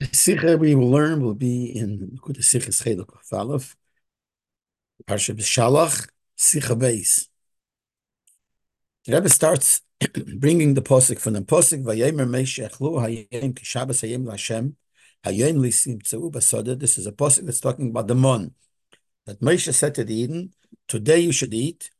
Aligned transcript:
The 0.00 0.06
Sikha 0.12 0.56
we 0.56 0.76
will 0.76 0.90
learn 0.90 1.24
will 1.24 1.34
be 1.34 1.76
in 1.76 2.20
the 2.24 2.42
Sikha 2.42 2.70
Cheluk 2.70 3.14
of 3.14 3.32
Aleph, 3.32 3.76
Parsha 5.08 5.34
B'Shalach, 5.34 6.08
Sikha 6.36 6.76
Beis. 6.76 7.26
The 9.04 9.14
Rebbe 9.14 9.28
starts 9.28 9.80
bringing 10.36 10.74
the 10.74 10.82
posik 10.82 11.18
from 11.18 11.32
the 11.32 11.40
posik 11.40 11.82
Vayemer 11.82 12.28
Meishechlu 12.28 13.02
Hayem 13.02 13.54
Kishabas 13.54 14.06
Hayem 14.06 14.24
Lashem 14.24 14.74
Hayem 15.24 15.56
Lisim 15.56 16.00
Tzeu 16.00 16.30
Basoda. 16.30 16.78
This 16.78 16.96
is 16.96 17.08
a 17.08 17.12
posik 17.12 17.44
that's 17.44 17.60
talking 17.60 17.90
about 17.90 18.06
the 18.06 18.14
mon 18.14 18.52
that 19.26 19.40
Moshe 19.40 19.74
said 19.74 19.96
to 19.96 20.04
the 20.04 20.14
Eden, 20.14 20.52
"Today 20.86 21.18
you 21.18 21.32
should 21.32 21.52
eat 21.52 21.90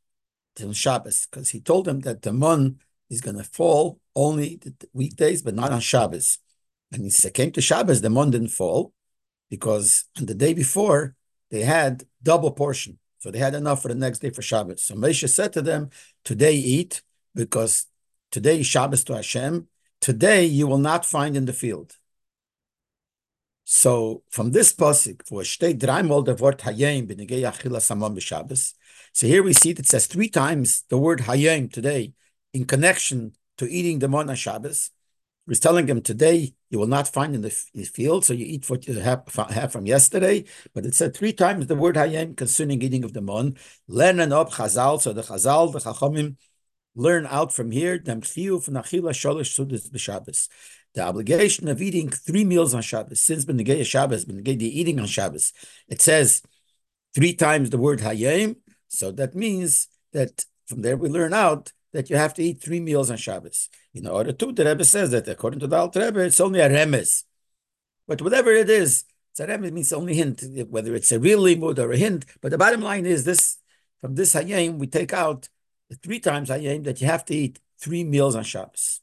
till 0.55 0.73
Shabbos," 0.73 1.27
because 1.27 1.51
he 1.51 1.61
told 1.61 1.87
them 1.87 1.99
that 2.01 2.23
the 2.23 2.33
mon 2.33 2.79
is 3.11 3.21
going 3.21 3.39
to 3.39 3.45
fall 3.45 3.99
only 4.15 4.55
the 4.57 4.73
weekdays, 4.93 5.43
but 5.43 5.57
not 5.57 5.73
on 5.73 5.81
Shabbos. 5.81 6.39
And 6.93 7.03
he 7.03 7.11
said, 7.11 7.35
came 7.35 7.53
to 7.53 7.61
Shabbos, 7.61 8.01
the 8.01 8.11
mon 8.11 8.31
didn't 8.31 8.49
fall 8.49 8.93
because 9.51 10.05
on 10.19 10.27
the 10.27 10.35
day 10.35 10.55
before 10.55 11.15
they 11.51 11.63
had 11.63 12.05
double 12.23 12.51
portion. 12.51 12.99
So 13.19 13.31
they 13.31 13.39
had 13.39 13.55
enough 13.55 13.83
for 13.83 13.89
the 13.89 13.95
next 13.95 14.21
day 14.21 14.31
for 14.31 14.43
Shabbos. 14.43 14.83
So 14.85 14.95
Moshe 14.95 15.29
said 15.29 15.53
to 15.55 15.63
them, 15.63 15.91
Today 16.25 16.55
eat, 16.55 17.03
because 17.35 17.87
today 18.31 18.61
is 18.61 18.67
Shabbos 18.67 19.05
to 19.05 19.15
Hashem. 19.15 19.67
Today 20.01 20.45
you 20.45 20.67
will 20.67 20.79
not 20.79 21.05
find 21.05 21.37
in 21.37 21.47
the 21.47 21.53
field. 21.53 21.97
So 23.65 24.23
from 24.31 24.53
this 24.53 24.73
pasuk, 24.73 25.27
for 25.27 25.43
steht 25.43 25.79
dreimal 25.79 26.25
b'negei 26.25 27.43
achila 27.43 27.83
samon 27.83 28.15
b'Shabbos. 28.15 28.75
So 29.13 29.27
here 29.27 29.43
we 29.43 29.53
see 29.53 29.73
that 29.73 29.85
it 29.85 29.89
says 29.89 30.07
three 30.07 30.29
times 30.29 30.85
the 30.89 30.97
word 30.97 31.21
hayim 31.21 31.73
today 31.73 32.13
in 32.55 32.65
connection 32.65 33.33
to 33.59 33.67
eating 33.69 33.99
the 33.99 34.09
on 34.09 34.35
Shabbos. 34.37 34.91
He's 35.47 35.61
telling 35.61 35.87
them 35.87 36.01
today 36.03 36.55
you 36.71 36.79
will 36.79 36.87
not 36.87 37.09
find 37.09 37.35
in 37.35 37.41
the 37.41 37.51
field, 37.51 38.25
so 38.25 38.35
you 38.35 38.45
eat 38.45 38.69
what 38.69 38.87
you 38.87 38.95
have, 39.01 39.23
have 39.51 39.73
from 39.73 39.87
yesterday. 39.87 40.45
But 40.75 40.85
it 40.85 40.95
said 40.95 41.17
three 41.17 41.33
times 41.33 41.67
the 41.67 41.75
word 41.75 41.97
hayem 41.97 42.37
concerning 42.37 42.83
eating 42.83 43.05
of 43.05 43.15
the 43.15 43.23
mon. 43.23 43.57
Learn 43.87 44.21
and 44.21 44.33
up 44.33 44.51
chazal, 44.51 45.01
so 45.01 45.13
the 45.13 45.23
chazal, 45.23 45.73
the 45.73 45.79
chachamim, 45.79 46.37
learn 46.95 47.27
out 47.27 47.55
from 47.55 47.71
here. 47.71 47.99
The 50.95 51.03
obligation 51.03 51.69
of 51.69 51.83
eating 51.83 52.09
three 52.11 52.45
meals 52.45 52.75
on 52.75 52.83
Shabbos, 52.83 53.21
since 53.21 53.45
Benegay 53.45 53.87
Shabbos, 53.87 54.25
Benegay 54.25 54.59
the 54.59 54.81
eating 54.81 54.99
on 55.01 55.07
Shabbos, 55.07 55.53
it 55.89 56.03
says 56.03 56.43
three 57.15 57.33
times 57.33 57.71
the 57.71 57.79
word 57.79 58.01
hayem. 58.01 58.57
So 58.89 59.11
that 59.13 59.35
means 59.35 59.89
that 60.13 60.45
from 60.67 60.83
there 60.83 60.97
we 60.97 61.09
learn 61.09 61.33
out 61.33 61.73
that 61.93 62.11
you 62.11 62.17
have 62.17 62.35
to 62.35 62.43
eat 62.43 62.61
three 62.61 62.81
meals 62.81 63.11
on 63.11 63.17
Shabbos. 63.17 63.69
In 63.95 64.07
order 64.07 64.33
to, 64.33 64.53
the 64.53 64.65
Rebbe 64.65 64.85
says 64.85 65.11
that 65.11 65.29
according 65.29 65.61
to 65.61 65.67
the 65.67 65.77
Alter 65.77 66.01
Rebbe, 66.01 66.21
it's 66.21 66.41
only 66.41 66.61
a 66.61 66.69
remes. 66.69 67.25
But 68.07 68.23
whatever 68.23 68.53
it 68.53 68.71
is, 68.71 69.05
it's 69.31 69.41
a 69.41 69.47
remes 69.47 69.73
means 69.73 69.93
only 69.93 70.15
hint, 70.15 70.43
whether 70.69 70.95
it's 70.95 71.13
a 71.13 71.19
real 71.19 71.43
limud 71.43 71.79
or 71.79 71.93
a 71.93 71.97
hint. 71.97 72.27
But 72.41 72.51
the 72.51 72.59
bottom 72.59 72.81
line 72.81 73.07
is 73.07 73.25
this: 73.25 73.59
from 74.01 74.15
this 74.15 74.35
hayim, 74.35 74.79
we 74.79 74.87
take 74.87 75.13
out 75.13 75.49
the 75.89 75.97
three 75.97 76.21
times 76.21 76.51
hayim 76.51 76.85
that 76.85 77.01
you 77.01 77.07
have 77.07 77.25
to 77.27 77.35
eat 77.35 77.61
three 77.81 78.05
meals 78.05 78.37
on 78.37 78.45
Shabbos. 78.45 79.01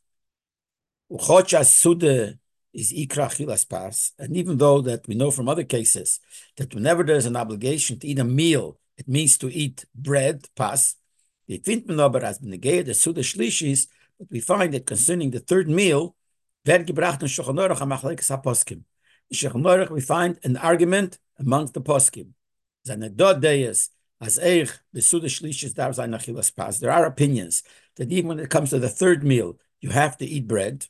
Sude 1.10 2.40
is 2.74 2.92
ikra 2.92 3.30
chilas 3.30 3.68
pas, 3.68 4.12
and 4.20 4.36
even 4.36 4.58
though 4.58 4.82
that 4.82 5.08
we 5.08 5.16
know 5.16 5.32
from 5.32 5.48
other 5.48 5.64
cases 5.64 6.20
that 6.58 6.74
whenever 6.76 7.04
there's 7.04 7.26
an 7.26 7.38
obligation 7.38 7.98
to 8.00 8.08
eat 8.08 8.20
a 8.20 8.24
meal, 8.24 8.78
it 8.98 9.08
means 9.08 9.38
to 9.38 9.54
eat 9.54 9.86
bread 9.96 10.48
pas. 10.56 10.96
The 11.48 11.60
findet 11.60 12.00
aber 12.00 12.24
as 12.24 12.40
benegei 12.40 12.86
the 12.86 12.94
sude 12.94 13.18
shlishis 13.18 13.88
but 14.18 14.32
we 14.32 14.40
find 14.40 14.74
that 14.74 14.86
concerning 14.86 15.32
the 15.32 15.40
third 15.40 15.70
meal, 15.70 16.16
we 16.66 16.78
find 20.02 20.40
an 20.44 20.58
argument 20.58 21.20
amongst 21.38 21.74
the 21.74 21.82
poskim. 21.82 22.30
There 22.86 23.12
are 26.92 27.06
opinions 27.06 27.64
that 27.98 28.12
even 28.12 28.28
when 28.28 28.40
it 28.40 28.50
comes 28.50 28.70
to 28.70 28.80
the 28.80 28.90
third 28.90 29.24
meal, 29.24 29.60
you 29.82 29.90
have 29.90 30.18
to 30.18 30.26
eat 30.26 30.48
bread. 30.48 30.88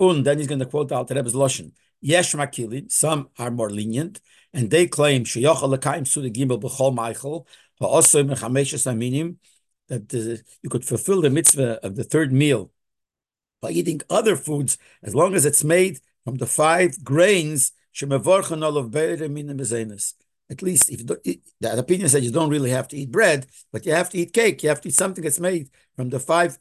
And 0.00 0.24
then 0.24 0.38
he's 0.38 0.48
going 0.48 0.58
to 0.58 0.66
quote 0.66 0.88
the 0.88 0.96
Alter 0.96 1.14
Rebbe's 1.14 1.34
Loshen. 1.34 1.72
Yesh 2.00 2.34
makilin, 2.34 2.90
some 2.90 3.28
are 3.38 3.50
more 3.50 3.70
lenient, 3.70 4.20
and 4.52 4.70
they 4.70 4.86
claim 4.86 5.24
sheyochal 5.24 5.74
lekayim 5.74 6.06
suda 6.06 6.28
gimel 6.28 6.60
b'chol 6.60 6.94
meichel, 6.94 7.46
ha'osoy 7.80 8.28
mechameshes 8.28 8.86
aminim, 8.92 9.36
that 9.88 10.12
uh, 10.14 10.42
you 10.62 10.70
could 10.70 10.84
fulfill 10.84 11.20
the 11.20 11.30
mitzvah 11.30 11.84
of 11.84 11.96
the 11.96 12.04
third 12.04 12.32
meal 12.32 12.70
by 13.60 13.70
eating 13.70 14.00
other 14.10 14.36
foods 14.36 14.78
as 15.02 15.14
long 15.14 15.34
as 15.34 15.44
it's 15.44 15.64
made 15.64 16.00
from 16.24 16.36
the 16.36 16.46
five 16.46 17.02
grains. 17.04 17.72
At 20.50 20.62
least 20.62 20.90
if 20.90 21.06
that 21.60 21.78
opinion 21.78 22.08
says 22.08 22.24
you 22.24 22.32
don't 22.32 22.50
really 22.50 22.70
have 22.70 22.88
to 22.88 22.96
eat 22.96 23.10
bread, 23.10 23.46
but 23.72 23.86
you 23.86 23.92
have 23.92 24.10
to 24.10 24.18
eat 24.18 24.32
cake. 24.32 24.62
You 24.62 24.68
have 24.68 24.80
to 24.82 24.88
eat 24.88 24.94
something 24.94 25.22
that's 25.22 25.40
made 25.40 25.70
from 25.96 26.10
the 26.10 26.18
five 26.18 26.58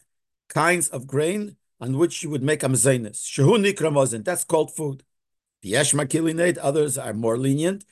kinds 0.49 0.89
of 0.89 1.07
grain 1.07 1.57
on 1.81 1.97
which 1.97 2.23
you 2.23 2.29
would 2.29 2.43
make 2.43 2.63
a 2.63 2.69
nikra 2.69 4.23
That's 4.23 4.43
called 4.43 4.75
food. 4.75 5.03
The 5.61 5.75
Others 5.77 6.97
are 6.97 7.13
more 7.13 7.37
lenient 7.37 7.85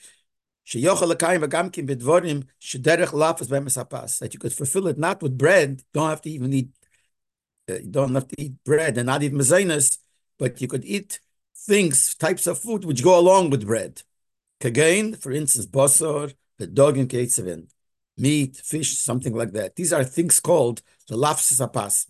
that 4.19 4.29
you 4.33 4.39
could 4.39 4.53
fulfill 4.53 4.87
it 4.87 4.97
not 4.97 5.21
with 5.21 5.37
bread, 5.37 5.83
don't 5.93 6.09
have 6.09 6.21
to 6.21 6.29
even 6.29 6.53
eat, 6.53 6.69
uh, 7.69 7.73
you 7.73 7.91
don't 7.91 8.15
have 8.15 8.27
to 8.27 8.41
eat 8.41 8.63
bread 8.63 8.97
and 8.97 9.07
not 9.07 9.23
eat 9.23 9.33
mezainas, 9.33 9.97
but 10.39 10.61
you 10.61 10.67
could 10.67 10.85
eat 10.85 11.19
things, 11.55 12.15
types 12.15 12.47
of 12.47 12.57
food 12.57 12.85
which 12.85 13.03
go 13.03 13.19
along 13.19 13.49
with 13.49 13.65
bread. 13.65 14.01
Kagain, 14.59 15.17
for 15.17 15.31
instance, 15.31 15.65
basar, 15.65 16.33
the 16.57 16.67
dog 16.67 16.97
in 16.97 17.07
ketzevin, 17.07 17.67
meat, 18.17 18.57
fish, 18.57 18.97
something 18.97 19.33
like 19.33 19.51
that. 19.51 19.75
These 19.75 19.91
are 19.91 20.03
things 20.03 20.39
called 20.39 20.81
the 21.07 21.15
lafsasapas. 21.15 22.05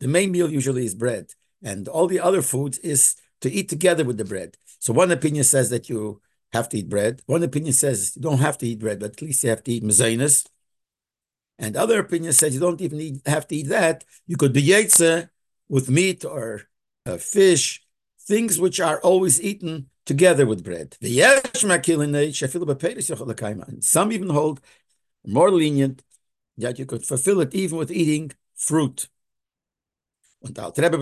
The 0.00 0.08
main 0.08 0.32
meal 0.32 0.50
usually 0.50 0.84
is 0.84 0.94
bread, 0.94 1.34
and 1.62 1.86
all 1.88 2.06
the 2.06 2.20
other 2.20 2.42
foods 2.42 2.78
is 2.78 3.16
to 3.42 3.52
eat 3.52 3.68
together 3.68 4.04
with 4.04 4.16
the 4.16 4.24
bread. 4.24 4.56
So 4.78 4.92
one 4.92 5.12
opinion 5.12 5.44
says 5.44 5.70
that 5.70 5.88
you 5.88 6.20
have 6.52 6.68
to 6.70 6.78
eat 6.78 6.88
bread. 6.88 7.22
One 7.26 7.42
opinion 7.42 7.72
says 7.72 8.12
you 8.16 8.22
don't 8.22 8.38
have 8.38 8.58
to 8.58 8.66
eat 8.66 8.78
bread, 8.80 9.00
but 9.00 9.12
at 9.12 9.22
least 9.22 9.42
you 9.42 9.50
have 9.50 9.64
to 9.64 9.72
eat 9.72 9.82
mezainas. 9.82 10.46
And 11.58 11.76
other 11.76 12.00
opinion 12.00 12.32
says 12.32 12.54
you 12.54 12.60
don't 12.60 12.80
even 12.80 12.98
need, 12.98 13.20
have 13.26 13.46
to 13.48 13.56
eat 13.56 13.68
that. 13.68 14.04
You 14.26 14.36
could 14.36 14.52
be 14.52 14.62
yetze 14.62 15.28
with 15.68 15.88
meat 15.88 16.24
or 16.24 16.62
uh, 17.06 17.16
fish, 17.16 17.84
things 18.20 18.60
which 18.60 18.80
are 18.80 19.00
always 19.00 19.40
eaten 19.40 19.88
together 20.04 20.46
with 20.46 20.64
bread. 20.64 20.96
And 23.68 23.84
some 23.84 24.12
even 24.12 24.30
hold 24.30 24.60
more 25.24 25.50
lenient 25.50 26.02
that 26.58 26.78
you 26.78 26.86
could 26.86 27.06
fulfill 27.06 27.40
it 27.40 27.54
even 27.54 27.78
with 27.78 27.90
eating 27.90 28.32
fruit. 28.54 29.08
Und 30.42 30.56
der 30.56 30.64
Altrebe 30.64 30.98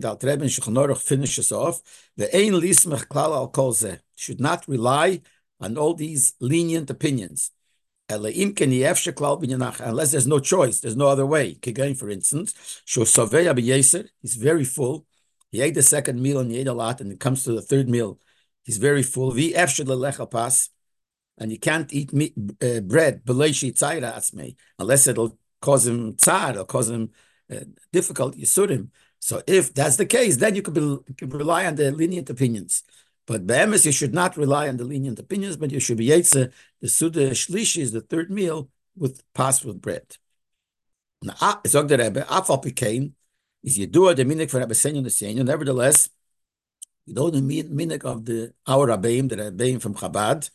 der 0.00 0.10
Altrebe 0.10 0.48
finishes 0.96 1.52
off, 1.52 1.82
the 2.16 2.32
ein 2.32 2.54
lismech 2.54 3.08
klal 3.08 3.34
al 3.34 3.52
kol 3.52 3.74
should 4.16 4.40
not 4.40 4.66
rely 4.66 5.20
on 5.58 5.76
all 5.76 5.94
these 5.94 6.34
lenient 6.40 6.90
opinions. 6.90 7.52
Unless 8.08 10.10
there's 10.10 10.26
no 10.26 10.40
choice, 10.40 10.80
there's 10.80 10.96
no 10.96 11.08
other 11.08 11.26
way. 11.26 11.54
Kigain, 11.54 11.96
for 11.96 12.08
instance, 12.08 12.82
he's 14.22 14.36
very 14.36 14.64
full. 14.64 15.06
He 15.52 15.60
ate 15.60 15.74
the 15.74 15.82
second 15.82 16.20
meal 16.20 16.40
and 16.40 16.50
he 16.50 16.58
ate 16.58 16.66
a 16.66 16.72
lot, 16.72 17.00
and 17.00 17.12
it 17.12 17.20
comes 17.20 17.44
to 17.44 17.52
the 17.52 17.62
third 17.62 17.88
meal. 17.88 18.18
He's 18.64 18.78
very 18.78 19.02
full. 19.02 19.32
And 19.32 21.52
you 21.52 21.58
can't 21.58 21.92
eat 21.92 22.12
meat, 22.12 22.34
uh, 22.62 22.80
bread 22.80 23.22
unless 23.26 25.06
it'll 25.06 25.38
cause 25.60 25.86
him 25.86 26.16
tzar, 26.16 26.50
it'll 26.50 26.64
cause 26.64 26.90
him 26.90 27.10
Uh, 27.50 27.64
difficult 27.92 28.36
yisurim. 28.36 28.88
So 29.18 29.42
if 29.46 29.74
that's 29.74 29.96
the 29.96 30.06
case, 30.06 30.36
then 30.36 30.54
you 30.54 30.62
could, 30.62 30.74
be, 30.74 30.98
could 31.14 31.32
rely 31.34 31.66
on 31.66 31.74
the 31.74 31.90
lenient 31.90 32.30
opinions. 32.30 32.84
But 33.26 33.46
be'emes, 33.46 33.84
you 33.84 33.92
should 33.92 34.14
not 34.14 34.36
rely 34.36 34.68
on 34.68 34.76
the 34.76 34.84
lenient 34.84 35.18
opinions, 35.18 35.56
but 35.56 35.70
you 35.70 35.80
should 35.80 35.98
be 35.98 36.08
yetze. 36.08 36.52
The 36.80 36.88
suda 36.88 37.30
shlishi 37.30 37.82
is 37.82 37.92
the 37.92 38.02
third 38.02 38.30
meal 38.30 38.70
with 38.96 39.22
pas 39.34 39.64
with 39.64 39.80
bread. 39.80 40.16
Now, 41.22 41.34
ah, 41.40 41.60
zog 41.66 41.88
the 41.88 41.98
Rebbe, 41.98 42.24
is 43.62 43.78
minik 43.78 44.50
the. 44.50 45.44
Nevertheless, 45.44 46.08
you 47.04 47.14
know 47.14 47.30
the 47.30 47.40
minik 47.40 48.04
of 48.04 48.24
the 48.24 48.52
our 48.66 48.86
Rabbeim, 48.86 49.28
the 49.28 49.36
Rabbeim 49.36 49.82
from 49.82 49.94
Chabad, 49.94 50.50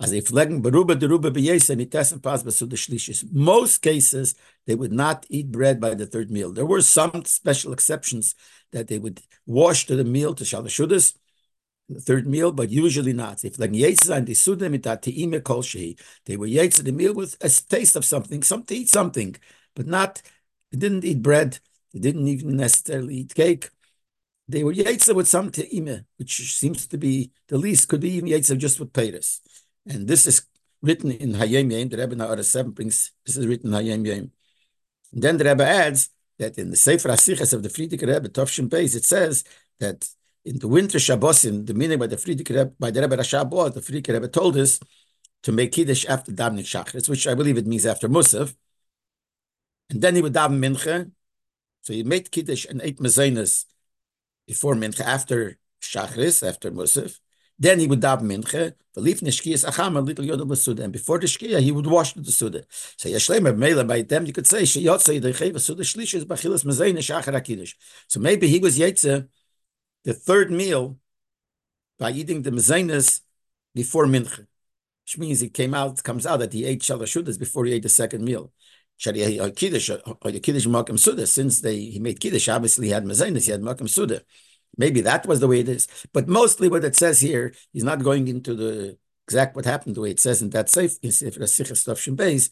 as 0.00 0.10
they 0.10 0.20
flegen 0.20 0.62
beruba 0.62 0.98
deruba 0.98 1.30
beyesa 1.30 1.76
nitessen 1.76 2.22
pas 2.22 2.42
besuda 2.42 2.72
shlishis. 2.72 3.24
Most 3.32 3.82
cases 3.82 4.34
they 4.66 4.74
would 4.74 4.92
not 4.92 5.26
eat 5.28 5.52
bread 5.52 5.80
by 5.80 5.94
the 5.94 6.06
third 6.06 6.30
meal. 6.30 6.52
There 6.52 6.66
were 6.66 6.82
some 6.82 7.24
special 7.24 7.72
exceptions 7.72 8.34
that 8.72 8.88
they 8.88 8.98
would 8.98 9.20
wash 9.46 9.86
to 9.86 9.96
the 9.96 10.04
meal 10.04 10.34
to 10.34 10.44
shalashudas, 10.44 11.14
the 11.88 12.00
third 12.00 12.26
meal, 12.26 12.52
but 12.52 12.70
usually 12.70 13.12
not. 13.12 13.44
If 13.44 13.56
yetzah 13.56 14.16
and 14.16 15.44
kol 15.44 15.62
shehi, 15.62 16.00
they 16.24 16.36
were 16.36 16.46
yetzah 16.46 16.84
the 16.84 16.92
meal 16.92 17.14
with 17.14 17.36
a 17.40 17.48
taste 17.48 17.96
of 17.96 18.04
something, 18.04 18.42
some 18.42 18.62
to 18.64 18.74
eat 18.76 18.88
something, 18.88 19.36
but 19.74 19.86
not. 19.86 20.22
They 20.70 20.78
didn't 20.78 21.04
eat 21.04 21.20
bread. 21.20 21.58
They 21.92 21.98
didn't 21.98 22.28
even 22.28 22.56
necessarily 22.56 23.16
eat 23.16 23.34
cake. 23.34 23.70
they 24.48 24.64
were 24.64 24.72
Yaitza 24.72 25.14
with 25.14 25.28
some 25.28 25.50
te'ime, 25.50 26.04
which 26.16 26.56
seems 26.56 26.86
to 26.86 26.98
be 26.98 27.32
the 27.48 27.58
least, 27.58 27.88
could 27.88 28.00
be 28.00 28.10
even 28.10 28.28
Yaitza 28.28 28.56
just 28.56 28.78
with 28.78 28.92
Peiris. 28.92 29.40
And 29.90 30.06
this 30.06 30.26
is 30.26 30.46
written 30.82 31.10
in 31.10 31.34
Hayom 31.34 31.72
Yom, 31.72 31.88
the 31.88 31.96
Rebbe 31.98 32.14
Na'ara 32.14 32.44
7 32.44 32.70
brings, 32.70 33.10
this 33.26 33.36
is 33.36 33.46
written 33.46 33.74
in 33.74 34.04
Yem. 34.04 34.30
Then 35.12 35.36
the 35.36 35.44
Rebbe 35.44 35.66
adds 35.66 36.10
that 36.38 36.56
in 36.58 36.70
the 36.70 36.76
Sefer 36.76 37.08
Asiches 37.08 37.52
of 37.52 37.64
the 37.64 37.68
Frierdiker 37.68 38.06
Rebbe, 38.06 38.28
Tovshin 38.28 38.68
Beis, 38.68 38.94
it 38.94 39.04
says 39.04 39.42
that 39.80 40.08
in 40.44 40.60
the 40.60 40.68
winter 40.68 40.98
Shabbosim, 40.98 41.66
the 41.66 41.74
meaning 41.74 41.98
by 41.98 42.06
the 42.06 42.16
Frierdiker 42.16 42.50
Rebbe, 42.50 42.72
by 42.78 42.92
the 42.92 43.00
Rebbe 43.00 43.16
Rashabot, 43.16 43.74
the 43.74 43.80
Frierdiker 43.80 44.12
Rebbe 44.12 44.28
told 44.28 44.56
us 44.56 44.78
to 45.42 45.50
make 45.50 45.72
Kiddush 45.72 46.06
after 46.06 46.30
Davening 46.30 46.60
Shachris, 46.60 47.08
which 47.08 47.26
I 47.26 47.34
believe 47.34 47.58
it 47.58 47.66
means 47.66 47.84
after 47.84 48.08
Musaf. 48.08 48.54
And 49.90 50.00
then 50.00 50.14
he 50.14 50.22
would 50.22 50.34
daven 50.34 50.60
Mincha. 50.60 51.10
So 51.82 51.92
he 51.92 52.04
made 52.04 52.30
Kiddush 52.30 52.64
and 52.64 52.80
ate 52.80 53.00
Mazenas 53.00 53.64
before 54.46 54.76
Mincha, 54.76 55.00
after 55.00 55.58
Shachris, 55.82 56.46
after 56.46 56.70
Musaf. 56.70 57.18
Then 57.60 57.78
he 57.78 57.86
would 57.86 58.00
daven 58.00 58.22
mincha, 58.22 58.72
believe 58.94 59.20
nishkiyas 59.20 59.66
acham 59.66 59.96
a 59.96 60.00
little 60.00 60.24
yodel 60.24 60.46
basuda, 60.46 60.80
and 60.80 60.92
before 60.92 61.18
the 61.18 61.26
shkiya 61.26 61.60
he 61.60 61.70
would 61.70 61.86
wash 61.86 62.14
the 62.14 62.32
suda. 62.32 62.64
So 62.96 63.10
yashlemer 63.10 63.54
mele 63.54 63.84
by 63.84 64.00
them 64.00 64.24
you 64.24 64.32
could 64.32 64.46
say 64.46 64.62
sheyotzei 64.62 65.20
dechev 65.20 65.60
suda 65.60 65.82
shlish 65.82 66.24
bachilas 66.24 66.64
mazein 66.64 66.96
shachar 66.96 67.34
akidish. 67.34 67.74
So 68.08 68.18
maybe 68.18 68.48
he 68.48 68.60
was 68.60 68.78
yetze 68.78 69.28
the 70.04 70.14
third 70.14 70.50
meal 70.50 70.98
by 71.98 72.12
eating 72.12 72.40
the 72.40 72.50
mezainas 72.50 73.20
before 73.74 74.06
mincha, 74.06 74.46
which 75.04 75.18
means 75.18 75.42
it 75.42 75.52
came 75.52 75.74
out 75.74 76.02
comes 76.02 76.24
out 76.24 76.38
that 76.38 76.54
he 76.54 76.64
ate 76.64 76.80
shalashudas 76.80 77.38
before 77.38 77.66
he 77.66 77.74
ate 77.74 77.82
the 77.82 77.90
second 77.90 78.24
meal. 78.24 78.52
Uh, 79.06 79.48
kiddush 79.56 79.88
or 79.88 80.30
the 80.30 80.40
kiddush 80.40 80.66
makam 80.66 80.98
suda. 80.98 81.26
Since 81.26 81.62
they 81.62 81.76
he 81.78 81.98
made 81.98 82.20
kiddush, 82.20 82.48
obviously 82.48 82.88
he 82.88 82.92
had 82.92 83.04
mezainas, 83.04 83.46
he 83.46 83.50
had 83.50 83.62
makam 83.62 83.88
suda. 83.88 84.22
Maybe 84.76 85.00
that 85.02 85.26
was 85.26 85.40
the 85.40 85.48
way 85.48 85.60
it 85.60 85.68
is. 85.68 85.88
But 86.12 86.28
mostly 86.28 86.68
what 86.68 86.84
it 86.84 86.96
says 86.96 87.20
here, 87.20 87.52
he's 87.72 87.84
not 87.84 88.02
going 88.02 88.28
into 88.28 88.54
the 88.54 88.98
exact 89.26 89.54
what 89.54 89.64
happened 89.64 89.94
the 89.94 90.00
way 90.00 90.10
it 90.10 90.20
says 90.20 90.42
in 90.42 90.50
that 90.50 90.68
safe 90.68 90.98
in 91.02 91.12
Sefer 91.12 91.40
Sichas 91.40 92.16
base. 92.16 92.50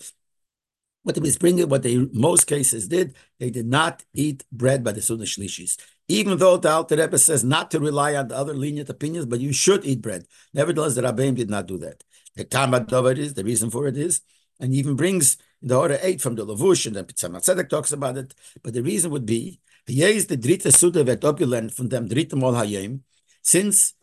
What 1.02 1.14
they 1.14 1.20
was 1.20 1.38
bringing, 1.38 1.68
what 1.68 1.82
they 1.82 1.96
most 2.12 2.46
cases 2.46 2.88
did, 2.88 3.14
they 3.38 3.50
did 3.50 3.66
not 3.66 4.04
eat 4.12 4.44
bread 4.52 4.84
by 4.84 4.92
the 4.92 5.00
Sunnah 5.00 5.24
Shlishis. 5.24 5.78
Even 6.08 6.38
though 6.38 6.56
the 6.56 6.70
Alter 6.70 6.96
Rebbe 6.96 7.18
says 7.18 7.44
not 7.44 7.70
to 7.70 7.80
rely 7.80 8.14
on 8.14 8.28
the 8.28 8.36
other 8.36 8.54
lenient 8.54 8.88
opinions, 8.88 9.26
but 9.26 9.40
you 9.40 9.52
should 9.52 9.84
eat 9.84 10.02
bread. 10.02 10.26
Nevertheless, 10.52 10.94
the 10.96 11.02
Rabbeim 11.02 11.36
did 11.36 11.50
not 11.50 11.66
do 11.66 11.78
that. 11.78 12.02
The 12.34 12.44
Tamad 12.44 12.88
Dover 12.88 13.12
is, 13.12 13.34
the 13.34 13.44
reason 13.44 13.70
for 13.70 13.86
it 13.86 13.96
is, 13.96 14.20
and 14.60 14.74
even 14.74 14.96
brings 14.96 15.36
the 15.60 15.76
order 15.76 15.98
eight 16.02 16.20
from 16.20 16.34
the 16.34 16.46
Lavush, 16.46 16.86
and 16.86 16.96
then 16.96 17.04
Tzemach 17.04 17.68
talks 17.68 17.92
about 17.92 18.16
it. 18.16 18.34
But 18.62 18.74
the 18.74 18.82
reason 18.82 19.10
would 19.10 19.26
be 19.26 19.60
hier 19.92 20.10
ist 20.10 20.30
die 20.30 20.40
dritte 20.40 20.70
Suda 20.70 21.06
wird 21.06 21.24
abgelernt 21.24 21.72
von 21.72 21.88
dem 21.88 22.08
dritten 22.08 22.38
Mal 22.38 22.56
Hayim, 22.56 23.02
since 23.42 23.94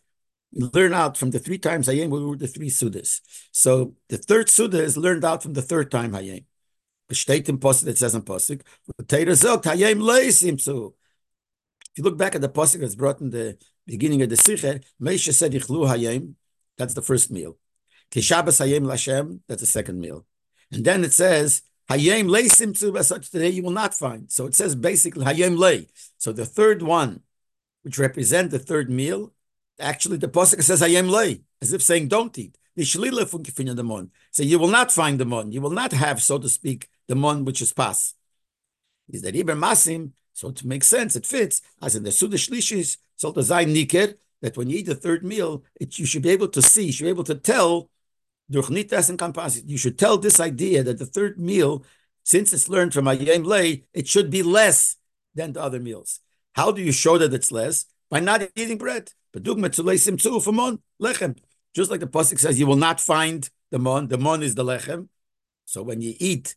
learn 0.52 0.94
out 0.94 1.16
from 1.16 1.30
the 1.30 1.38
three 1.38 1.58
times 1.58 1.88
Hayim, 1.88 2.10
we 2.10 2.24
were 2.24 2.36
the 2.36 2.48
three 2.48 2.70
Sudas. 2.70 3.20
So 3.52 3.94
the 4.08 4.18
third 4.18 4.48
Suda 4.48 4.82
is 4.82 4.96
learned 4.96 5.24
out 5.24 5.42
from 5.42 5.54
the 5.54 5.62
third 5.62 5.90
time 5.90 6.12
Hayim. 6.12 6.44
Besteht 7.08 7.48
im 7.48 7.58
Posik, 7.58 7.88
it 7.88 7.98
says 7.98 8.14
in 8.14 8.22
Posik, 8.22 8.62
Teira 9.02 9.36
sagt, 9.36 9.64
Hayim 9.66 10.00
leisim 10.00 10.60
zu. 10.60 10.94
If 11.92 11.98
you 11.98 12.04
look 12.04 12.18
back 12.18 12.34
at 12.34 12.40
the 12.40 12.48
Posik 12.48 12.80
that's 12.80 12.96
brought 12.96 13.20
in 13.20 13.30
the 13.30 13.56
beginning 13.86 14.22
of 14.22 14.28
the 14.28 14.36
Sicher, 14.36 14.82
Meisha 15.00 15.32
said, 15.32 15.52
Yichlu 15.52 15.86
Hayim, 15.86 16.34
that's 16.76 16.94
the 16.94 17.02
first 17.02 17.30
meal. 17.30 17.56
Kishabas 18.10 18.60
Hayim 18.60 18.84
Lashem, 18.84 19.40
that's 19.46 19.60
the 19.60 19.66
second 19.66 20.00
meal. 20.00 20.26
And 20.72 20.84
then 20.84 21.04
it 21.04 21.12
says, 21.12 21.62
Hayem 21.90 22.28
lay 22.28 22.44
simtzu 22.44 23.02
such 23.04 23.30
today 23.30 23.50
you 23.50 23.62
will 23.62 23.70
not 23.70 23.94
find. 23.94 24.30
So 24.30 24.46
it 24.46 24.54
says 24.54 24.74
basically 24.74 25.24
Hayem 25.24 25.56
lay. 25.56 25.88
So 26.18 26.32
the 26.32 26.46
third 26.46 26.82
one, 26.82 27.20
which 27.82 27.98
represent 27.98 28.50
the 28.50 28.58
third 28.58 28.90
meal, 28.90 29.32
actually 29.78 30.16
the 30.16 30.28
pasuk 30.28 30.62
says 30.62 30.80
Hayem 30.82 31.08
lay, 31.08 31.42
as 31.62 31.72
if 31.72 31.82
saying 31.82 32.08
don't 32.08 32.36
eat. 32.38 32.58
So 32.78 34.42
you 34.42 34.58
will 34.58 34.68
not 34.68 34.92
find 34.92 35.18
the 35.18 35.24
mon. 35.24 35.50
You 35.52 35.62
will 35.62 35.70
not 35.70 35.92
have, 35.92 36.22
so 36.22 36.38
to 36.38 36.48
speak, 36.48 36.88
the 37.08 37.14
mon 37.14 37.44
which 37.44 37.62
is 37.62 37.72
pas. 37.72 38.14
Is 39.08 39.22
that 39.22 39.34
Iber 39.34 39.56
Masim? 39.58 40.10
So 40.34 40.50
to 40.50 40.66
make 40.66 40.84
sense, 40.84 41.16
it 41.16 41.24
fits 41.24 41.62
as 41.80 41.96
in 41.96 42.02
the 42.02 42.12
Suda 42.12 42.36
Shlishis, 42.36 42.98
so 43.16 43.30
the 43.30 43.40
Zayin 43.40 43.72
Niker, 43.72 44.14
that 44.42 44.56
when 44.58 44.68
you 44.68 44.78
eat 44.78 44.86
the 44.86 44.94
third 44.94 45.24
meal, 45.24 45.64
it, 45.80 45.98
you 45.98 46.04
should 46.04 46.22
be 46.22 46.28
able 46.30 46.48
to 46.48 46.60
see, 46.60 46.84
you 46.86 46.92
should 46.92 47.04
be 47.04 47.10
able 47.10 47.24
to 47.24 47.34
tell 47.34 47.88
you 48.48 49.78
should 49.78 49.98
tell 49.98 50.18
this 50.18 50.40
idea 50.40 50.82
that 50.82 50.98
the 50.98 51.06
third 51.06 51.38
meal, 51.38 51.84
since 52.22 52.52
it's 52.52 52.68
learned 52.68 52.94
from 52.94 53.06
Ayem 53.06 53.44
Lay, 53.44 53.84
it 53.92 54.06
should 54.06 54.30
be 54.30 54.42
less 54.42 54.96
than 55.34 55.52
the 55.52 55.62
other 55.62 55.80
meals. 55.80 56.20
How 56.54 56.72
do 56.72 56.82
you 56.82 56.92
show 56.92 57.18
that 57.18 57.34
it's 57.34 57.52
less? 57.52 57.86
By 58.10 58.20
not 58.20 58.42
eating 58.54 58.78
bread. 58.78 59.12
Lechem. 59.34 61.36
Just 61.74 61.90
like 61.90 62.00
the 62.00 62.06
Pasuk 62.06 62.38
says, 62.38 62.58
you 62.58 62.66
will 62.66 62.76
not 62.76 63.00
find 63.00 63.50
the 63.70 63.78
mon. 63.78 64.08
The 64.08 64.16
mon 64.16 64.42
is 64.42 64.54
the 64.54 64.64
lechem. 64.64 65.08
So 65.66 65.82
when 65.82 66.00
you 66.00 66.14
eat 66.18 66.54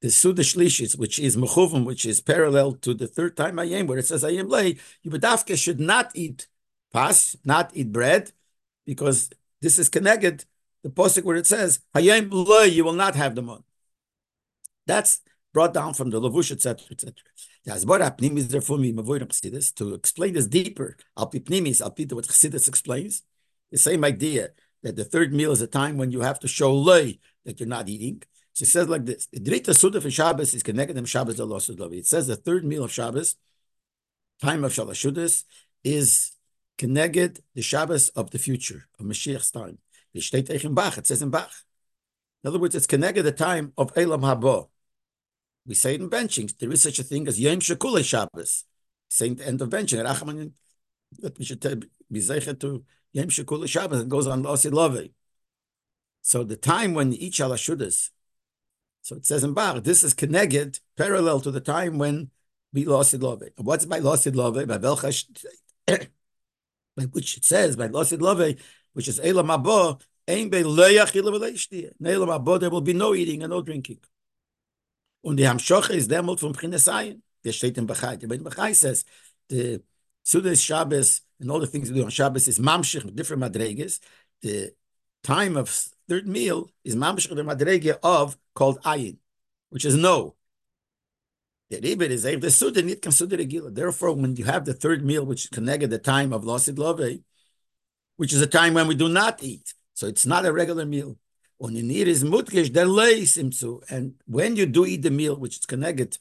the 0.00 0.10
Suda 0.10 0.42
Shlishis, 0.42 0.96
which 0.96 1.18
is 1.18 1.36
Mechuvim, 1.36 1.84
which 1.84 2.04
is 2.04 2.20
parallel 2.20 2.72
to 2.74 2.94
the 2.94 3.06
third 3.06 3.36
time 3.36 3.56
Ayem, 3.56 3.86
where 3.86 3.98
it 3.98 4.06
says 4.06 4.22
Ayem 4.22 4.48
Lay, 4.48 4.76
you 5.02 5.10
bedafke 5.10 5.58
should 5.58 5.80
not 5.80 6.12
eat 6.14 6.46
pas, 6.92 7.36
not 7.44 7.70
eat 7.74 7.90
bread, 7.90 8.32
because 8.86 9.30
this 9.60 9.78
is 9.78 9.88
connected 9.88 10.44
the 10.82 10.90
posik 10.90 11.24
where 11.24 11.36
it 11.36 11.46
says 11.46 11.80
Hayim 11.94 12.28
loy, 12.30 12.64
you 12.64 12.84
will 12.84 12.92
not 12.92 13.14
have 13.14 13.34
the 13.34 13.40
mon. 13.42 13.64
That's 14.86 15.20
brought 15.52 15.74
down 15.74 15.94
from 15.94 16.10
the 16.10 16.20
Lavush, 16.20 16.52
etc., 16.52 16.86
etc. 16.90 17.14
To 17.66 17.72
explain 19.94 20.34
this 20.34 20.46
deeper, 20.46 20.96
Alpipnimis, 21.18 21.82
Alpita, 21.82 22.12
what 22.14 22.24
Chassidus 22.24 22.68
explains, 22.68 23.22
the 23.70 23.78
same 23.78 24.04
idea 24.04 24.50
that 24.82 24.96
the 24.96 25.04
third 25.04 25.34
meal 25.34 25.52
is 25.52 25.60
a 25.60 25.66
time 25.66 25.98
when 25.98 26.10
you 26.10 26.20
have 26.20 26.38
to 26.40 26.48
show 26.48 26.72
loy 26.72 27.18
that 27.44 27.60
you're 27.60 27.68
not 27.68 27.88
eating. 27.88 28.22
So 28.52 28.64
it 28.64 28.68
says 28.68 28.88
like 28.88 29.04
this: 29.04 29.28
Drita 29.34 30.02
for 30.02 30.10
Shabbos 30.10 30.54
is 30.54 30.62
connected 30.62 30.94
to 30.94 31.06
Shabbos 31.06 31.38
It 31.38 32.06
says 32.06 32.26
the 32.26 32.36
third 32.36 32.64
meal 32.64 32.84
of 32.84 32.92
Shabbos, 32.92 33.36
time 34.42 34.64
of 34.64 34.72
Shalashudas, 34.72 35.44
is 35.84 36.32
connected 36.78 37.42
the 37.54 37.62
Shabbos 37.62 38.08
of 38.10 38.30
the 38.30 38.38
future 38.38 38.88
of 38.98 39.06
Mashiach's 39.06 39.50
time. 39.50 39.78
It 40.12 41.06
says 41.06 41.22
in 41.22 41.30
Bach. 41.30 41.52
In 42.42 42.48
other 42.48 42.58
words, 42.58 42.74
it's 42.74 42.86
connected 42.86 43.22
the 43.22 43.32
time 43.32 43.72
of 43.76 43.92
Elam 43.96 44.22
Habo. 44.22 44.68
We 45.66 45.74
say 45.74 45.94
it 45.94 46.00
in 46.00 46.10
benching. 46.10 46.56
There 46.58 46.72
is 46.72 46.82
such 46.82 46.98
a 46.98 47.02
thing 47.02 47.28
as 47.28 47.38
Yom 47.38 47.60
Shekule 47.60 48.04
Shabbos. 48.04 48.64
Saying 49.08 49.36
the 49.36 49.46
end 49.46 49.60
of 49.60 49.68
benching. 49.68 50.52
That 51.18 51.38
we 51.38 51.44
should 51.44 51.60
be 52.10 52.20
zeicher 52.20 52.58
to 52.60 52.84
Yom 53.12 53.28
Shekule 53.28 53.68
Shabbos. 53.68 54.00
It 54.00 54.08
goes 54.08 54.26
on 54.26 54.42
Losi 54.42 54.72
Love. 54.72 55.08
So 56.22 56.44
the 56.44 56.56
time 56.56 56.94
when 56.94 57.12
each 57.12 57.38
Alashudas, 57.38 58.10
so 59.02 59.16
it 59.16 59.26
says 59.26 59.44
in 59.44 59.54
Bach, 59.54 59.82
this 59.82 60.04
is 60.04 60.14
connected 60.14 60.80
parallel 60.96 61.40
to 61.40 61.50
the 61.50 61.60
time 61.60 61.98
when 61.98 62.30
we 62.72 62.84
lost 62.84 63.14
Love. 63.14 63.42
What's 63.56 63.86
by 63.86 63.98
lost 63.98 64.26
Love? 64.26 64.54
By 64.54 64.78
Belchash, 64.78 65.24
which 67.12 67.36
it 67.36 67.44
says 67.44 67.76
by 67.76 67.86
lost 67.86 68.12
Love 68.12 68.54
which 68.92 69.08
is 69.08 69.20
Elam 69.20 69.50
Abba, 69.50 69.98
Ein 70.28 70.50
V'Leishtia. 70.50 71.92
In 71.98 72.30
Abba, 72.30 72.58
there 72.58 72.70
will 72.70 72.80
be 72.80 72.92
no 72.92 73.14
eating 73.14 73.42
and 73.42 73.50
no 73.50 73.62
drinking. 73.62 73.98
Und 75.22 75.36
die 75.36 75.46
Hamshoche 75.46 75.92
ist 75.94 76.10
demult 76.10 76.40
vom 76.40 76.54
Pchinesayin. 76.54 77.20
Der 77.44 77.52
steht 77.52 77.76
in 77.76 77.86
Bachai. 77.86 78.18
The 78.18 78.26
Bachai 78.26 78.74
says, 78.74 79.04
the 79.48 79.82
Sudas 80.24 80.62
Shabbos 80.64 81.22
and 81.40 81.50
all 81.50 81.60
the 81.60 81.66
things 81.66 81.90
we 81.90 81.96
do 81.96 82.04
on 82.04 82.10
Shabbos 82.10 82.48
is 82.48 82.58
mamshich 82.58 83.14
different 83.14 83.42
madregas. 83.42 83.98
The 84.42 84.72
time 85.22 85.56
of 85.56 85.68
third 86.08 86.26
meal 86.26 86.70
is 86.84 86.96
mamshich 86.96 87.34
the 87.34 87.42
madrega 87.42 87.98
of 88.02 88.36
called 88.54 88.80
ayin, 88.82 89.18
which 89.70 89.84
is 89.84 89.96
no. 89.96 90.36
The 91.70 91.80
ribet 91.80 92.10
is 92.10 92.24
if 92.24 92.40
the 92.40 92.50
suda 92.50 92.82
nit 92.82 93.00
consider 93.00 93.36
regila. 93.36 93.74
Therefore, 93.74 94.14
when 94.14 94.36
you 94.36 94.44
have 94.44 94.64
the 94.64 94.74
third 94.74 95.04
meal, 95.04 95.24
which 95.24 95.44
is 95.44 95.50
connected 95.50 95.90
the 95.90 95.98
time 95.98 96.32
of 96.32 96.42
losid 96.44 96.78
love, 96.78 97.00
which 98.20 98.34
is 98.34 98.42
a 98.42 98.46
time 98.46 98.74
when 98.74 98.86
we 98.86 98.94
do 98.94 99.08
not 99.08 99.42
eat. 99.42 99.72
So 99.94 100.06
it's 100.06 100.26
not 100.26 100.44
a 100.44 100.52
regular 100.52 100.84
meal. 100.84 101.16
When 101.56 101.74
you 101.74 101.82
need 101.82 102.06
is 102.06 102.22
mutkish, 102.22 102.70
then 102.70 102.88
simsu. 102.88 103.82
And 103.88 104.16
when 104.26 104.56
you 104.56 104.66
do 104.66 104.84
eat 104.84 105.00
the 105.00 105.10
meal, 105.10 105.36
which 105.36 105.56
is 105.56 105.64
connected 105.64 106.18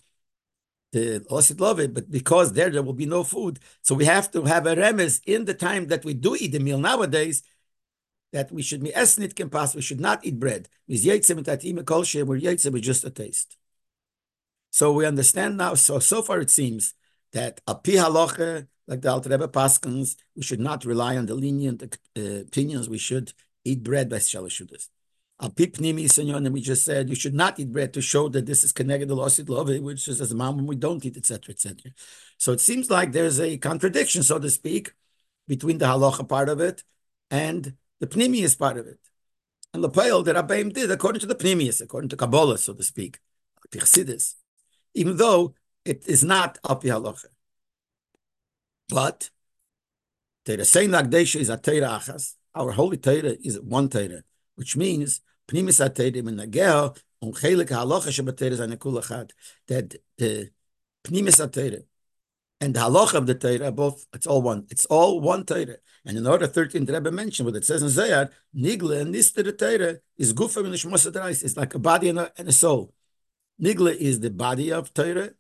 to 0.94 1.20
osit 1.30 1.60
love 1.60 1.78
it, 1.82 1.94
but 1.94 2.10
because 2.10 2.54
there 2.54 2.70
there 2.70 2.84
will 2.84 2.94
be 2.94 3.06
no 3.06 3.26
food, 3.26 3.60
so 3.82 3.96
we 3.96 4.06
have 4.06 4.32
to 4.32 4.44
have 4.44 4.66
a 4.66 4.78
remes 4.78 5.20
in 5.26 5.44
the 5.44 5.54
time 5.54 5.88
that 5.88 6.06
we 6.06 6.14
do 6.14 6.38
eat 6.40 6.54
the 6.54 6.60
meal 6.60 6.80
nowadays. 6.80 7.44
That 8.32 8.50
we 8.50 8.62
should 8.62 8.82
be 8.82 8.92
esnit 8.92 9.34
kempas, 9.34 9.76
we 9.76 9.82
should 9.82 10.00
not 10.00 10.26
eat 10.26 10.40
bread. 10.40 10.70
With 10.88 11.04
yaitzim 11.04 11.44
tatim 11.44 11.84
kol 11.86 12.06
where 12.28 12.40
yaitzim 12.40 12.76
is 12.76 12.82
just 12.82 13.04
a 13.04 13.10
taste. 13.10 13.58
So 14.72 14.94
we 14.94 15.06
understand 15.06 15.58
now. 15.58 15.74
So 15.74 16.00
so 16.00 16.22
far 16.22 16.40
it 16.40 16.50
seems 16.50 16.94
that 17.34 17.60
api 17.68 17.96
halacha 17.96 18.68
like 18.90 19.02
the 19.02 19.12
Alter 19.12 19.30
Rebbe 19.30 19.48
Paskins, 19.48 20.16
we 20.36 20.42
should 20.42 20.60
not 20.60 20.84
rely 20.84 21.16
on 21.16 21.28
the 21.28 21.36
lenient 21.36 21.84
uh, 21.84 22.22
opinions. 22.22 22.90
We 22.90 22.98
should 22.98 23.32
eat 23.64 23.84
bread 23.84 24.10
by 24.10 24.18
Shalashudas. 24.18 24.90
Al 25.42 25.52
pipnimi 25.52 26.36
and 26.36 26.54
we 26.54 26.60
just 26.60 26.84
said 26.84 27.08
you 27.08 27.16
should 27.16 27.36
not 27.36 27.60
eat 27.60 27.72
bread 27.72 27.94
to 27.94 28.02
show 28.02 28.28
that 28.30 28.48
this 28.48 28.64
is 28.64 28.72
connected 28.74 29.08
to 29.08 29.16
losit 29.16 29.48
love, 29.48 29.70
which 29.84 30.08
is 30.08 30.20
as 30.20 30.32
a 30.32 30.36
mom 30.36 30.58
when 30.58 30.66
we 30.66 30.76
don't 30.76 31.06
eat, 31.06 31.16
etc., 31.16 31.54
etc. 31.54 31.92
So 32.38 32.52
it 32.52 32.60
seems 32.60 32.90
like 32.90 33.12
there's 33.12 33.40
a 33.40 33.58
contradiction, 33.58 34.24
so 34.24 34.40
to 34.40 34.50
speak, 34.50 34.94
between 35.48 35.78
the 35.78 35.86
halacha 35.86 36.28
part 36.28 36.50
of 36.50 36.60
it 36.60 36.84
and 37.30 37.76
the 38.00 38.08
pnimius 38.08 38.58
part 38.58 38.78
of 38.78 38.88
it. 38.88 39.00
And 39.74 39.84
the 39.84 39.90
pale 39.90 40.24
that 40.24 40.36
Abbaim 40.36 40.74
did 40.74 40.90
according 40.90 41.20
to 41.22 41.28
the 41.28 41.36
pnimius, 41.36 41.80
according 41.80 42.10
to 42.10 42.18
Kabbalah, 42.18 42.58
so 42.58 42.74
to 42.74 42.84
speak, 42.84 43.20
even 44.96 45.18
though 45.18 45.54
it 45.86 46.08
is 46.08 46.24
not 46.24 46.58
api 46.68 46.88
halacha. 46.88 47.26
But 48.90 49.30
Teira 50.46 50.66
saying 50.66 50.90
Nagdesha 50.90 51.40
is 51.40 51.50
a 51.50 51.58
Teira 51.58 52.00
achas. 52.00 52.36
Our 52.56 52.72
holy 52.72 52.98
Teira 52.98 53.38
is 53.44 53.60
one 53.62 53.90
Teira, 53.90 54.24
which 54.56 54.76
means 54.76 55.22
Pnimis 55.48 55.80
HaTeira 55.80 56.24
min 56.24 56.38
Nagel 56.38 56.98
on 57.22 57.32
Chelik 57.34 57.70
HaLocha 57.70 58.10
Shabbateira 58.10 58.58
Zanekul 58.58 59.02
Achad. 59.02 59.32
That 59.68 59.96
the 60.18 60.50
Pnimis 61.04 61.40
HaTeira 61.40 61.84
and 62.62 62.74
the 62.74 62.80
halacha 62.82 63.16
of 63.16 63.26
the 63.26 63.36
Torah, 63.36 63.72
both, 63.72 64.06
it's 64.14 64.28
all 64.28 64.42
one. 64.42 64.66
It's 64.70 64.86
all 64.86 65.22
one 65.22 65.46
Torah. 65.46 65.78
And 66.06 66.18
in 66.18 66.28
order 66.28 66.48
13, 66.48 66.86
the 66.86 66.94
Rebbe 66.94 67.12
mentioned 67.12 67.46
what 67.46 67.56
it 67.56 67.66
says 67.66 67.82
in 67.82 67.88
Zayar, 67.88 68.32
Nigla 68.56 69.02
and 69.02 69.16
Nister 69.16 69.44
the 69.44 69.54
Torah 69.54 70.00
is 70.18 70.34
Gufa 70.34 70.66
in 70.66 70.72
the 70.72 71.30
It's 71.30 71.56
like 71.56 71.74
a 71.74 71.80
body 71.80 72.10
and 72.10 72.20
a, 72.20 72.32
and 72.38 72.50
a 72.50 72.52
soul. 72.52 72.94
Nigla 73.62 73.96
is 73.96 74.20
the 74.20 74.30
body 74.30 74.72
of 74.72 74.94
Torah, 74.94 75.32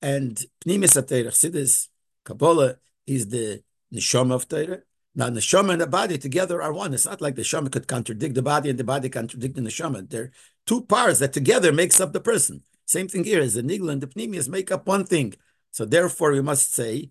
and 0.00 0.36
Pnimis 0.64 0.96
HaTorah, 0.96 1.26
Chassidus, 1.26 1.88
Kabbalah, 2.24 2.76
is 3.06 3.28
the 3.28 3.62
neshama 3.92 4.32
of 4.32 4.48
Torah. 4.48 4.82
Now, 5.14 5.28
neshama 5.28 5.72
and 5.72 5.80
the 5.80 5.86
body 5.86 6.16
together 6.18 6.62
are 6.62 6.72
one. 6.72 6.94
It's 6.94 7.04
not 7.04 7.20
like 7.20 7.34
the 7.34 7.42
neshama 7.42 7.70
could 7.70 7.86
contradict 7.86 8.34
the 8.34 8.42
body 8.42 8.70
and 8.70 8.78
the 8.78 8.84
body 8.84 9.08
contradict 9.08 9.54
the 9.54 9.60
neshama. 9.60 10.08
They're 10.08 10.32
two 10.66 10.82
parts 10.82 11.18
that 11.18 11.32
together 11.32 11.72
makes 11.72 12.00
up 12.00 12.12
the 12.12 12.20
person. 12.20 12.62
Same 12.86 13.08
thing 13.08 13.24
here 13.24 13.40
is 13.40 13.54
the 13.54 13.62
nigla 13.62 13.92
and 13.92 14.00
the 14.00 14.06
pneumius 14.06 14.48
make 14.48 14.70
up 14.70 14.86
one 14.86 15.04
thing. 15.04 15.34
So 15.70 15.84
therefore, 15.84 16.32
we 16.32 16.42
must 16.42 16.72
say 16.74 17.10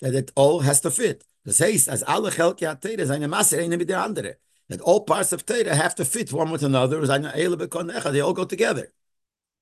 that 0.00 0.14
it 0.14 0.32
all 0.34 0.60
has 0.60 0.80
to 0.80 0.90
fit. 0.90 1.24
Das 1.44 1.58
heißt, 1.58 1.88
as 1.88 2.02
alle 2.04 2.30
Chelke 2.30 2.60
HaTeire 2.60 3.06
seine 3.06 3.28
Masse 3.28 3.54
eine 3.54 3.76
mit 3.76 3.88
der. 3.88 4.36
That 4.68 4.80
all 4.80 5.00
parts 5.00 5.32
of 5.32 5.44
Teire 5.44 5.74
have 5.74 5.94
to 5.96 6.04
fit 6.04 6.32
one 6.32 6.50
with 6.50 6.62
another. 6.62 7.04
They 7.04 8.20
all 8.20 8.32
go 8.32 8.44
together 8.44 8.92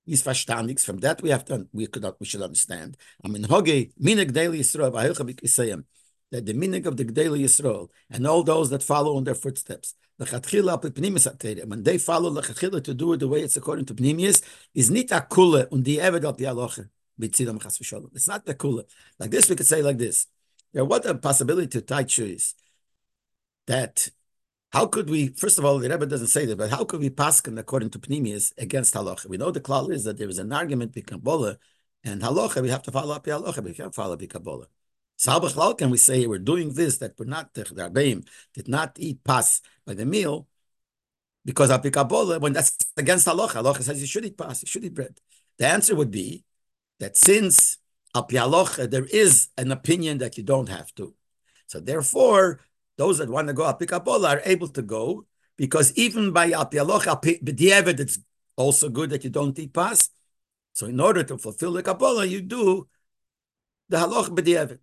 is 0.06 0.22
verstandig. 0.22 0.80
From 0.84 0.98
that 0.98 1.22
we 1.22 1.30
have 1.30 1.44
to 1.46 1.66
we 1.72 1.86
could 1.86 2.04
we 2.18 2.26
should 2.26 2.42
understand. 2.42 2.96
I 3.24 3.28
mean 3.28 3.44
hoge 3.44 3.92
minig 4.00 4.32
daily 4.32 4.60
Yisrael 4.60 4.92
v'hilcha 4.92 5.84
that 6.30 6.46
the 6.46 6.54
minig 6.54 6.86
of 6.86 6.96
the 6.96 7.04
daily 7.04 7.40
Yisrael 7.42 7.88
and 8.08 8.26
all 8.26 8.42
those 8.42 8.70
that 8.70 8.82
follow 8.82 9.18
in 9.18 9.24
their 9.24 9.34
footsteps. 9.34 9.94
When 10.18 10.28
they 10.28 10.36
follow 11.98 12.30
the 12.30 12.42
chatchila 12.42 12.84
to 12.84 12.92
do 12.92 13.14
it 13.14 13.16
the 13.18 13.28
way 13.28 13.40
it's 13.40 13.56
according 13.56 13.86
to 13.86 13.94
pnimius 13.94 14.42
is 14.74 14.90
nit 14.90 15.10
a 15.12 15.20
kula 15.22 15.66
und 15.72 15.82
die 15.84 15.98
eved 15.98 16.24
al 16.24 16.34
pialoche 16.34 16.88
b'tzidam 17.18 17.58
chas 17.62 17.78
v'sholom. 17.78 18.14
It's 18.14 18.28
not 18.28 18.44
the 18.44 18.54
kula. 18.54 18.84
Like 19.18 19.30
this 19.30 19.48
we 19.48 19.56
could 19.56 19.66
say 19.66 19.80
like 19.82 19.96
this. 19.96 20.26
Yeah, 20.72 20.82
what 20.82 21.06
a 21.06 21.14
possibility 21.14 21.68
to 21.68 21.80
tie 21.80 22.06
is 22.18 22.54
that 23.66 24.10
how 24.72 24.86
could 24.86 25.10
we, 25.10 25.28
first 25.28 25.58
of 25.58 25.64
all, 25.64 25.78
the 25.78 25.88
Rebbe 25.88 26.06
doesn't 26.06 26.28
say 26.28 26.46
that, 26.46 26.56
but 26.56 26.70
how 26.70 26.84
could 26.84 27.00
we 27.00 27.10
paskin 27.10 27.58
according 27.58 27.90
to 27.90 27.98
Pnimius 27.98 28.52
against 28.56 28.94
halacha? 28.94 29.26
We 29.26 29.36
know 29.36 29.50
the 29.50 29.60
klal 29.60 29.92
is 29.92 30.04
that 30.04 30.16
there 30.16 30.28
is 30.28 30.38
an 30.38 30.52
argument 30.52 30.92
between 30.92 31.18
Kabbalah 31.18 31.58
and 32.04 32.22
halacha. 32.22 32.62
We 32.62 32.70
have 32.70 32.82
to 32.84 32.92
follow 32.92 33.14
up 33.14 33.24
the 33.24 33.32
halacha, 33.32 33.62
we 33.62 33.74
can't 33.74 33.94
follow 33.94 34.14
up 34.14 34.28
Kabbalah. 34.28 34.66
So 35.16 35.32
how 35.32 35.72
can 35.74 35.90
we 35.90 35.98
say 35.98 36.26
we're 36.26 36.38
doing 36.38 36.72
this, 36.72 36.98
that 36.98 37.14
we're 37.18 37.26
not, 37.26 37.52
the 37.52 37.64
Rabbeim 37.64 38.26
did 38.54 38.68
not 38.68 38.96
eat 38.98 39.22
pas 39.24 39.60
by 39.84 39.94
the 39.94 40.06
meal, 40.06 40.46
because 41.44 41.70
of 41.70 41.82
Kabbalah, 41.82 42.38
when 42.38 42.52
that's 42.52 42.76
against 42.96 43.26
halacha, 43.26 43.62
halacha 43.62 43.82
says 43.82 44.00
you 44.00 44.06
should 44.06 44.24
eat 44.24 44.38
pas, 44.38 44.62
you 44.62 44.68
should 44.68 44.84
eat 44.84 44.94
bread. 44.94 45.20
The 45.58 45.66
answer 45.66 45.94
would 45.94 46.10
be 46.10 46.44
that 47.00 47.16
since 47.16 47.78
al 48.14 48.26
there 48.26 49.04
is 49.04 49.48
an 49.56 49.72
opinion 49.72 50.18
that 50.18 50.36
you 50.36 50.42
don't 50.44 50.68
have 50.68 50.94
to. 50.94 51.14
So 51.66 51.80
therefore, 51.80 52.60
those 53.00 53.16
that 53.16 53.30
want 53.30 53.48
to 53.48 53.54
go 53.54 53.64
Api 53.64 53.86
Kabbalah 53.86 54.28
are 54.34 54.42
able 54.44 54.68
to 54.68 54.82
go 54.82 55.24
because 55.56 55.90
even 55.96 56.32
by 56.32 56.50
Api 56.52 56.76
Aloch, 56.76 57.06
B'diavad, 57.42 57.98
it's 57.98 58.18
also 58.56 58.90
good 58.90 59.08
that 59.08 59.24
you 59.24 59.30
don't 59.30 59.58
eat 59.58 59.72
pas. 59.72 60.10
So 60.74 60.84
in 60.84 61.00
order 61.00 61.22
to 61.24 61.38
fulfill 61.38 61.72
the 61.72 61.82
Kabbalah, 61.82 62.26
you 62.26 62.42
do 62.42 62.88
the 63.88 63.96
Haloch 63.96 64.28
B'diavad. 64.28 64.80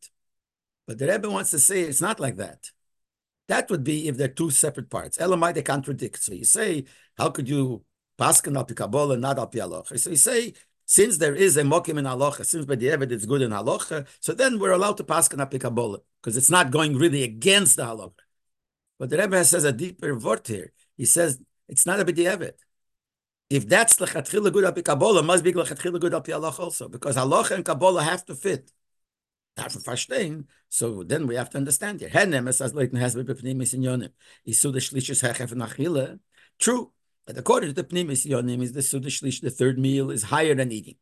But 0.88 0.98
the 0.98 1.08
Rebbe 1.08 1.30
wants 1.30 1.52
to 1.52 1.60
say 1.60 1.82
it's 1.82 2.02
not 2.02 2.20
like 2.20 2.38
that. 2.38 2.72
That 3.50 3.70
would 3.70 3.84
be 3.84 4.08
if 4.08 4.18
they're 4.18 4.28
two 4.28 4.50
separate 4.50 4.90
parts. 4.90 5.20
Elamai, 5.20 5.54
they 5.54 5.62
contradict. 5.62 6.24
So 6.24 6.34
you 6.34 6.44
say, 6.44 6.86
how 7.20 7.30
could 7.30 7.48
you 7.48 7.84
paskin 8.20 8.60
Api 8.60 8.74
Kabbalah, 8.74 9.18
not 9.18 9.38
Api 9.38 9.60
Aloch? 9.60 9.96
So 10.00 10.10
you 10.10 10.16
say, 10.16 10.54
since 10.88 11.18
there 11.18 11.36
is 11.36 11.58
a 11.58 11.62
mokim 11.62 12.00
in 12.00 12.06
halacha, 12.06 12.46
since 12.46 12.66
by 12.66 12.76
the 12.76 12.90
evidence 12.90 13.22
it's 13.22 13.26
good 13.28 13.44
in 13.44 13.52
halacha, 13.52 14.08
so 14.20 14.34
then 14.34 14.58
we're 14.58 14.72
allowed 14.72 14.98
to 14.98 15.04
pass 15.04 15.32
an 15.32 15.40
apikabola 15.40 16.00
because 16.20 16.36
it's 16.36 16.50
not 16.50 16.72
going 16.72 16.96
really 16.96 17.24
against 17.24 17.76
the 17.76 17.84
halacha. 17.84 18.14
But 18.98 19.12
the 19.12 19.18
Rebbe 19.20 19.44
says 19.44 19.64
a 19.64 19.72
deeper 19.72 20.18
word 20.18 20.48
here. 20.48 20.72
He 20.96 21.06
says 21.06 21.40
it's 21.68 21.86
not 21.86 22.00
a 22.00 22.06
b'di'evet. 22.06 22.54
If 23.50 23.68
that's 23.68 23.98
lechatchila 23.98 24.52
good 24.52 24.66
api 24.66 24.82
Kabbalah, 24.82 25.22
must 25.22 25.44
be 25.44 25.54
lechatchila 25.54 26.00
good 26.00 26.14
api 26.16 26.32
halacha 26.32 26.60
also, 26.62 26.90
because 26.90 27.16
halacha 27.16 27.52
and 27.52 27.66
Kabbalah 27.66 28.04
have 28.04 28.26
to 28.26 28.34
fit. 28.36 28.72
For 29.58 29.80
verstehen. 29.80 30.46
So 30.70 31.04
then 31.04 31.26
we 31.26 31.36
have 31.36 31.50
to 31.50 31.58
understand 31.58 32.00
here. 32.00 32.10
Hanem 32.10 32.48
es 32.48 32.62
as 32.62 32.74
leiten 32.74 33.00
has 33.00 33.16
bepnimis 33.16 33.74
in 33.74 33.82
yonim. 33.82 34.12
Isu 34.48 34.72
the 34.72 34.80
shlishis 34.80 35.28
hechef 35.28 35.52
nachila. 35.54 36.20
True. 36.60 36.92
According 37.28 37.74
to 37.74 37.74
the 37.74 37.84
Pnimis 37.84 38.26
Yonim, 38.26 38.62
is 38.62 38.72
the 38.72 38.80
Sudashlish, 38.80 39.42
the 39.42 39.50
third 39.50 39.78
meal 39.78 40.10
is 40.12 40.24
higher 40.24 40.56
than 40.56 40.72
eating. 40.72 40.96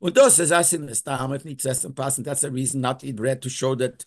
Und 0.00 0.14
das 0.14 0.38
ist 0.38 0.50
the 0.50 0.94
Stam, 0.94 1.32
if 1.32 1.44
nicht 1.44 1.64
essen 1.64 1.92
passen, 1.92 2.24
that's 2.24 2.44
a 2.44 2.50
reason 2.50 2.80
not 2.80 3.00
to 3.00 3.06
eat 3.06 3.16
bread 3.16 3.42
to 3.42 3.48
show 3.48 3.74
that 3.74 4.04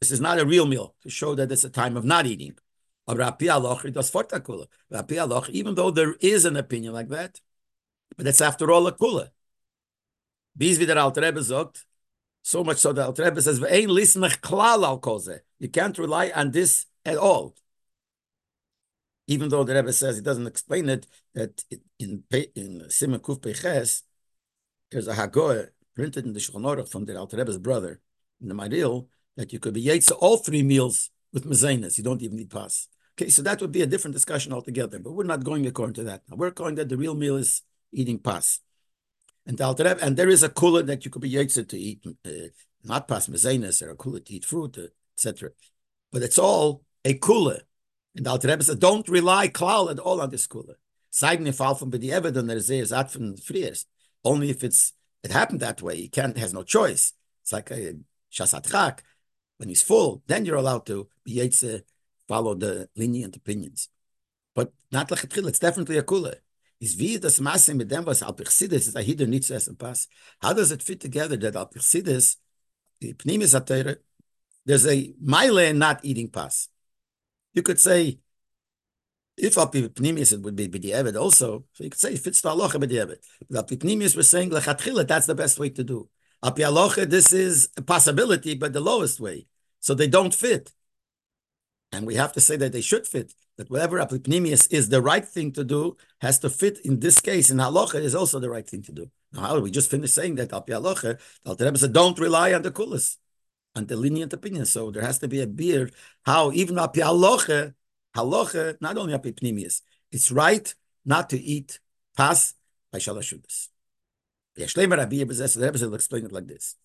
this 0.00 0.10
is 0.10 0.20
not 0.20 0.38
a 0.38 0.44
real 0.44 0.66
meal, 0.66 0.94
to 1.02 1.10
show 1.10 1.34
that 1.34 1.50
it's 1.50 1.64
a 1.64 1.70
time 1.70 1.96
of 1.96 2.04
not 2.04 2.26
eating. 2.26 2.54
Aloch, 3.08 3.82
Aloch, 4.90 5.50
even 5.50 5.74
though 5.74 5.90
there 5.90 6.14
is 6.20 6.44
an 6.44 6.56
opinion 6.56 6.92
like 6.92 7.08
that, 7.08 7.40
but 8.16 8.26
it's 8.26 8.40
after 8.40 8.70
all 8.70 8.86
a 8.86 8.92
kula. 8.92 9.30
Bis 10.56 10.78
wie 10.78 10.86
der 10.86 10.98
Alte 10.98 11.20
Rebbe 11.20 11.42
so 12.42 12.62
much 12.62 12.78
so 12.78 12.92
that 12.92 13.06
Alte 13.06 13.24
Rebbe 13.24 13.42
says, 13.42 13.60
Ve'ein 13.60 13.88
klal 14.40 14.84
al 14.84 15.40
You 15.58 15.68
can't 15.68 15.98
rely 15.98 16.30
on 16.34 16.52
this 16.52 16.86
at 17.04 17.16
all 17.16 17.54
even 19.26 19.48
though 19.48 19.64
the 19.64 19.74
Rebbe 19.74 19.92
says 19.92 20.16
he 20.16 20.22
doesn't 20.22 20.46
explain 20.46 20.88
it, 20.88 21.06
that 21.34 21.64
in 21.98 22.24
in 22.30 22.90
Simon 22.90 23.20
Kuf 23.20 23.42
Peches, 23.42 24.02
there's 24.90 25.08
a 25.08 25.14
Hagoah 25.14 25.68
printed 25.94 26.26
in 26.26 26.32
the 26.32 26.40
Shulchan 26.40 26.62
Aruch 26.62 26.90
from 26.90 27.04
the 27.04 27.18
Alter 27.18 27.36
Rebbe's 27.36 27.58
brother 27.58 28.00
in 28.40 28.48
the 28.48 28.54
Maril 28.54 29.08
that 29.36 29.52
you 29.52 29.58
could 29.58 29.74
be 29.74 29.84
Yaitza 29.84 30.12
all 30.20 30.36
three 30.36 30.62
meals 30.62 31.10
with 31.32 31.44
Mazainas. 31.44 31.98
You 31.98 32.04
don't 32.04 32.22
even 32.22 32.36
need 32.36 32.50
pas. 32.50 32.88
Okay, 33.16 33.30
so 33.30 33.42
that 33.42 33.60
would 33.60 33.72
be 33.72 33.82
a 33.82 33.86
different 33.86 34.14
discussion 34.14 34.52
altogether, 34.52 34.98
but 34.98 35.12
we're 35.12 35.24
not 35.24 35.44
going 35.44 35.66
according 35.66 35.94
to 35.94 36.04
that. 36.04 36.22
Now, 36.28 36.36
we're 36.36 36.50
going 36.50 36.74
that 36.76 36.88
the 36.88 36.96
real 36.96 37.14
meal 37.14 37.36
is 37.36 37.62
eating 37.92 38.18
pas. 38.18 38.60
And 39.46 39.56
the 39.56 39.64
Alter 39.64 39.84
Rebbe, 39.84 40.02
and 40.02 40.16
there 40.16 40.28
is 40.28 40.42
a 40.42 40.48
kula 40.48 40.84
that 40.86 41.04
you 41.04 41.10
could 41.10 41.22
be 41.22 41.30
Yaitza 41.30 41.68
to 41.68 41.78
eat, 41.78 42.04
uh, 42.26 42.30
not 42.82 43.06
pas 43.06 43.28
Mazainas, 43.28 43.82
or 43.82 43.90
a 43.90 43.96
kula 43.96 44.24
to 44.24 44.32
eat 44.32 44.44
fruit, 44.44 44.78
etc. 45.16 45.50
But 46.10 46.22
it's 46.22 46.38
all 46.38 46.82
a 47.04 47.14
kula 47.14 47.60
and 48.16 48.26
the 48.26 48.30
Alter 48.30 48.48
Rebbe 48.48 48.62
says, 48.62 48.76
don't 48.76 49.08
rely 49.08 49.48
klal 49.48 49.90
at 49.90 49.98
all 49.98 50.20
on 50.20 50.30
this 50.30 50.46
kula. 50.46 50.74
Zeigen 51.12 51.52
fall 51.54 51.74
from 51.74 51.90
the 51.90 52.12
evidence 52.12 52.66
that 52.66 52.74
is 52.74 52.92
at 52.92 53.10
from 53.10 53.36
friers. 53.36 53.86
Only 54.24 54.50
if 54.50 54.64
it's 54.64 54.92
it 55.22 55.30
happened 55.30 55.60
that 55.60 55.82
way, 55.82 55.96
he 55.96 56.08
can't 56.08 56.36
has 56.36 56.52
no 56.52 56.62
choice. 56.62 57.12
It's 57.42 57.52
like 57.52 57.70
uh, 57.70 57.76
a 57.76 57.94
shasat 58.32 58.70
chak. 58.70 59.02
When 59.56 59.68
he's 59.68 59.82
full, 59.82 60.22
then 60.26 60.44
you're 60.44 60.56
allowed 60.56 60.86
to 60.86 61.08
be 61.24 61.36
yetze, 61.36 61.82
follow 62.26 62.54
the 62.54 62.88
lenient 62.96 63.36
opinions. 63.36 63.88
But 64.54 64.72
not 64.90 65.10
like 65.10 65.24
a 65.24 65.46
it's 65.46 65.58
definitely 65.58 65.98
a 65.98 66.02
kula. 66.02 66.34
Is 66.80 66.98
wie 66.98 67.18
das 67.18 67.40
Masse 67.40 67.72
mit 67.74 67.88
dem, 67.88 68.04
was 68.04 68.22
Alpichsidis 68.22 68.88
ist, 68.88 68.96
Ahidur 68.96 69.28
nicht 69.28 69.44
zu 69.44 69.54
essen 69.54 69.76
pass. 69.76 70.08
How 70.42 70.52
does 70.52 70.72
it 70.72 70.82
fit 70.82 71.00
together 71.00 71.36
that 71.36 71.54
Alpichsidis, 71.54 72.36
the 73.00 73.14
Pnimis 73.14 73.54
Atayre, 73.54 73.96
there's 74.66 74.86
a 74.86 75.14
mile 75.20 75.72
not 75.72 76.04
eating 76.04 76.28
pass. 76.28 76.68
You 77.54 77.62
could 77.62 77.80
say, 77.80 78.18
if 79.36 79.54
Apipnimius 79.54 80.32
it 80.32 80.42
would 80.42 80.56
be 80.56 80.68
B'di'evet 80.68 81.18
also, 81.18 81.64
so 81.72 81.84
you 81.84 81.90
could 81.90 82.00
say 82.00 82.14
it 82.14 82.20
fits 82.20 82.40
the 82.40 82.50
halacha 82.50 82.82
B'di'evet. 82.82 83.18
But 83.48 83.66
Apipnimius 83.66 84.16
was 84.16 84.28
saying, 84.28 84.50
Lechatchila, 84.50 85.06
that's 85.06 85.26
the 85.26 85.34
best 85.34 85.58
way 85.58 85.70
to 85.70 85.84
do. 85.84 86.08
Halacha, 86.42 87.08
this 87.08 87.32
is 87.32 87.70
a 87.76 87.82
possibility, 87.82 88.54
but 88.54 88.72
the 88.72 88.80
lowest 88.80 89.18
way. 89.18 89.46
So 89.80 89.94
they 89.94 90.08
don't 90.08 90.34
fit. 90.34 90.72
And 91.92 92.06
we 92.06 92.16
have 92.16 92.32
to 92.32 92.40
say 92.40 92.56
that 92.56 92.72
they 92.72 92.80
should 92.80 93.06
fit. 93.06 93.32
That 93.56 93.70
whatever 93.70 93.98
Apipnimius 93.98 94.72
is 94.72 94.88
the 94.88 95.00
right 95.00 95.24
thing 95.24 95.52
to 95.52 95.64
do, 95.64 95.96
has 96.20 96.40
to 96.40 96.50
fit 96.50 96.78
in 96.84 96.98
this 96.98 97.20
case. 97.20 97.50
In 97.50 97.58
halacha 97.58 98.00
is 98.00 98.14
also 98.14 98.40
the 98.40 98.50
right 98.50 98.68
thing 98.68 98.82
to 98.82 98.92
do. 98.92 99.10
Now, 99.32 99.42
how 99.42 99.54
do 99.56 99.62
we 99.62 99.70
just 99.70 99.90
finished 99.90 100.14
saying 100.14 100.34
that 100.36 100.50
halacha, 100.50 101.20
the 101.44 101.50
Alter 101.50 101.76
said, 101.76 101.92
don't 101.92 102.18
rely 102.18 102.52
on 102.52 102.62
the 102.62 102.72
kulas 102.72 103.16
and 103.74 103.88
the 103.88 103.96
lenient 103.96 104.32
opinion. 104.32 104.66
So 104.66 104.90
there 104.90 105.02
has 105.02 105.18
to 105.18 105.28
be 105.28 105.40
a 105.40 105.46
beard. 105.46 105.94
How 106.24 106.52
even 106.52 106.78
api 106.78 107.00
halacha, 107.00 107.74
halacha, 108.16 108.76
not 108.80 108.96
only 108.96 109.14
api 109.14 109.32
pnimius, 109.32 109.82
it's 110.12 110.30
right 110.30 110.74
not 111.04 111.30
to 111.30 111.40
eat 111.40 111.80
pas 112.16 112.54
by 112.92 112.98
Shalosh 112.98 113.34
Shudas. 113.34 113.68
Yeshlemer 114.58 114.98
Rabbi 114.98 115.16
Bezes, 115.24 115.58
the 115.58 115.66
Rebbe 115.66 115.86
will 115.86 115.94
explain 115.94 116.24
it 116.24 116.32
like 116.32 116.46
this. 116.46 116.76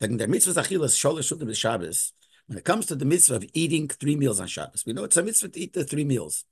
That 0.00 0.10
in 0.10 0.18
the 0.18 0.28
mitzvah 0.28 0.60
Achilas 0.60 0.94
Shalosh 0.94 1.32
Shudas 1.32 1.56
Shabbos, 1.56 2.12
when 2.46 2.58
it 2.58 2.64
comes 2.64 2.86
to 2.86 2.94
the 2.94 3.06
mitzvah 3.06 3.36
of 3.36 3.44
eating 3.54 3.88
three 3.88 4.16
meals 4.16 4.40
on 4.40 4.46
Shabbos, 4.46 4.84
we 4.86 4.92
know 4.92 5.04
it's 5.04 5.16
a 5.16 5.22
mitzvah 5.22 5.48
to 5.48 5.60
eat 5.60 5.72
the 5.72 5.84
three 5.84 6.04
meals. 6.04 6.44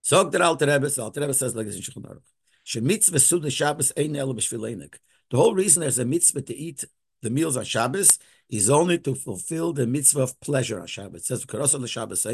So 0.00 0.24
the 0.24 0.42
Alter 0.42 0.66
Rebbe, 0.66 0.88
the 0.88 1.02
Alter 1.02 1.20
Rebbe 1.20 1.34
says 1.34 1.54
like 1.54 1.66
this 1.66 1.76
in 1.76 1.82
Shulchan 1.82 2.06
Aruch. 2.06 2.22
Shabbos 2.64 3.92
ein 3.96 4.16
el 4.16 4.34
b'shvileinik. 4.34 4.94
The 5.30 5.36
whole 5.36 5.54
reason 5.54 5.82
there's 5.82 5.98
a 5.98 6.04
mitzvah 6.04 6.42
to 6.42 6.54
eat 6.54 6.84
the 7.24 7.30
meals 7.30 7.56
on 7.56 7.64
Shabbos 7.64 8.18
is 8.48 8.70
only 8.70 8.98
to 9.00 9.14
fulfill 9.14 9.72
the 9.72 9.86
mitzvah 9.86 10.22
of 10.22 10.40
pleasure 10.40 10.80
on 10.80 10.86
Shabbos. 10.86 11.22
It 11.22 11.24
says, 11.24 11.44
the 11.44 11.88
Shabbos. 11.88 12.26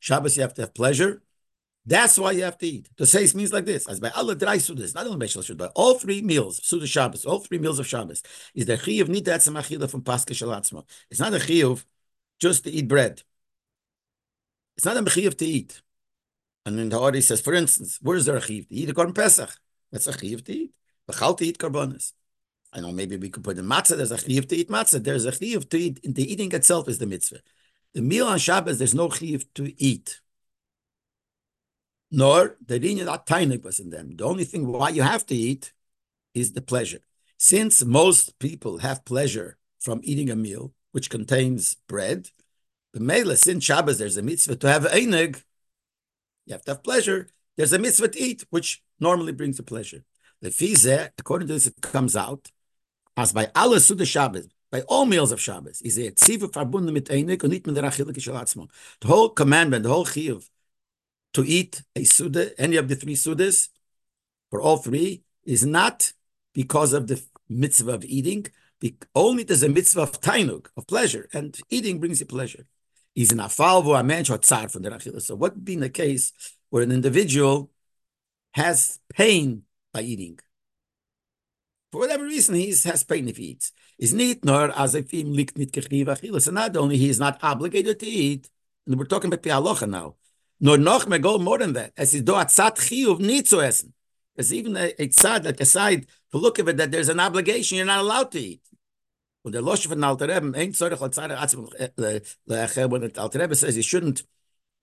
Shabbos, 0.00 0.36
you 0.36 0.42
have 0.42 0.54
to 0.54 0.62
have 0.62 0.74
pleasure. 0.74 1.22
That's 1.86 2.18
why 2.18 2.32
you 2.32 2.44
have 2.44 2.56
to 2.58 2.66
eat. 2.66 2.88
To 2.96 3.04
say 3.04 3.28
means 3.34 3.52
like 3.52 3.66
this: 3.66 3.86
as 3.86 4.00
by 4.00 4.08
Allah 4.10 4.34
dry 4.34 4.56
sudas, 4.56 4.94
not 4.94 5.06
only 5.06 5.26
Shalosh, 5.26 5.56
but 5.56 5.70
all 5.74 5.98
three 5.98 6.22
meals, 6.22 6.60
Suda 6.64 6.86
Shabbos, 6.86 7.26
all 7.26 7.40
three 7.40 7.58
meals 7.58 7.78
of 7.78 7.86
Shabbos, 7.86 8.22
is 8.54 8.64
the 8.64 8.78
chiyuv 8.78 9.08
nida 9.08 9.34
etzem 9.36 9.54
achila 9.60 9.90
from 9.90 10.00
Pascha 10.00 10.32
Shalatzma. 10.32 10.82
It's 11.10 11.20
not 11.20 11.34
a 11.34 11.38
chiyuv 11.38 11.84
just 12.40 12.64
to 12.64 12.70
eat 12.70 12.88
bread. 12.88 13.22
It's 14.76 14.86
not 14.86 14.96
a 14.96 15.02
chiyuv 15.02 15.36
to 15.36 15.44
eat. 15.44 15.82
And 16.64 16.78
then 16.78 16.88
the 16.88 16.98
Ori 16.98 17.20
says, 17.20 17.42
for 17.42 17.52
instance, 17.52 17.98
where 18.00 18.16
is 18.16 18.24
there 18.24 18.36
a 18.36 18.40
chiyuv 18.40 18.66
to 18.68 18.74
eat 18.74 18.88
a 18.88 18.94
korban 18.94 19.14
Pesach? 19.14 19.50
That's 19.92 20.06
a 20.06 20.12
chiyuv 20.12 20.42
to 20.46 20.52
eat. 20.54 20.72
Bechal 21.06 21.36
to 21.36 21.44
eat 21.44 21.58
korbanos. 21.58 22.12
I 22.74 22.80
know 22.80 22.92
maybe 22.92 23.16
we 23.16 23.30
could 23.30 23.44
put 23.44 23.56
in 23.56 23.66
matzah. 23.66 23.96
There's 23.96 24.10
a 24.10 24.16
chiyuv 24.16 24.48
to 24.48 24.56
eat 24.56 24.68
matzah. 24.68 25.02
There's 25.02 25.24
a 25.24 25.32
chiyuv 25.32 25.70
to 25.70 25.78
eat. 25.78 26.00
The 26.02 26.32
eating 26.32 26.52
itself 26.52 26.88
is 26.88 26.98
the 26.98 27.06
mitzvah. 27.06 27.40
The 27.94 28.02
meal 28.02 28.26
on 28.26 28.38
Shabbos, 28.38 28.78
there's 28.78 28.94
no 28.94 29.08
chiyuv 29.08 29.46
to 29.54 29.82
eat 29.82 30.20
nor 32.14 32.56
the 32.64 32.78
linear 32.78 33.04
that 33.04 33.26
tainik 33.26 33.64
was 33.64 33.80
in 33.80 33.90
them. 33.90 34.16
The 34.16 34.24
only 34.24 34.44
thing 34.44 34.68
why 34.68 34.90
you 34.90 35.02
have 35.02 35.26
to 35.26 35.34
eat 35.34 35.72
is 36.32 36.52
the 36.52 36.62
pleasure. 36.62 37.00
Since 37.38 37.84
most 37.84 38.38
people 38.38 38.78
have 38.78 39.04
pleasure 39.04 39.58
from 39.80 40.00
eating 40.04 40.30
a 40.30 40.36
meal 40.36 40.72
which 40.92 41.10
contains 41.10 41.74
bread, 41.88 42.28
the 42.92 43.00
mele, 43.00 43.34
since 43.34 43.64
Shabbos, 43.64 43.98
there's 43.98 44.16
a 44.16 44.22
mitzvah 44.22 44.54
to 44.56 44.68
have 44.68 44.84
einig, 44.84 45.42
you 46.46 46.52
have 46.52 46.64
to 46.66 46.72
have 46.72 46.84
pleasure. 46.84 47.26
There's 47.56 47.72
a 47.72 47.80
mitzvah 47.80 48.08
to 48.08 48.20
eat, 48.20 48.44
which 48.50 48.84
normally 49.00 49.32
brings 49.32 49.58
a 49.58 49.64
pleasure. 49.64 50.04
The 50.40 50.50
fize, 50.50 51.10
according 51.18 51.48
to 51.48 51.54
this, 51.54 51.66
it 51.66 51.80
comes 51.80 52.14
out 52.14 52.52
as 53.16 53.32
by 53.32 53.50
Allah 53.54 53.80
Suda 53.80 54.04
Shabbos, 54.04 54.48
by 54.70 54.80
all 54.82 55.06
meals 55.06 55.32
of 55.32 55.40
Shabbos, 55.40 55.80
is 55.82 55.98
a 55.98 56.10
tziva 56.10 56.50
verbunden 56.50 56.92
mit 56.92 57.08
einig 57.08 57.42
und 57.42 57.50
nicht 57.50 57.66
mit 57.66 57.76
der 57.76 57.90
The 57.90 59.08
whole 59.08 59.28
commandment, 59.30 59.84
the 59.84 59.88
whole 59.88 60.06
chiyuv 60.06 60.48
to 61.34 61.44
eat 61.44 61.82
a 61.94 62.04
Suda, 62.04 62.58
any 62.60 62.76
of 62.76 62.88
the 62.88 62.96
three 62.96 63.14
Sudas, 63.14 63.68
for 64.50 64.60
all 64.60 64.78
three, 64.78 65.22
is 65.44 65.64
not 65.64 66.12
because 66.52 66.92
of 66.92 67.06
the 67.06 67.22
mitzvah 67.48 67.92
of 67.92 68.04
eating, 68.04 68.46
only 69.14 69.42
there's 69.44 69.62
a 69.62 69.68
mitzvah 69.68 70.02
of 70.02 70.20
tainug, 70.20 70.66
of 70.76 70.86
pleasure, 70.86 71.28
and 71.32 71.58
eating 71.70 71.98
brings 72.00 72.20
you 72.20 72.26
pleasure. 72.26 72.66
Is 73.14 73.30
an 73.30 73.38
afalvo 73.38 73.98
a 73.98 74.02
man 74.02 74.24
tsar 74.24 74.68
from 74.68 74.82
the 74.82 74.90
achila. 74.90 75.22
So 75.22 75.36
what 75.36 75.64
being 75.64 75.80
the 75.80 75.88
case 75.88 76.32
where 76.70 76.82
an 76.82 76.90
individual 76.90 77.70
has 78.52 78.98
pain 79.14 79.62
by 79.92 80.02
eating? 80.02 80.40
For 81.94 82.00
whatever 82.00 82.24
reason, 82.24 82.56
he 82.56 82.70
has 82.70 83.04
pain 83.04 83.28
if 83.28 83.36
he 83.36 83.44
eats. 83.50 83.70
Is 84.00 84.12
nor 84.42 84.76
as 84.76 84.96
if 84.96 85.12
him 85.12 85.32
likt 85.32 85.56
nit 85.56 85.70
achila. 85.70 86.46
And 86.48 86.54
not 86.56 86.76
only 86.76 86.96
he 86.96 87.08
is 87.08 87.20
not 87.20 87.38
obligated 87.40 88.00
to 88.00 88.06
eat, 88.06 88.50
and 88.84 88.98
we're 88.98 89.04
talking 89.04 89.32
about 89.32 89.44
the 89.44 89.86
now. 89.86 90.16
Nur 90.58 90.76
noch 90.76 91.06
mehr 91.06 91.20
go 91.20 91.38
more 91.38 91.58
than 91.58 91.72
that. 91.74 91.92
As 91.96 92.12
ist 92.12 92.24
do 92.24 92.34
a 92.34 92.46
tzat 92.46 92.78
chiyuv 92.78 93.20
nicht 93.20 93.46
zu 93.46 93.60
essen. 93.60 93.92
There's 94.34 94.52
even 94.52 94.76
a, 94.76 94.86
a 94.98 95.06
tzad, 95.06 95.44
like 95.44 95.60
a 95.60 95.64
side, 95.64 96.08
to 96.32 96.38
look 96.38 96.58
at 96.58 96.68
it, 96.68 96.78
that 96.78 96.90
there's 96.90 97.08
an 97.08 97.20
obligation 97.20 97.76
you're 97.76 97.86
not 97.86 98.00
allowed 98.00 98.32
to 98.32 98.40
eat. 98.40 98.62
Und 99.44 99.52
der 99.52 99.62
Losch 99.62 99.86
von 99.86 100.02
Alter 100.02 100.26
Rebbe, 100.26 100.58
hat 100.58 100.74
Zare 101.14 101.38
Atzim 101.38 101.68
eh, 101.78 101.90
leacher, 102.46 102.88
when 102.88 103.02
the 103.02 103.20
Alter 103.20 103.38
Rebbe 103.38 103.54
says 103.54 103.76
you 103.76 103.84
shouldn't, 103.84 104.24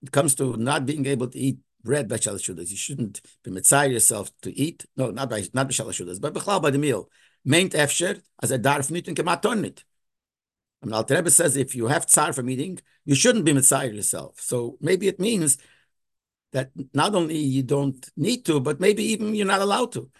it 0.00 0.12
comes 0.12 0.34
to 0.36 0.56
not 0.56 0.86
being 0.86 1.04
able 1.04 1.28
to 1.28 1.38
eat 1.38 1.58
bread 1.82 2.08
by 2.08 2.16
Shalosh 2.16 2.48
Shudas, 2.48 2.70
you 2.70 2.76
shouldn't 2.76 3.20
be 3.42 3.50
mitzayir 3.50 3.92
yourself 3.92 4.30
to 4.42 4.56
eat, 4.58 4.86
no, 4.96 5.10
not 5.10 5.28
by, 5.28 5.44
not 5.52 5.68
by 5.68 5.72
Shalosh 5.72 6.04
Shudas, 6.04 6.20
but 6.20 6.34
bechlau 6.34 6.60
by 6.62 6.70
the 6.70 6.78
meal. 6.78 7.08
Meint 7.46 7.70
Efsher, 7.72 8.22
as 8.42 8.50
a 8.50 8.58
darf 8.58 8.90
nit 8.90 9.08
und 9.08 9.16
kematon 9.16 9.60
nit. 9.60 9.84
And 10.82 10.92
Alter 10.92 11.16
Rebbe 11.16 11.30
says 11.30 11.56
if 11.56 11.74
you 11.74 11.86
have 11.86 12.06
tsar 12.06 12.32
from 12.32 12.50
eating, 12.50 12.80
you 13.04 13.14
shouldn't 13.14 13.44
be 13.44 13.52
mitzayir 13.52 13.94
yourself. 13.94 14.40
So 14.40 14.78
maybe 14.80 15.08
it 15.08 15.20
means 15.20 15.58
that 16.52 16.70
not 16.92 17.14
only 17.14 17.38
you 17.38 17.62
don't 17.62 18.08
need 18.16 18.44
to, 18.46 18.60
but 18.60 18.80
maybe 18.80 19.02
even 19.04 19.34
you're 19.34 19.46
not 19.46 19.60
allowed 19.60 19.92
to. 19.92 20.10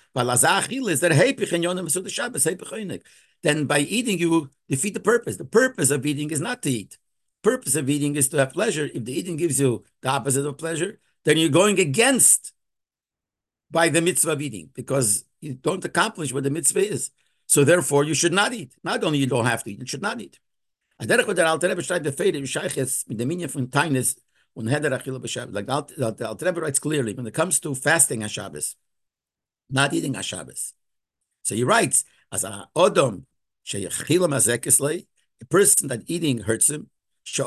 Then 3.42 3.66
by 3.66 3.78
eating, 3.80 4.18
you 4.18 4.50
defeat 4.68 4.94
the 4.94 5.00
purpose. 5.00 5.36
The 5.36 5.44
purpose 5.44 5.90
of 5.90 6.06
eating 6.06 6.30
is 6.30 6.40
not 6.40 6.62
to 6.62 6.70
eat. 6.70 6.96
Purpose 7.42 7.74
of 7.74 7.90
eating 7.90 8.16
is 8.16 8.28
to 8.28 8.38
have 8.38 8.52
pleasure. 8.52 8.88
If 8.94 9.04
the 9.04 9.18
eating 9.18 9.36
gives 9.36 9.60
you 9.60 9.84
the 10.00 10.08
opposite 10.08 10.46
of 10.46 10.56
pleasure, 10.58 11.00
then 11.24 11.36
you're 11.38 11.48
going 11.50 11.78
against 11.78 12.52
by 13.70 13.88
the 13.88 14.00
mitzvah 14.00 14.32
of 14.32 14.42
eating 14.42 14.70
because 14.74 15.24
you 15.40 15.54
don't 15.54 15.84
accomplish 15.84 16.32
what 16.32 16.44
the 16.44 16.50
mitzvah 16.50 16.92
is. 16.92 17.10
So 17.46 17.64
therefore, 17.64 18.04
you 18.04 18.14
should 18.14 18.32
not 18.32 18.52
eat. 18.52 18.74
Not 18.82 19.02
only 19.04 19.18
you 19.18 19.26
don't 19.26 19.46
have 19.46 19.62
to 19.64 19.70
eat, 19.72 19.80
you 19.80 19.86
should 19.86 20.02
not 20.02 20.20
eat. 20.20 20.38
Like 20.98 21.08
the, 21.08 21.46
Alter 21.46 21.68
Rebbe 26.46 26.60
writes 26.60 26.78
clearly, 26.78 27.14
when 27.14 27.26
it 27.26 27.34
comes 27.34 27.58
to 27.60 27.74
fasting 27.74 28.22
on 28.22 28.28
Shabbos, 28.28 28.76
not 29.70 29.92
eating 29.92 30.14
on 30.16 30.22
Shabbos. 30.22 30.74
So 31.42 31.54
he 31.54 31.64
writes, 31.64 32.04
as 32.30 32.44
a 32.44 32.68
odom 32.76 33.24
a 33.74 35.44
person 35.48 35.88
that 35.88 36.02
eating 36.06 36.38
hurts 36.38 36.70
him, 36.70 36.90
so 37.24 37.42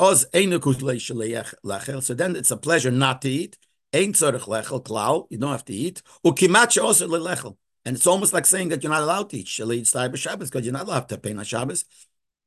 then 2.13 2.35
it's 2.35 2.51
a 2.51 2.57
pleasure 2.57 2.91
not 2.91 3.21
to 3.21 3.29
eat, 3.29 3.57
tzorich 4.03 4.47
lechel 4.47 4.83
klau, 4.83 5.27
you 5.29 5.37
don't 5.37 5.51
have 5.51 5.65
to 5.65 5.73
eat, 5.73 6.01
she'oz 6.23 7.01
lechel. 7.01 7.57
And 7.85 7.95
it's 7.95 8.07
almost 8.07 8.33
like 8.33 8.47
saying 8.47 8.69
that 8.69 8.81
you're 8.81 8.91
not 8.91 9.03
allowed 9.03 9.29
to 9.29 9.37
eat 9.37 9.45
Shalei 9.45 9.85
Shabbos 10.17 10.49
because 10.49 10.65
you're 10.65 10.73
not 10.73 10.87
allowed 10.87 11.07
to 11.09 11.17
pay 11.19 11.35
on 11.35 11.43
Shabbos. 11.43 11.85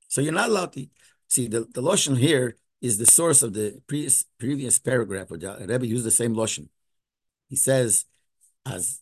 So 0.09 0.21
you're 0.21 0.33
not 0.33 0.49
allowed 0.49 0.73
to 0.73 0.81
eat. 0.81 0.91
See, 1.29 1.47
the, 1.47 1.65
the 1.73 1.81
lotion 1.81 2.17
here 2.17 2.57
is 2.81 2.99
the 2.99 3.07
source 3.07 3.43
of 3.43 3.53
the 3.53 3.81
previous, 3.87 4.25
previous 4.39 4.81
paragraph 4.81 5.31
where 5.31 5.39
the 5.39 5.67
Rebbe 5.69 5.87
used 5.87 6.05
the 6.05 6.11
same 6.11 6.35
lotion. 6.35 6.69
He 7.49 7.55
says, 7.55 8.05
as 8.67 9.01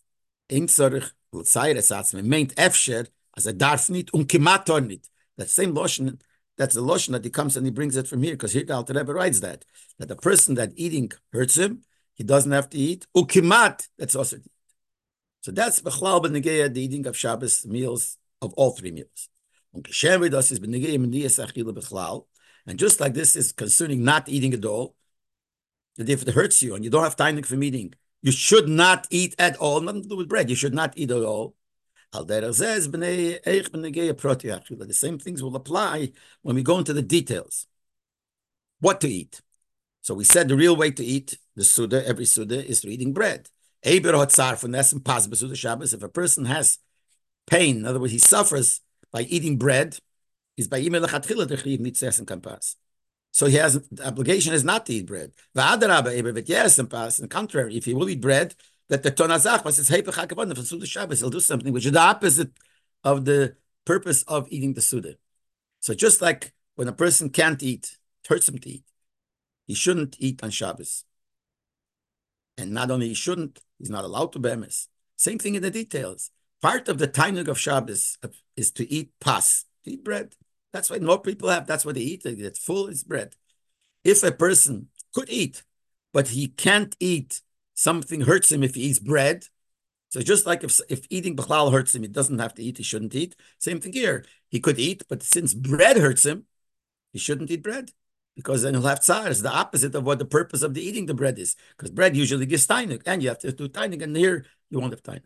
ein 0.53 0.67
tzorich 0.67 1.11
l'tzayres 1.33 1.91
atzme, 1.91 2.23
meint 2.23 2.55
efsher, 2.57 3.09
as 3.35 3.47
a 3.47 3.53
darf 3.55 3.89
nit 3.89 4.11
um 4.13 4.25
kimat 4.25 4.87
nit. 4.87 5.09
That 5.39 5.49
same 5.49 5.73
lotion, 5.73 6.19
that's 6.59 6.75
the 6.75 6.83
lotion 6.83 7.13
that 7.13 7.25
he 7.25 7.31
comes 7.31 7.57
and 7.57 7.67
he 7.67 7.73
brings 7.73 7.97
it 7.97 8.09
from 8.09 8.23
here, 8.23 8.35
because 8.35 8.53
here 8.53 8.65
the 8.65 8.75
Alter 8.75 8.93
Rebbe 8.93 9.13
writes 9.13 9.41
that, 9.41 9.65
that 9.99 10.09
the 10.09 10.17
person 10.17 10.55
that 10.57 10.73
eating 10.77 11.13
hurts 11.33 11.57
him, 11.57 11.83
he 12.17 12.25
doesn't 12.25 12.53
have 12.53 12.69
to 12.71 12.79
eat. 12.79 13.07
Ukimat, 13.15 13.87
that's 13.99 14.17
also 14.17 14.39
So 15.43 15.53
that's 15.53 15.81
Bechlal 15.81 16.23
ben 16.23 16.33
the 16.33 16.81
eating 16.81 17.07
of 17.07 17.17
Shabbos 17.17 17.65
meals, 17.67 18.19
of 18.43 18.53
all 18.55 18.73
three 18.73 18.91
meals. 18.91 19.29
And 19.75 19.87
just 22.79 23.01
like 23.01 23.15
this 23.15 23.37
is 23.37 23.53
concerning 23.53 24.03
not 24.03 24.29
eating 24.29 24.55
at 24.55 24.65
all, 24.65 24.97
that 25.97 26.09
if 26.09 26.23
it 26.23 26.35
hurts 26.35 26.63
you 26.63 26.75
and 26.75 26.85
you 26.85 26.91
don't 26.91 27.05
have 27.05 27.17
time 27.17 27.41
for 27.43 27.63
eating, 27.63 27.95
you 28.23 28.33
should 28.33 28.69
not 28.69 29.07
eat 29.11 29.35
at 29.39 29.57
all. 29.57 29.81
Nothing 29.81 30.03
to 30.03 30.09
do 30.09 30.17
with 30.17 30.29
bread. 30.29 30.51
You 30.51 30.57
should 30.57 30.75
not 30.75 30.95
eat 30.97 31.11
at 31.11 31.23
all. 31.23 31.55
The 32.13 32.53
same 34.93 35.19
things 35.19 35.43
will 35.43 35.57
apply 35.57 36.13
when 36.43 36.57
we 36.57 36.63
go 36.63 36.79
into 36.79 36.95
the 36.95 37.03
details. 37.03 37.67
What 38.81 39.01
to 39.03 39.09
eat. 39.09 39.43
So 40.07 40.15
we 40.15 40.23
said 40.23 40.47
the 40.47 40.55
real 40.55 40.77
way 40.77 40.93
to 40.93 41.05
eat 41.05 41.37
the 41.57 41.65
Suda, 41.65 42.07
every 42.07 42.27
Suda, 42.27 42.65
is 42.65 42.79
through 42.79 42.93
eating 42.93 43.13
bread. 43.13 43.49
If 43.83 44.05
a 44.05 46.09
person 46.09 46.45
has 46.45 46.79
pain, 47.49 47.79
in 47.79 47.87
other 47.87 47.99
words, 47.99 48.13
he 48.13 48.19
suffers 48.19 48.83
by 49.11 49.23
eating 49.23 49.59
bread, 49.59 49.99
is 50.57 50.69
by 50.69 50.79
email 50.79 51.05
kampas. 51.09 52.77
So 53.33 53.47
he 53.47 53.57
has 53.57 53.81
the 53.91 54.07
obligation 54.07 54.55
is 54.55 54.63
not 54.63 54.87
to 54.87 54.93
eat 54.93 55.07
bread. 55.07 55.33
Yes, 55.57 56.79
and 56.79 56.89
pass. 56.89 57.19
On 57.19 57.27
contrary, 57.27 57.77
if 57.77 57.85
he 57.85 57.93
will 57.93 58.09
eat 58.09 58.21
bread, 58.21 58.55
that 58.89 59.03
the 59.03 59.11
tonazach 59.11 59.65
was 59.65 59.79
his 59.79 59.89
for 59.89 60.87
Shabbos, 60.87 61.19
he'll 61.19 61.31
do 61.31 61.41
something 61.41 61.73
which 61.73 61.85
is 61.85 61.91
the 61.91 61.99
opposite 61.99 62.53
of 63.03 63.25
the 63.25 63.57
purpose 63.85 64.23
of 64.29 64.47
eating 64.51 64.75
the 64.75 64.83
Suda. 64.83 65.17
So 65.81 65.95
just 65.95 66.23
like 66.23 66.53
when 66.77 66.87
a 66.87 66.93
person 66.93 67.29
can't 67.29 67.61
eat, 67.61 67.97
it 68.23 68.29
hurts 68.29 68.49
him 68.49 68.59
to 68.59 68.71
eat. 68.71 68.85
He 69.67 69.75
shouldn't 69.75 70.17
eat 70.19 70.43
on 70.43 70.51
Shabbos. 70.51 71.05
And 72.57 72.71
not 72.71 72.91
only 72.91 73.09
he 73.09 73.15
shouldn't, 73.15 73.61
he's 73.79 73.91
not 73.91 74.05
allowed 74.05 74.33
to 74.33 74.39
bemis. 74.39 74.89
Same 75.17 75.39
thing 75.39 75.55
in 75.55 75.63
the 75.63 75.71
details. 75.71 76.31
Part 76.63 76.89
of 76.89 76.99
the 76.99 77.07
timing 77.07 77.49
of 77.49 77.59
Shabbos 77.59 78.19
is 78.57 78.71
to 78.73 78.91
eat 78.91 79.11
pas, 79.21 79.65
to 79.85 79.93
eat 79.93 80.05
bread. 80.05 80.35
That's 80.73 80.91
what 80.91 81.03
more 81.03 81.21
people 81.21 81.49
have. 81.49 81.67
That's 81.67 81.85
what 81.85 81.97
they 81.97 82.03
eat. 82.03 82.23
They 82.23 82.35
get 82.35 82.57
full. 82.57 82.87
It's 82.87 83.03
bread. 83.03 83.35
If 84.05 84.23
a 84.23 84.33
person 84.33 84.89
could 85.15 85.29
eat, 85.29 85.65
but 86.13 86.29
he 86.29 86.49
can't 86.49 86.97
eat 87.01 87.43
something 87.75 88.23
hurts 88.23 88.51
him 88.53 88.63
if 88.63 88.75
he 88.75 88.83
eats 88.83 88.99
bread. 88.99 89.47
So 90.11 90.21
just 90.21 90.47
like 90.47 90.65
if 90.65 90.81
if 90.89 91.07
eating 91.11 91.37
bichlal 91.37 91.73
hurts 91.73 91.95
him, 91.95 92.03
he 92.03 92.09
doesn't 92.09 92.39
have 92.39 92.55
to 92.55 92.63
eat. 92.63 92.79
He 92.79 92.85
shouldn't 92.85 93.15
eat. 93.15 93.37
Same 93.59 93.81
thing 93.81 93.93
here. 93.93 94.25
He 94.49 94.61
could 94.61 94.79
eat, 94.79 95.03
but 95.09 95.23
since 95.23 95.53
bread 95.53 95.97
hurts 95.99 96.25
him, 96.25 96.47
he 97.13 97.19
shouldn't 97.19 97.51
eat 97.51 97.63
bread 97.63 97.91
because 98.37 98.63
then 98.63 98.75
he'll 98.75 98.83
have 98.83 99.01
tsar. 99.01 99.29
It's 99.29 99.41
the 99.41 99.51
opposite 99.51 99.95
of 99.95 100.05
what 100.05 100.19
the 100.19 100.27
purpose 100.27 100.63
of 100.63 100.75
the 100.75 100.87
eating 100.87 101.07
the 101.07 101.15
bread 101.15 101.39
is. 101.39 101.57
Because 101.77 101.91
bread 101.91 102.15
usually 102.15 102.47
gives 102.47 102.67
tainuk, 102.67 103.03
and 103.07 103.23
you 103.23 103.31
have 103.31 103.39
to 103.41 103.51
do 103.51 103.69
tainuk, 103.69 104.03
and 104.03 104.17
here 104.17 104.45
you 104.71 104.79
won't 104.79 104.93
have 104.93 105.03
tainuk. 105.03 105.25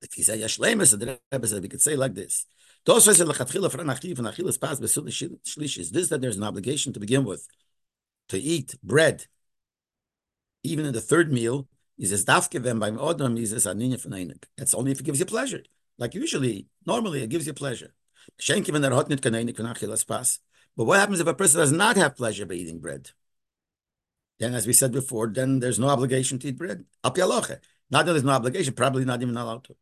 If 0.00 0.14
he 0.14 0.22
say 0.22 0.38
yashlemus, 0.38 0.98
the 0.98 1.20
Rebbe 1.30 1.46
said 1.46 1.62
we 1.62 1.68
could 1.68 1.82
say 1.82 1.94
like 1.94 2.14
this. 2.14 2.46
Is 2.86 3.04
This 5.90 6.08
that 6.08 6.20
there's 6.20 6.36
an 6.36 6.44
obligation 6.44 6.92
to 6.94 7.00
begin 7.00 7.24
with 7.24 7.46
to 8.28 8.38
eat 8.38 8.76
bread, 8.82 9.26
even 10.62 10.86
in 10.86 10.92
the 10.94 11.00
third 11.00 11.32
meal, 11.32 11.68
he 11.96 12.06
says. 12.06 12.24
That's 12.24 12.46
only 14.74 14.92
if 14.92 15.00
it 15.00 15.04
gives 15.04 15.18
you 15.18 15.26
pleasure. 15.26 15.62
Like 15.98 16.14
usually, 16.14 16.68
normally 16.86 17.22
it 17.22 17.28
gives 17.28 17.46
you 17.46 17.52
pleasure. 17.52 17.92
But 20.78 20.84
what 20.84 21.00
happens 21.00 21.18
if 21.18 21.26
a 21.26 21.34
person 21.34 21.58
does 21.58 21.72
not 21.72 21.96
have 21.96 22.16
pleasure 22.16 22.46
by 22.46 22.54
eating 22.54 22.78
bread? 22.78 23.10
Then, 24.38 24.54
as 24.54 24.64
we 24.64 24.72
said 24.72 24.92
before, 24.92 25.26
then 25.26 25.58
there's 25.58 25.80
no 25.80 25.88
obligation 25.88 26.38
to 26.38 26.48
eat 26.48 26.56
bread. 26.56 26.84
Not 27.04 27.16
that 27.16 28.04
there's 28.04 28.22
no 28.22 28.30
obligation, 28.30 28.74
probably 28.74 29.04
not 29.04 29.20
even 29.20 29.36
allowed 29.36 29.64
to. 29.64 29.76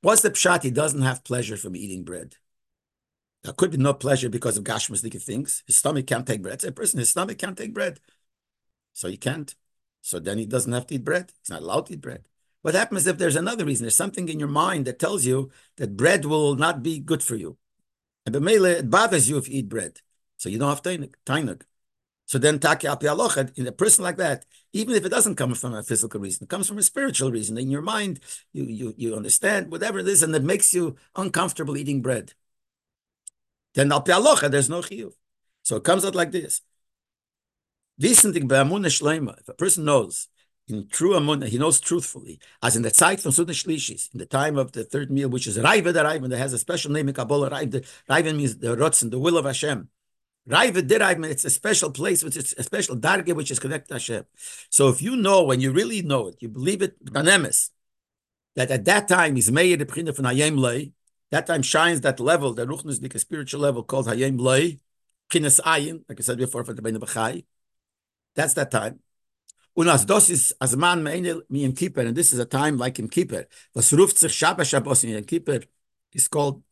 What's 0.00 0.22
the 0.22 0.30
pshat? 0.30 0.62
He 0.62 0.70
doesn't 0.70 1.02
have 1.02 1.22
pleasure 1.22 1.58
from 1.58 1.76
eating 1.76 2.02
bread. 2.02 2.36
There 3.44 3.52
could 3.52 3.72
be 3.72 3.76
no 3.76 3.92
pleasure 3.92 4.30
because 4.30 4.56
of 4.56 4.64
gashmasdika 4.64 5.22
things. 5.22 5.62
His 5.66 5.76
stomach 5.76 6.06
can't 6.06 6.26
take 6.26 6.40
bread. 6.40 6.54
It's 6.54 6.64
a 6.64 6.72
person, 6.72 6.98
his 6.98 7.10
stomach 7.10 7.36
can't 7.36 7.56
take 7.56 7.74
bread. 7.74 8.00
So 8.94 9.08
he 9.08 9.18
can't. 9.18 9.54
So 10.00 10.18
then 10.18 10.38
he 10.38 10.46
doesn't 10.46 10.72
have 10.72 10.86
to 10.86 10.94
eat 10.94 11.04
bread. 11.04 11.30
He's 11.42 11.50
not 11.50 11.60
allowed 11.60 11.86
to 11.86 11.92
eat 11.92 12.00
bread. 12.00 12.24
What 12.62 12.74
happens 12.74 13.06
if 13.06 13.18
there's 13.18 13.36
another 13.36 13.66
reason? 13.66 13.84
There's 13.84 13.96
something 13.96 14.30
in 14.30 14.38
your 14.38 14.48
mind 14.48 14.86
that 14.86 14.98
tells 14.98 15.26
you 15.26 15.50
that 15.76 15.96
bread 15.96 16.24
will 16.24 16.56
not 16.56 16.82
be 16.82 17.00
good 17.00 17.22
for 17.22 17.36
you. 17.36 17.58
And 18.24 18.34
b'meile, 18.34 18.78
it 18.78 18.88
bothers 18.88 19.28
you 19.28 19.36
if 19.36 19.46
you 19.46 19.58
eat 19.58 19.68
bread. 19.68 20.00
So 20.38 20.48
you 20.48 20.58
don't 20.58 20.70
have 20.70 20.82
tainuk. 20.82 21.62
So 22.24 22.38
then 22.38 22.58
taki 22.58 22.86
api 22.86 23.06
in 23.56 23.66
a 23.66 23.72
person 23.72 24.04
like 24.04 24.16
that, 24.18 24.44
even 24.72 24.94
if 24.94 25.04
it 25.04 25.08
doesn't 25.08 25.36
come 25.36 25.54
from 25.54 25.74
a 25.74 25.82
physical 25.82 26.20
reason, 26.20 26.44
it 26.44 26.50
comes 26.50 26.68
from 26.68 26.78
a 26.78 26.82
spiritual 26.82 27.30
reason. 27.30 27.58
In 27.58 27.70
your 27.70 27.82
mind, 27.82 28.20
you 28.52 28.64
you 28.64 28.94
you 28.96 29.16
understand 29.16 29.70
whatever 29.70 29.98
it 29.98 30.08
is, 30.08 30.22
and 30.22 30.34
it 30.34 30.42
makes 30.42 30.72
you 30.74 30.96
uncomfortable 31.16 31.76
eating 31.76 32.02
bread. 32.02 32.34
Then 33.74 33.92
api 33.92 34.12
alocha, 34.12 34.50
there's 34.50 34.68
no 34.68 34.80
chiyuv. 34.80 35.12
So 35.62 35.76
it 35.76 35.84
comes 35.84 36.04
out 36.04 36.14
like 36.14 36.30
this. 36.30 36.60
If 38.00 38.24
a 39.48 39.54
person 39.54 39.84
knows 39.84 40.28
in 40.68 40.86
true 40.88 41.14
amunah, 41.14 41.48
he 41.48 41.58
knows 41.58 41.80
truthfully, 41.80 42.38
as 42.62 42.76
in 42.76 42.82
the 42.82 42.90
zeit 42.90 43.20
from 43.20 43.32
Sudan 43.32 43.54
Shlishis, 43.54 44.12
in 44.12 44.18
the 44.18 44.26
time 44.26 44.58
of 44.58 44.72
the 44.72 44.84
third 44.84 45.10
meal, 45.10 45.28
which 45.30 45.46
is 45.46 45.56
Raiva 45.56 45.92
the 45.92 46.04
Raiva, 46.04 46.28
that 46.28 46.38
has 46.38 46.52
a 46.52 46.58
special 46.58 46.92
name 46.92 47.08
in 47.08 47.14
Kabbalah. 47.14 47.50
Raiva 47.50 48.36
means 48.36 48.58
the 48.58 48.76
Rotzen, 48.76 49.10
the 49.10 49.18
will 49.18 49.38
of 49.38 49.46
Hashem. 49.46 49.88
Raiva 50.48 50.80
Diraiva, 50.82 51.26
it's 51.26 51.44
a 51.44 51.50
special 51.50 51.90
place, 51.90 52.24
which 52.24 52.36
is 52.36 52.54
a 52.56 52.62
special 52.62 52.96
darge, 52.96 53.32
which 53.34 53.50
is 53.50 53.58
connected 53.58 53.88
to 53.88 53.94
Hashem. 53.94 54.24
So 54.70 54.88
if 54.88 55.02
you 55.02 55.16
know, 55.16 55.42
when 55.44 55.60
you 55.60 55.72
really 55.72 56.02
know 56.02 56.28
it, 56.28 56.36
you 56.40 56.48
believe 56.48 56.80
it, 56.80 57.04
Ganemis, 57.04 57.70
that 58.56 58.70
at 58.70 58.84
that 58.86 59.08
time 59.08 59.36
is 59.36 59.50
Meir 59.52 59.76
the 59.76 59.86
Pchina 59.86 60.14
from 60.14 60.24
Hayem 60.24 60.92
that 61.30 61.46
time 61.46 61.62
shines 61.62 62.00
that 62.00 62.20
level, 62.20 62.54
the 62.54 62.66
Ruchnis, 62.66 63.00
the 63.00 63.18
spiritual 63.18 63.60
level 63.60 63.82
called 63.82 64.06
Hayem 64.06 64.40
Lei, 64.40 64.80
Pchinas 65.30 65.60
Ayin, 65.60 66.02
like 66.08 66.18
I 66.18 66.22
said 66.22 66.38
before, 66.38 66.64
for 66.64 66.72
the 66.72 66.80
Ben 66.80 66.96
Bechai. 66.96 67.44
That's 68.34 68.54
that 68.54 68.70
time. 68.70 69.00
Und 69.76 69.88
as 69.88 70.04
das 70.04 70.28
ist 70.30 70.54
as 70.60 70.76
man 70.76 71.04
mi 71.04 71.64
im 71.64 71.72
Kippur, 71.74 72.00
and 72.00 72.16
this 72.16 72.32
is 72.32 72.38
a 72.38 72.44
time 72.44 72.78
like 72.78 72.98
im 72.98 73.08
Kippur. 73.08 73.44
Was 73.74 73.92
ruft 73.92 74.18
sich 74.18 74.32
Shabbos 74.32 74.68
Shabbos 74.68 75.04
in 75.04 75.22
Kippur 75.24 75.60
is 76.12 76.26
called 76.26 76.62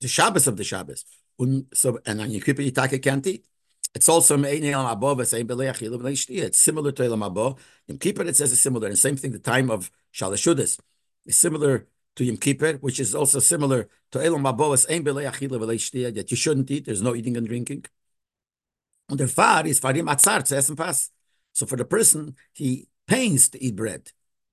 the 0.00 0.08
Shabbos 0.08 0.46
of 0.48 0.56
the 0.56 0.64
Shabbos. 0.64 1.04
Und 1.40 1.66
so, 1.72 1.98
and 2.04 2.20
on 2.20 2.30
Yom 2.30 2.42
Kippur 2.42 2.70
take 2.70 2.92
a 2.92 2.98
can't 2.98 3.26
eat. 3.26 3.46
It's 3.94 4.10
also 4.10 4.36
Me'eni 4.36 4.72
Elam 4.72 4.94
Abo, 4.94 5.24
saying 5.24 5.46
Beleach 5.46 5.80
Yilu 5.80 5.98
B'nei 5.98 6.42
It's 6.42 6.60
similar 6.60 6.92
to 6.92 7.02
Elam 7.02 7.20
Abo. 7.20 7.58
Yom 7.86 7.98
Kippur 7.98 8.24
it 8.24 8.36
says 8.36 8.52
it's 8.52 8.60
similar, 8.60 8.88
and 8.88 8.98
same 8.98 9.16
thing, 9.16 9.32
the 9.32 9.38
time 9.38 9.70
of 9.70 9.90
Shalashudas 10.12 10.78
is 11.24 11.36
similar 11.36 11.86
to 12.16 12.24
Yom 12.24 12.36
Kippur, 12.36 12.74
which 12.74 13.00
is 13.00 13.14
also 13.14 13.38
similar 13.38 13.88
to 14.12 14.22
Elam 14.22 14.42
Abo, 14.42 14.74
as 14.74 14.84
Ein 14.90 15.02
Beleach 15.02 15.40
Yilu 15.40 15.58
B'nei 15.58 16.14
that 16.14 16.30
you 16.30 16.36
shouldn't 16.36 16.70
eat, 16.70 16.84
there's 16.84 17.00
no 17.00 17.14
eating 17.14 17.38
and 17.38 17.48
drinking. 17.48 17.86
And 19.08 19.16
der 19.16 19.26
Fahr 19.26 19.66
is 19.66 19.80
Farim 19.80 20.10
Atzar, 20.10 20.46
zu 20.46 20.54
essen 20.54 20.76
Pass. 20.76 21.10
So 21.54 21.64
for 21.64 21.76
the 21.76 21.86
person, 21.86 22.36
he 22.52 22.86
pains 23.08 23.48
to 23.48 23.64
eat 23.64 23.76
bread. 23.76 24.12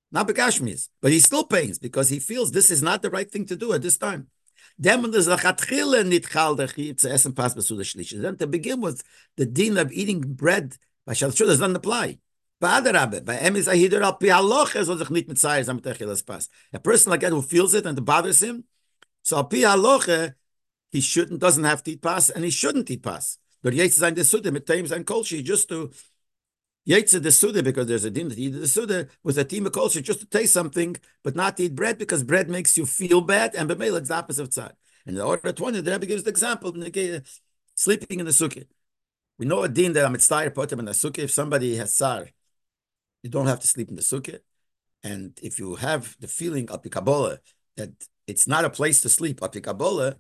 Not 0.10 0.30
Begashmis, 0.30 0.88
but 1.02 1.12
he 1.12 1.20
still 1.20 1.44
pains 1.44 1.80
because 1.80 2.08
he 2.08 2.20
feels 2.20 2.54
this 2.54 2.72
is 2.72 2.82
not 2.82 3.02
the 3.02 3.10
right 3.10 3.30
thing 3.30 3.46
to 3.48 3.58
do 3.58 3.74
at 3.74 3.82
this 3.82 3.98
time. 3.98 4.30
Then 4.80 5.02
to 5.02 5.12
begin 8.48 8.82
with, 8.82 9.04
the 9.36 9.46
din 9.46 9.78
of 9.78 9.92
eating 9.92 10.22
bread 10.22 10.78
by 11.06 11.14
Shalshud 11.14 11.48
doesn't 11.48 11.76
apply. 11.76 12.20
A 12.60 12.82
person 16.84 17.10
like 17.12 17.22
that 17.22 17.32
who 17.32 17.42
feels 17.42 17.74
it 17.74 17.86
and 17.86 18.06
bothers 18.06 18.42
him, 18.42 18.64
so 19.24 19.44
pi 19.44 19.58
haloche, 19.58 20.08
er, 20.08 20.36
he 20.92 21.02
shouldn't, 21.02 21.40
doesn't 21.40 21.64
have 21.64 21.84
to 21.84 21.92
eat 21.92 22.02
pas, 22.02 22.30
and 22.30 22.44
he 22.44 22.50
shouldn't 22.50 22.90
eat 22.90 23.04
pas. 23.04 23.38
But 23.62 23.74
jetzt 23.74 23.98
sein 23.98 24.16
Desude 24.16 24.52
mit 24.52 24.66
Taims 24.66 24.92
and 24.92 25.06
Kolshi 25.06 25.44
just 25.44 25.70
to 25.70 25.92
Yetzer 26.88 27.22
the 27.22 27.32
Suda 27.32 27.62
because 27.62 27.88
there's 27.88 28.06
a 28.06 28.10
din 28.10 28.30
to 28.30 28.40
eat 28.40 28.50
the 28.50 28.68
Suda 28.68 29.08
with 29.22 29.38
a 29.38 29.44
team 29.44 29.66
of 29.66 29.74
culture 29.74 30.00
just 30.00 30.22
to 30.22 30.26
taste 30.26 30.54
something, 30.54 30.96
but 31.24 31.36
not 31.36 31.58
to 31.58 31.64
eat 31.64 31.76
bread 31.76 31.98
because 31.98 32.24
bread 32.24 32.50
makes 32.50 32.78
you 32.78 32.86
feel 32.86 33.20
bad, 33.20 33.56
and 33.56 33.70
Bemela 33.70 33.98
it's 33.98 34.08
the 34.08 34.16
opposite 34.16 34.44
of 34.44 34.50
tzad. 34.50 34.72
And 35.06 35.18
the 35.18 35.24
order 35.24 35.52
20, 35.52 35.82
the 35.82 35.92
Rebbe 35.92 36.06
gives 36.06 36.24
the 36.24 36.30
example 36.30 36.70
of 36.70 36.78
uh, 36.78 37.20
sleeping 37.76 38.20
in 38.20 38.26
the 38.26 38.32
sukkah. 38.32 38.66
We 39.38 39.46
know 39.46 39.64
a 39.64 39.70
din 39.70 39.94
that 39.94 40.06
I'm 40.06 40.52
put 40.52 40.72
him 40.72 40.80
in 40.80 40.86
the 40.86 40.92
sukkah. 40.92 41.20
If 41.20 41.32
somebody 41.32 41.76
has 41.76 41.96
sar, 41.96 42.28
you 43.22 43.30
don't 43.30 43.48
have 43.48 43.60
to 43.60 43.68
sleep 43.68 43.90
in 43.90 43.96
the 43.96 44.02
sukkah. 44.02 44.40
And 45.04 45.38
if 45.44 45.60
you 45.60 45.76
have 45.76 46.16
the 46.20 46.28
feeling 46.28 46.70
of 46.70 46.82
that 46.84 47.92
it's 48.26 48.48
not 48.48 48.66
a 48.66 48.70
place 48.70 49.02
to 49.02 49.10
sleep, 49.10 49.40
Kabbalah, 49.40 50.16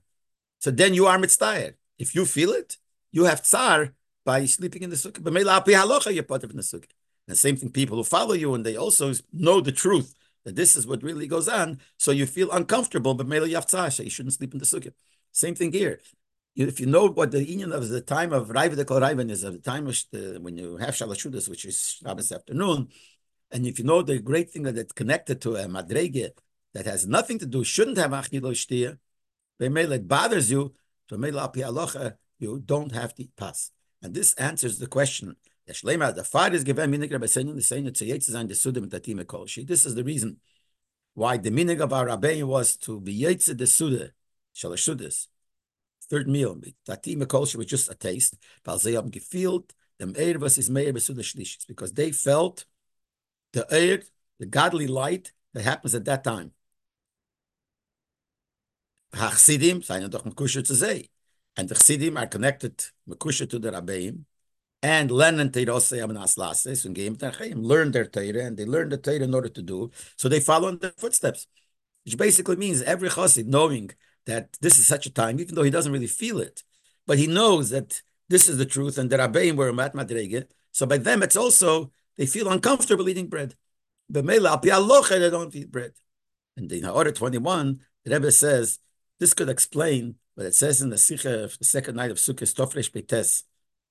so 0.60 0.72
then 0.72 0.94
you 0.94 1.08
are 1.08 1.18
mitzvah. 1.18 1.74
If 1.98 2.14
you 2.14 2.26
feel 2.26 2.52
it, 2.52 2.78
you 3.12 3.26
have 3.26 3.42
tsar 3.42 3.94
by 4.28 4.44
sleeping 4.46 4.84
in 4.84 4.90
the 4.90 4.98
sukkah. 4.98 5.24
But 5.24 5.34
halacha 5.34 6.14
you're 6.14 6.24
part 6.32 6.44
of 6.44 6.52
the 6.54 6.62
sukkah. 6.62 6.92
And 7.26 7.34
the 7.36 7.42
same 7.46 7.56
thing, 7.56 7.72
people 7.72 7.96
who 7.98 8.04
follow 8.04 8.34
you 8.34 8.54
and 8.56 8.66
they 8.66 8.76
also 8.76 9.14
know 9.32 9.62
the 9.62 9.72
truth 9.72 10.14
that 10.44 10.58
this 10.58 10.76
is 10.76 10.86
what 10.86 11.02
really 11.02 11.28
goes 11.28 11.48
on. 11.48 11.80
So 11.98 12.12
you 12.12 12.26
feel 12.26 12.52
uncomfortable, 12.52 13.14
but 13.14 13.28
mele 13.28 13.48
yaftzah, 13.48 14.04
you 14.04 14.10
shouldn't 14.10 14.34
sleep 14.34 14.52
in 14.54 14.60
the 14.60 14.66
sukkah. 14.66 14.94
Same 15.32 15.56
thing 15.56 15.72
here. 15.72 16.02
If 16.58 16.80
you 16.82 16.88
know 16.88 17.06
what 17.08 17.32
the 17.32 17.44
union 17.56 17.72
of 17.72 17.88
the 17.88 18.02
time 18.02 18.34
of 18.34 18.50
Raiva 18.50 18.76
the 18.76 18.84
Kol 18.84 19.04
is, 19.04 19.44
of 19.44 19.54
the 19.54 19.66
time 19.72 19.88
of 19.88 19.96
the, 20.12 20.40
when 20.42 20.58
you 20.58 20.76
have 20.78 20.94
Shalashudas, 20.96 21.48
which 21.48 21.64
is 21.64 21.78
Shabbos 22.02 22.32
afternoon, 22.32 22.90
and 23.52 23.66
if 23.66 23.80
you 23.80 23.86
know 23.86 24.02
the 24.02 24.20
great 24.20 24.50
thing 24.50 24.64
that 24.64 24.78
it's 24.78 24.92
connected 24.92 25.40
to 25.42 25.56
a 25.56 25.66
madrege 25.68 26.32
that 26.74 26.86
has 26.86 27.08
nothing 27.08 27.40
to 27.40 27.46
do, 27.46 27.64
shouldn't 27.64 27.98
have 27.98 28.12
achilo 28.12 28.52
shtia, 28.52 28.98
it 29.60 30.08
bothers 30.08 30.52
you, 30.52 30.74
you 32.40 32.60
don't 32.60 32.92
have 32.92 33.16
to 33.16 33.28
pass. 33.38 33.72
and 34.02 34.14
this 34.14 34.34
answers 34.36 34.80
the 34.80 34.88
question 34.88 35.36
the 35.66 35.74
shlema 35.74 36.14
the 36.16 36.24
fire 36.24 36.54
is 36.54 36.64
given 36.64 36.92
minig 36.92 37.12
rabbe 37.12 37.28
sein 37.28 37.56
the 37.56 37.62
sein 37.62 37.86
to 37.86 38.06
yitz 38.06 38.34
and 38.34 38.50
the 38.50 38.54
sudim 38.54 38.90
that 38.90 39.04
team 39.04 39.24
call 39.26 39.46
this 39.66 39.86
is 39.86 39.96
the 39.96 40.04
reason 40.04 40.38
why 41.14 41.38
the 41.38 41.50
minig 41.50 41.80
of 41.82 41.94
our 41.94 42.08
rabbe 42.08 42.44
was 42.44 42.76
to 42.76 43.00
be 43.00 43.22
yitz 43.22 43.46
the 43.46 43.66
sudah 43.66 44.10
shall 44.54 44.74
i 44.74 45.10
third 46.10 46.28
meal 46.28 46.56
that 46.86 47.04
team 47.04 47.26
call 47.26 47.42
was 47.42 47.66
just 47.66 47.92
a 47.92 47.96
taste 47.96 48.38
but 48.64 48.82
they 48.84 48.94
have 48.94 49.06
gefeeld 49.06 49.72
dem 50.00 50.14
air 50.16 50.40
was 50.40 50.58
is 50.58 50.70
may 50.70 50.90
be 50.92 51.00
sudah 51.00 51.24
shlish 51.24 51.68
because 51.68 51.94
they 51.94 52.12
felt 52.12 52.66
the 53.54 53.66
Eir, 53.72 54.04
the 54.40 54.46
godly 54.46 54.88
light 54.88 55.34
that 55.54 55.64
happens 55.64 55.96
at 55.96 56.06
that 56.06 56.24
time. 56.24 56.52
Hachsidim, 59.14 59.84
so 59.84 59.94
doch 59.96 60.26
know 60.26 60.32
that 60.32 60.82
I'm. 60.82 61.10
And 61.58 61.68
the 61.68 61.76
Chassidim 61.76 62.18
are 62.18 62.28
connected 62.28 62.84
Mekusha 63.10 63.50
to 63.50 63.58
the 63.60 63.72
Rabbeim, 63.72 64.26
and 64.84 65.10
Lases, 65.10 66.86
and 66.86 66.96
learn 67.66 67.92
their 67.92 68.06
Torah, 68.06 68.46
and 68.46 68.56
they 68.56 68.66
learn 68.66 68.90
the 68.90 68.98
Torah 68.98 69.24
in 69.24 69.34
order 69.34 69.50
to 69.50 69.62
do, 69.64 69.90
so 70.16 70.30
they 70.30 70.40
follow 70.40 70.68
in 70.68 70.78
their 70.78 70.92
footsteps, 70.92 71.48
which 72.06 72.16
basically 72.16 72.58
means 72.58 72.84
every 72.84 73.10
Chassid 73.10 73.48
knowing 73.48 73.90
that 74.28 74.56
this 74.62 74.78
is 74.78 74.86
such 74.86 75.08
a 75.08 75.12
time, 75.12 75.40
even 75.40 75.56
though 75.56 75.64
he 75.64 75.72
doesn't 75.72 75.92
really 75.92 76.06
feel 76.06 76.40
it, 76.40 76.64
but 77.08 77.18
he 77.18 77.26
knows 77.26 77.72
that 77.72 78.04
this 78.30 78.48
is 78.48 78.58
the 78.60 78.66
truth, 78.66 79.00
and 79.00 79.10
the 79.10 79.18
Rabbeim 79.18 79.56
were 79.56 79.74
Mat 79.74 79.96
Madrege, 79.96 80.46
so 80.72 80.86
by 80.86 81.00
them 81.00 81.24
it's 81.24 81.36
also, 81.36 81.92
they 82.18 82.28
feel 82.28 82.48
uncomfortable 82.50 83.10
eating 83.10 83.28
bread. 83.28 83.56
They 84.10 84.22
don't 84.22 85.56
eat 85.56 85.72
bread. 85.72 85.94
And 86.56 86.72
in 86.72 86.86
order 86.86 87.12
21, 87.12 87.80
the 88.06 88.12
Rebbe 88.12 88.32
says, 88.32 88.80
this 89.20 89.34
could 89.34 89.50
explain 89.50 90.16
but 90.38 90.46
it 90.46 90.54
says 90.54 90.84
in 90.84 90.92
the 90.92 91.00
Sikha 91.00 91.50
the 91.58 91.66
second 91.66 91.96
night 91.96 92.12
of 92.12 92.18
Sukkot, 92.18 92.54
Tofresh 92.54 92.92
Beites, 92.92 93.44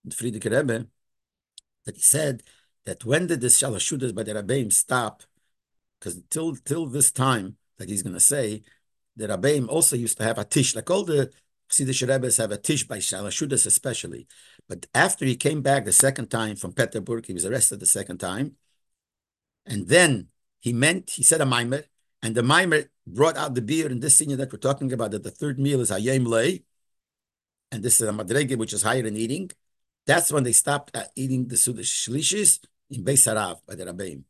the 0.05 0.15
Frierdiker 0.15 0.57
Rebbe, 0.57 0.87
that 1.85 1.97
he 1.97 2.01
said 2.01 2.45
that 2.85 3.05
when 3.05 3.27
did 3.27 3.41
this 3.41 3.61
shalashudas 3.61 4.15
by 4.15 4.23
the 4.23 4.33
Rabbeim 4.33 4.73
stop? 4.73 5.25
Because 5.99 6.23
till 6.31 6.55
till 6.55 6.87
this 6.87 7.11
time 7.11 7.57
that 7.79 7.89
he's 7.89 8.05
going 8.05 8.15
to 8.15 8.21
say, 8.21 8.63
the 9.17 9.27
Rabbeim 9.27 9.69
also 9.69 9.97
used 9.97 10.19
to 10.19 10.23
have 10.23 10.39
a 10.39 10.45
tish, 10.45 10.77
like 10.77 10.89
all 10.89 11.05
the 11.05 11.33
Chassidish 11.69 12.07
Rebbes 12.07 12.37
have 12.37 12.53
a 12.53 12.57
tish 12.57 12.85
by 12.87 12.99
shalashudas 12.99 13.67
especially. 13.67 14.29
But 14.69 14.87
after 14.95 15.25
he 15.25 15.35
came 15.35 15.63
back 15.63 15.85
the 15.85 15.93
second 15.93 16.31
time 16.31 16.55
from 16.55 16.73
Peterburg, 16.73 17.27
he 17.27 17.33
was 17.33 17.45
arrested 17.45 17.81
the 17.81 17.87
second 17.87 18.19
time, 18.19 18.55
and 19.67 19.89
then 19.89 20.29
he 20.61 20.73
meant 20.73 21.11
he 21.11 21.25
said 21.25 21.41
a 21.41 21.47
mimer, 21.47 21.83
and 22.27 22.35
the 22.35 22.43
mimer 22.43 22.91
brought 23.07 23.37
out 23.37 23.55
the 23.55 23.63
beer 23.63 23.89
in 23.89 24.01
this 24.01 24.17
senior 24.17 24.35
that 24.35 24.53
we're 24.53 24.59
talking 24.59 24.93
about. 24.93 25.13
That 25.13 25.23
the 25.23 25.31
third 25.31 25.61
meal 25.61 25.81
is 25.81 25.91
hayem 25.93 26.27
lay, 26.27 26.65
and 27.71 27.85
this 27.85 28.01
is 28.01 28.09
a 28.09 28.13
madrege 28.13 28.57
which 28.59 28.73
is 28.73 28.83
higher 28.83 29.07
in 29.07 29.17
eating. 29.17 29.53
That's 30.09 30.33
when 30.33 30.43
they 30.43 30.51
stopped 30.51 30.97
eating 31.15 31.47
the 31.47 31.55
sudash 31.55 31.93
shlishis 32.03 32.59
in 32.91 33.05
Beis 33.05 33.33
Harav 33.33 33.61
by 33.65 33.77
the 33.77 33.85
Rabbeim. 33.85 34.25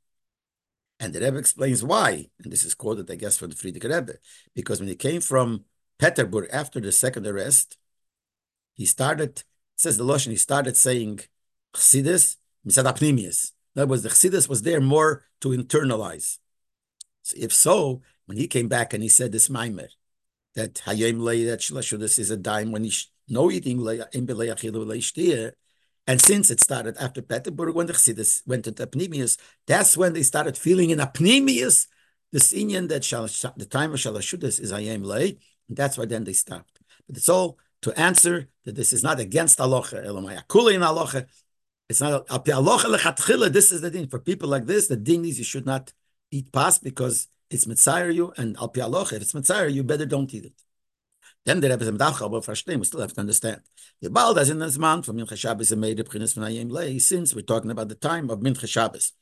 And 1.01 1.15
the 1.15 1.21
Rebbe 1.21 1.39
explains 1.39 1.83
why, 1.83 2.29
and 2.43 2.53
this 2.53 2.65
is 2.65 2.75
quoted, 2.75 3.11
I 3.11 3.15
guess, 3.15 3.39
from 3.39 3.49
the 3.49 3.57
Frierdiker 3.57 3.95
Rebbe, 3.95 4.19
because 4.55 4.79
when 4.79 4.91
he 4.91 4.95
came 4.95 5.23
from 5.23 5.65
Peterburg 5.99 6.49
after 6.53 6.81
the 6.81 6.93
second 6.93 7.27
arrest, 7.27 7.79
he 8.75 8.85
started, 8.85 9.43
says 9.75 9.97
the 9.97 10.05
Loshen, 10.05 10.33
he 10.33 10.37
started 10.37 10.77
saying 10.77 11.21
Chassidus, 11.75 12.37
Misad 12.67 12.85
Apnimius. 12.85 13.53
In 13.75 13.81
other 13.81 13.97
the 13.97 14.11
Chassidus 14.11 14.51
was 14.51 14.63
there 14.63 14.83
more 14.83 15.25
to 15.41 15.49
internalize. 15.49 16.39
So 17.27 17.37
if 17.41 17.53
so, 17.53 18.03
when 18.27 18.39
he 18.39 18.47
came 18.47 18.69
back 18.69 18.95
and 18.95 19.03
he 19.03 19.09
said 19.09 19.33
this 19.33 19.49
Maimer, 19.49 19.89
that 20.55 20.75
Hayim 20.87 21.21
Lei, 21.21 21.43
that 21.47 21.59
Shlashudus 21.59 22.21
is 22.21 22.31
a 22.31 22.37
dime 22.37 22.71
when 22.71 22.85
he's 22.85 23.11
no 23.29 23.51
eating, 23.51 23.85
and 26.09 26.23
since 26.23 26.51
it 26.53 26.61
started 26.61 26.97
after 27.01 27.21
Peterburg, 27.23 27.75
when 27.75 27.89
the 27.89 27.95
Chassidus 27.95 28.47
went 28.47 28.69
into 28.69 28.87
Apnimius, 28.87 29.39
that's 29.67 29.97
when 29.97 30.13
they 30.13 30.23
started 30.23 30.57
feeling 30.57 30.91
in 30.91 31.01
Apnimius 31.01 31.89
this 32.31 32.53
Indian 32.53 32.87
that 32.87 33.03
shall, 33.03 33.27
the 33.57 33.67
time 33.69 33.93
of 33.93 33.99
Shalashudis 33.99 34.61
is 34.61 34.71
Hayim 34.71 35.05
Lei, 35.05 35.37
and 35.69 35.77
that's 35.77 35.99
why 35.99 36.05
then 36.05 36.23
they 36.23 36.33
stopped. 36.33 36.79
But 37.09 37.17
it's 37.17 37.29
all 37.29 37.59
to 37.83 37.93
answer 37.99 38.49
that 38.65 38.77
this 38.77 38.93
is 38.93 39.03
not 39.03 39.19
against 39.19 39.59
Alocha, 39.59 40.07
Elomayakula 40.07 40.75
in 40.75 40.81
Alocha, 40.81 41.27
it's 41.89 42.01
not 42.01 42.29
This 42.45 43.73
is 43.73 43.81
the 43.81 43.91
thing 43.91 44.07
for 44.07 44.21
people 44.21 44.49
like 44.49 44.67
this. 44.67 44.87
The 44.87 44.97
thing 44.97 45.25
is 45.25 45.39
you 45.39 45.45
should 45.45 45.67
not 45.67 45.93
eat 46.31 46.53
pas 46.53 46.79
because 46.79 47.29
it's 47.51 47.67
mitzayir 47.67 48.15
you, 48.15 48.33
and 48.37 48.57
al 48.57 48.69
pi. 48.69 48.81
If 48.81 49.13
it's 49.13 49.33
mitzayir, 49.33 49.73
you 49.73 49.83
better 49.83 50.07
don't 50.07 50.33
eat 50.35 50.47
it. 50.47 50.63
Then 51.45 51.61
the 51.61 51.71
Rebbe 51.71 51.93
but 51.93 52.09
verstehen. 52.09 52.79
We 52.79 52.85
still 52.85 53.01
have 53.01 53.13
to 53.13 53.21
understand. 53.21 53.61
The 54.03 54.11
Baal 54.11 54.37
in 54.37 54.59
this 54.59 54.79
month 54.79 55.07
from 55.07 55.17
Mincha 55.17 55.37
Shabbos 55.37 55.71
and 55.71 55.81
made 55.81 55.99
Pchinas 55.99 56.35
from 56.35 56.43
Hayim 56.43 56.71
Lei. 56.73 56.99
Since 56.99 57.35
we're 57.35 57.43
talking 57.43 57.71
about 57.71 57.89
the 57.89 57.95
time 57.95 58.31
of 58.31 58.41
Mincha 58.41 58.69
Shabbos, 58.69 59.13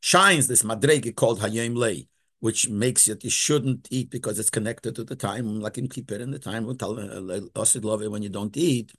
shines 0.00 0.48
this 0.48 0.62
madrege 0.62 1.14
called 1.14 1.40
Hayim 1.40 1.76
Lei, 1.76 2.08
which 2.40 2.70
makes 2.70 3.08
it 3.08 3.22
you 3.24 3.30
shouldn't 3.30 3.88
eat 3.90 4.10
because 4.10 4.38
it's 4.38 4.48
connected 4.48 4.94
to 4.96 5.04
the 5.04 5.16
time, 5.16 5.60
like 5.60 5.76
in 5.76 5.88
Kippur, 5.88 6.16
in 6.16 6.30
the 6.30 6.38
time 6.38 6.66
of 6.66 6.78
Osid 6.78 7.84
uh, 7.84 7.88
Love 7.88 8.10
when 8.10 8.22
you 8.22 8.30
don't 8.30 8.56
eat. 8.56 8.92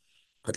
But. 0.44 0.56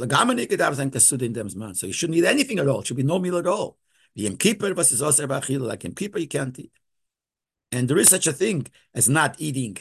So 1.76 1.86
you 1.86 1.92
shouldn't 1.92 2.18
eat 2.18 2.24
anything 2.24 2.58
at 2.58 2.68
all. 2.68 2.80
It 2.80 2.86
should 2.86 2.96
be 2.98 3.02
no 3.02 3.18
meal 3.18 3.38
at 3.38 3.46
all. 3.46 3.78
The 4.16 4.36
Kippur 4.36 4.74
versus 4.74 5.02
Oser 5.02 5.26
Bachil, 5.26 5.60
like 5.60 5.80
Kippur, 5.96 6.18
you 6.18 6.28
can't 6.28 6.58
eat. 6.58 6.72
And 7.72 7.88
there 7.88 7.98
is 7.98 8.08
such 8.08 8.26
a 8.26 8.32
thing 8.32 8.66
as 8.94 9.08
not 9.08 9.36
eating. 9.40 9.76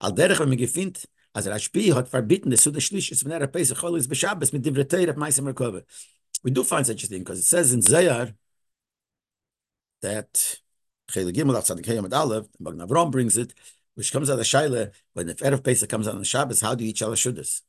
Al 0.00 0.12
derech 0.12 0.38
wenn 0.38 0.94
as 1.34 1.46
Rashbi 1.46 1.94
hat 1.94 2.08
forbidden, 2.08 2.50
the 2.50 2.56
Suda 2.56 2.80
Shlish 2.80 3.24
when 3.24 3.42
er 3.42 3.46
Pesach 3.46 3.78
Chol 3.78 3.96
is 3.96 4.06
B'Shabbos 4.06 4.52
mit 4.52 4.62
Divretei 4.62 5.08
of 5.08 5.16
Meisim 5.16 5.52
Rekove. 5.52 5.82
We 6.42 6.50
do 6.50 6.64
find 6.64 6.86
such 6.86 7.04
a 7.04 7.06
thing 7.06 7.20
because 7.20 7.38
it 7.38 7.44
says 7.44 7.72
in 7.72 7.80
Zayar 7.80 8.34
that 10.02 10.58
Chele 11.10 11.32
Gimel 11.32 11.56
Atzadik 11.56 11.84
Heyam 11.84 12.06
Ad 12.06 12.14
Aleph, 12.14 12.46
Magen 12.58 12.80
Avram 12.80 13.10
brings 13.10 13.36
it, 13.36 13.54
which 13.94 14.12
comes 14.12 14.30
out 14.30 14.38
of 14.38 14.44
Shaila, 14.44 14.92
when 15.12 15.26
the 15.26 15.34
Erev 15.34 15.64
Pesach 15.64 15.88
comes 15.88 16.06
out 16.06 16.14
on 16.14 16.24
Shabbos, 16.24 16.60
how 16.60 16.74
do 16.74 16.84
you 16.84 16.90
eat 16.90 16.96
Shalosh 16.96 17.32
Shudas? 17.32 17.62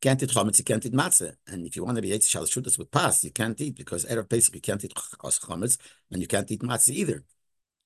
Can't 0.00 0.22
eat 0.22 0.30
chametz, 0.30 0.58
you 0.58 0.64
can't 0.64 0.84
eat 0.84 0.92
matzah. 0.92 1.34
And 1.46 1.66
if 1.66 1.76
you 1.76 1.84
want 1.84 1.96
to 1.96 2.02
be 2.02 2.12
eat 2.12 2.24
shal 2.24 2.44
shudas 2.44 2.78
with 2.78 2.90
pas, 2.90 3.24
you 3.24 3.30
can't 3.30 3.60
eat 3.60 3.76
because 3.76 4.04
erev 4.06 4.28
pesach 4.28 4.54
you 4.54 4.60
can't 4.60 4.84
eat 4.84 4.94
chametz, 4.94 5.78
and 6.10 6.20
you 6.20 6.28
can't 6.28 6.50
eat 6.50 6.60
matzah 6.60 6.90
either. 6.90 7.24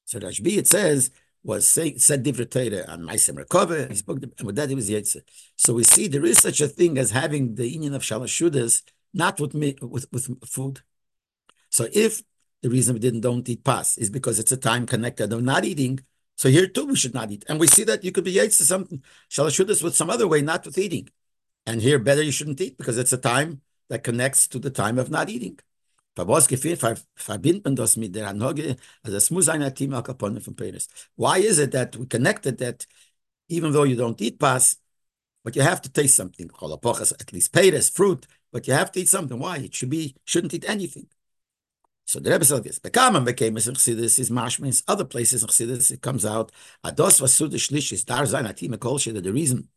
So 0.04 0.18
Rashbi 0.18 0.56
it 0.56 0.66
says 0.66 1.10
was 1.42 1.68
say, 1.68 1.96
said 1.96 2.24
Torah 2.24 2.84
on 2.88 3.02
Ma'aseh 3.02 3.34
Merkava. 3.34 3.76
He 3.78 3.84
mm-hmm. 3.84 3.94
spoke, 3.94 4.22
and 4.22 4.46
with 4.46 4.56
that 4.56 4.68
he 4.68 4.74
was 4.74 4.90
yetzer. 4.90 5.22
So 5.56 5.74
we 5.74 5.84
see 5.84 6.08
there 6.08 6.24
is 6.24 6.38
such 6.38 6.60
a 6.60 6.68
thing 6.68 6.98
as 6.98 7.10
having 7.10 7.54
the 7.54 7.68
union 7.68 7.94
of 7.94 8.04
shal 8.04 8.20
shudas 8.20 8.82
not 9.14 9.40
with 9.40 9.54
me 9.54 9.76
with 9.80 10.06
with 10.12 10.28
food. 10.46 10.80
So 11.70 11.88
if 11.92 12.22
the 12.62 12.70
reason 12.70 12.94
we 12.94 13.00
didn't 13.00 13.20
don't 13.20 13.48
eat 13.48 13.64
pas 13.64 13.96
is 13.98 14.10
because 14.10 14.38
it's 14.38 14.52
a 14.52 14.56
time 14.56 14.86
connected 14.86 15.32
of 15.32 15.42
not 15.42 15.64
eating. 15.64 16.00
So 16.36 16.48
here 16.48 16.68
too 16.68 16.86
we 16.86 16.96
should 16.96 17.14
not 17.14 17.30
eat, 17.30 17.44
and 17.48 17.58
we 17.58 17.66
see 17.66 17.84
that 17.84 18.04
you 18.04 18.12
could 18.12 18.24
be 18.24 18.34
yetzer 18.34 18.62
something 18.62 19.02
shalashudas 19.30 19.82
with 19.82 19.96
some 19.96 20.10
other 20.10 20.28
way, 20.28 20.42
not 20.42 20.64
with 20.64 20.78
eating. 20.78 21.08
And 21.68 21.82
here, 21.82 21.98
better 21.98 22.22
you 22.22 22.32
shouldn't 22.32 22.62
eat 22.62 22.78
because 22.78 22.96
it's 22.96 23.12
a 23.12 23.18
time 23.18 23.60
that 23.90 24.02
connects 24.02 24.48
to 24.48 24.58
the 24.58 24.70
time 24.70 24.98
of 24.98 25.10
not 25.10 25.28
eating. 25.28 25.58
Why 26.16 26.38
is 26.38 26.46
it 26.50 26.80
that 31.72 31.96
we 31.98 32.06
connected 32.06 32.58
that 32.58 32.86
even 33.50 33.72
though 33.72 33.82
you 33.82 33.96
don't 33.96 34.20
eat 34.22 34.38
pas, 34.40 34.76
but 35.44 35.56
you 35.56 35.62
have 35.62 35.82
to 35.82 35.92
taste 35.92 36.16
something, 36.16 36.50
at 36.50 37.32
least 37.34 37.52
peres, 37.52 37.90
fruit, 37.90 38.26
but 38.50 38.66
you 38.66 38.72
have 38.72 38.90
to 38.92 39.00
eat 39.00 39.10
something. 39.10 39.38
Why? 39.38 39.58
It 39.58 39.74
should 39.74 39.90
be, 39.90 40.16
shouldn't 40.24 40.54
eat 40.54 40.64
anything. 40.66 41.08
So 42.06 42.18
the 42.18 42.30
Rebbe 42.30 42.46
said 42.46 42.64
this. 42.64 42.78
Bekaman 42.78 43.26
became 43.26 43.58
a 43.58 43.60
Chassidus 43.60 44.18
is 44.18 44.30
mashmins. 44.30 44.82
Other 44.88 45.04
places 45.04 45.42
in 45.42 45.48
Chassidus 45.48 45.90
it 45.90 46.00
comes 46.00 46.24
out. 46.24 46.50
Ados 46.82 47.20
was 47.20 47.34
sudish 47.34 47.70
lishis 47.70 48.06
dar 48.06 48.22
zayin 48.22 48.48
atim 48.50 48.80
kol 48.80 48.96
that 48.96 49.22
the 49.22 49.32
reason 49.32 49.68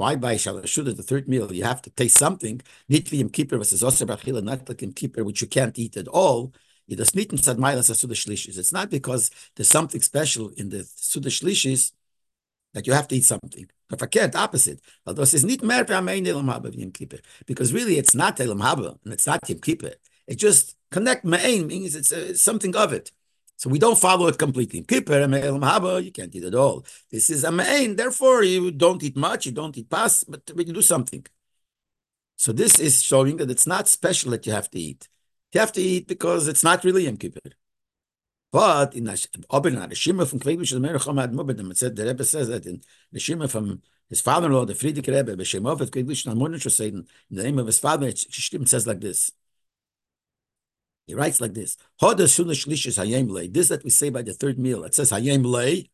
why 0.00 0.16
by 0.16 0.34
Shalashud 0.36 0.96
the 0.96 1.02
third 1.02 1.28
meal 1.28 1.52
you 1.52 1.64
have 1.64 1.82
to 1.82 1.90
taste 1.90 2.16
something? 2.16 2.62
Yom 2.88 3.28
Kippur 3.28 3.58
versus 3.58 3.84
Oser 3.84 4.06
Bachila, 4.06 4.42
not 4.42 4.66
like 4.66 4.82
Kippur, 4.96 5.22
which 5.24 5.42
you 5.42 5.46
can't 5.46 5.78
eat 5.78 5.94
at 5.98 6.08
all. 6.08 6.54
It's 6.88 7.14
not 8.72 8.88
because 8.90 9.30
there's 9.54 9.68
something 9.68 10.00
special 10.00 10.48
in 10.56 10.70
the 10.70 10.88
Suda 10.96 11.28
Shlishis 11.28 11.92
that 12.72 12.86
you 12.86 12.94
have 12.94 13.08
to 13.08 13.16
eat 13.16 13.26
something. 13.26 13.66
If 13.92 14.02
I 14.02 14.06
can't 14.06 14.34
opposite. 14.34 14.80
Although 15.06 15.26
mer 15.62 15.84
Yom 15.84 16.92
Kippur. 16.92 17.18
Because 17.44 17.74
really 17.74 17.98
it's 17.98 18.14
not 18.14 18.40
Elam 18.40 18.60
Haba 18.60 18.96
and 19.04 19.12
it's 19.12 19.26
not 19.26 19.46
Yom 19.50 19.60
Kippur. 19.60 19.92
It 20.26 20.36
just 20.36 20.76
connect 20.90 21.26
Ma'ain 21.26 21.66
means 21.66 21.94
it's, 21.94 22.10
uh, 22.10 22.34
something 22.34 22.74
of 22.74 22.94
it. 22.94 23.12
So 23.60 23.68
we 23.68 23.78
don't 23.78 23.98
follow 23.98 24.26
it 24.28 24.38
completely. 24.38 24.80
Kippur, 24.90 25.20
you 26.00 26.12
can't 26.12 26.34
eat 26.34 26.44
at 26.44 26.54
all. 26.54 26.76
This 27.10 27.28
is 27.28 27.44
a 27.44 27.52
main, 27.52 27.94
therefore 27.94 28.42
you 28.42 28.70
don't 28.70 29.02
eat 29.02 29.18
much, 29.18 29.44
you 29.44 29.52
don't 29.52 29.76
eat 29.76 29.90
pas, 29.90 30.24
but 30.24 30.50
we 30.56 30.64
can 30.64 30.72
do 30.72 30.80
something. 30.80 31.26
So 32.36 32.52
this 32.52 32.78
is 32.78 33.02
showing 33.02 33.36
that 33.36 33.50
it's 33.50 33.66
not 33.66 33.86
special 33.86 34.30
that 34.30 34.46
you 34.46 34.52
have 34.52 34.70
to 34.70 34.78
eat. 34.80 35.08
You 35.52 35.60
have 35.60 35.72
to 35.72 35.82
eat 35.82 36.08
because 36.08 36.48
it's 36.48 36.64
not 36.64 36.84
really 36.84 37.04
Yom 37.04 37.18
Kippur. 37.18 37.50
But 38.50 38.94
in 38.94 39.04
the 39.04 39.16
Shima 39.94 40.24
from 40.24 40.40
Kvegvish, 40.40 40.72
the 40.72 40.80
Merech 40.80 41.04
Hamad 41.04 41.34
Mubadim, 41.34 41.70
it 41.70 41.76
said, 41.76 41.94
the 41.96 42.06
Rebbe 42.06 42.24
says 42.24 42.48
that 42.48 42.64
in 42.64 42.80
the 43.12 43.46
from 43.46 43.82
his 44.08 44.22
father-in-law, 44.22 44.64
the 44.64 44.72
Frierdiker 44.72 45.14
Rebbe, 45.14 45.36
B'Shemov, 45.36 45.82
at 45.82 45.90
Kvegvish, 45.90 46.24
in 46.90 47.06
the 47.30 47.42
name 47.42 47.58
of 47.58 47.66
his 47.66 47.78
father, 47.78 48.08
it 48.08 48.18
says 48.18 48.86
like 48.86 49.00
this. 49.00 49.30
He 51.06 51.14
writes 51.14 51.40
like 51.40 51.54
this: 51.54 51.76
This 52.00 52.36
that 52.36 53.80
we 53.84 53.90
say 53.90 54.10
by 54.10 54.22
the 54.22 54.34
third 54.34 54.58
meal. 54.58 54.84
It 54.84 54.94
says 54.94 55.10
hayem 55.10 55.44
lay. 55.44 55.90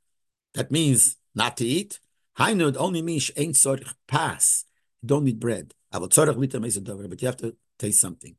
That 0.55 0.71
means 0.71 1.17
not 1.35 1.57
to 1.59 1.65
eat. 1.65 2.01
Hainud 2.39 2.77
only 2.79 3.03
means 3.03 3.31
ain't 3.37 3.55
tzorich 3.55 3.95
pass. 4.09 4.65
You 5.03 5.09
don't 5.09 5.25
need 5.25 5.41
bread. 5.41 5.75
But 5.93 6.17
you 6.17 7.27
have 7.27 7.37
to 7.39 7.57
taste 7.79 8.01
something. 8.01 8.37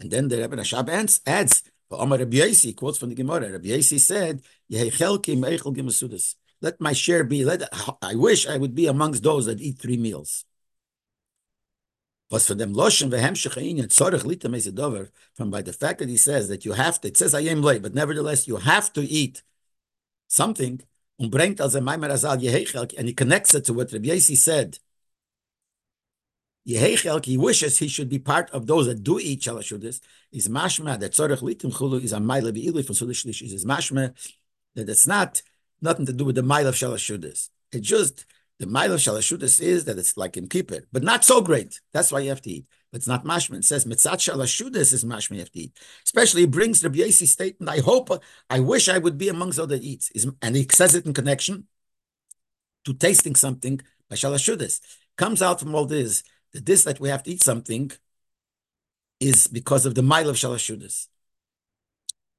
And 0.00 0.10
then 0.10 0.28
the 0.28 0.38
Rebbe 0.38 0.56
Rashab 0.56 0.88
adds, 0.88 1.20
adds 1.26 1.62
Omar 1.90 2.18
Rabbi 2.18 2.36
Yasi 2.36 2.72
quotes 2.72 2.98
from 2.98 3.08
the 3.10 3.14
Gemara. 3.14 3.50
Rabbi 3.52 3.68
Yasi 3.68 3.98
said, 3.98 4.42
Let 6.60 6.80
my 6.80 6.92
share 6.92 7.24
be. 7.24 7.44
Let 7.44 7.62
I 8.02 8.14
wish 8.14 8.46
I 8.46 8.56
would 8.56 8.74
be 8.74 8.86
amongst 8.86 9.22
those 9.22 9.46
that 9.46 9.60
eat 9.60 9.78
three 9.78 9.96
meals 9.96 10.44
was 12.30 12.46
for 12.46 12.54
them 12.54 12.74
loshen 12.74 13.10
vehemshich 13.10 13.56
inyan 13.56 13.88
tzorich 13.88 14.24
lita 14.24 14.72
dover 14.72 15.10
from 15.34 15.50
by 15.50 15.62
the 15.62 15.72
fact 15.72 15.98
that 15.98 16.08
he 16.08 16.16
says 16.16 16.48
that 16.48 16.64
you 16.64 16.72
have 16.72 17.00
to. 17.00 17.08
It 17.08 17.16
says 17.16 17.34
ayem 17.34 17.62
lay, 17.62 17.78
but 17.78 17.94
nevertheless 17.94 18.46
you 18.46 18.56
have 18.56 18.92
to 18.94 19.02
eat 19.02 19.42
something. 20.26 20.82
Und 21.20 21.32
bringt 21.32 21.60
also 21.60 21.80
Maimer 21.80 22.10
Azal 22.10 22.40
Yehechelk, 22.40 22.94
and 22.96 23.08
he 23.08 23.14
connects 23.14 23.52
it 23.52 23.64
to 23.64 23.72
what 23.72 23.92
Rabbi 23.92 24.08
Yasi 24.08 24.36
said. 24.36 24.78
Yehechelk, 26.68 27.24
he 27.24 27.36
wishes 27.36 27.78
he 27.78 27.88
should 27.88 28.08
be 28.08 28.20
part 28.20 28.50
of 28.50 28.66
those 28.66 28.86
that 28.86 29.02
do 29.02 29.18
eat 29.18 29.40
shalashudis. 29.40 30.00
Is 30.30 30.48
mashma 30.48 31.00
that 31.00 31.12
tzorich 31.12 31.40
litim 31.40 31.72
chulu 31.72 32.02
is 32.02 32.12
a 32.12 32.18
maila 32.18 32.52
be'ilu 32.52 32.84
from 32.84 32.94
sudish 32.94 33.42
Is 33.42 33.64
mashma 33.64 34.14
that 34.76 34.88
it's 34.88 35.06
not 35.06 35.42
nothing 35.80 36.06
to 36.06 36.12
do 36.12 36.24
with 36.24 36.36
the 36.36 36.42
maila 36.42 36.68
of 36.68 36.74
shalashudis. 36.76 37.48
It 37.72 37.80
just 37.80 38.24
the 38.58 38.66
mile 38.66 38.92
of 38.92 39.00
shalashudas 39.00 39.60
is 39.60 39.84
that 39.84 39.98
it's 39.98 40.16
like 40.16 40.36
in 40.36 40.48
Kippur, 40.48 40.82
but 40.92 41.02
not 41.02 41.24
so 41.24 41.40
great. 41.40 41.80
That's 41.92 42.10
why 42.10 42.20
you 42.20 42.28
have 42.30 42.42
to 42.42 42.50
eat. 42.50 42.66
but 42.90 42.98
it's 42.98 43.06
not 43.06 43.24
mashman. 43.24 43.58
It 43.58 43.64
says 43.64 43.84
mitzat 43.84 44.18
shalashudas 44.18 44.92
is 44.92 45.04
mashman 45.04 45.34
you 45.34 45.38
have 45.40 45.52
to 45.52 45.60
eat. 45.60 45.78
Especially 46.04 46.42
it 46.42 46.50
brings 46.50 46.80
the 46.80 46.90
Yossi 46.90 47.26
statement. 47.26 47.70
I 47.70 47.80
hope, 47.80 48.10
I 48.50 48.60
wish 48.60 48.88
I 48.88 48.98
would 48.98 49.16
be 49.16 49.28
amongst 49.28 49.58
those 49.58 49.68
that 49.68 49.82
eats. 49.82 50.10
And 50.42 50.56
he 50.56 50.66
says 50.72 50.94
it 50.94 51.06
in 51.06 51.14
connection 51.14 51.66
to 52.84 52.94
tasting 52.94 53.36
something 53.36 53.80
by 54.08 54.16
shalashudas. 54.16 54.80
Comes 55.16 55.42
out 55.42 55.60
from 55.60 55.74
all 55.74 55.86
this 55.86 56.22
that 56.52 56.66
this 56.66 56.84
that 56.84 56.98
we 56.98 57.10
have 57.10 57.22
to 57.24 57.30
eat 57.30 57.42
something 57.42 57.92
is 59.20 59.46
because 59.46 59.84
of 59.86 59.94
the 59.94 60.02
mile 60.02 60.28
of 60.28 60.36
shalashudas. 60.36 61.06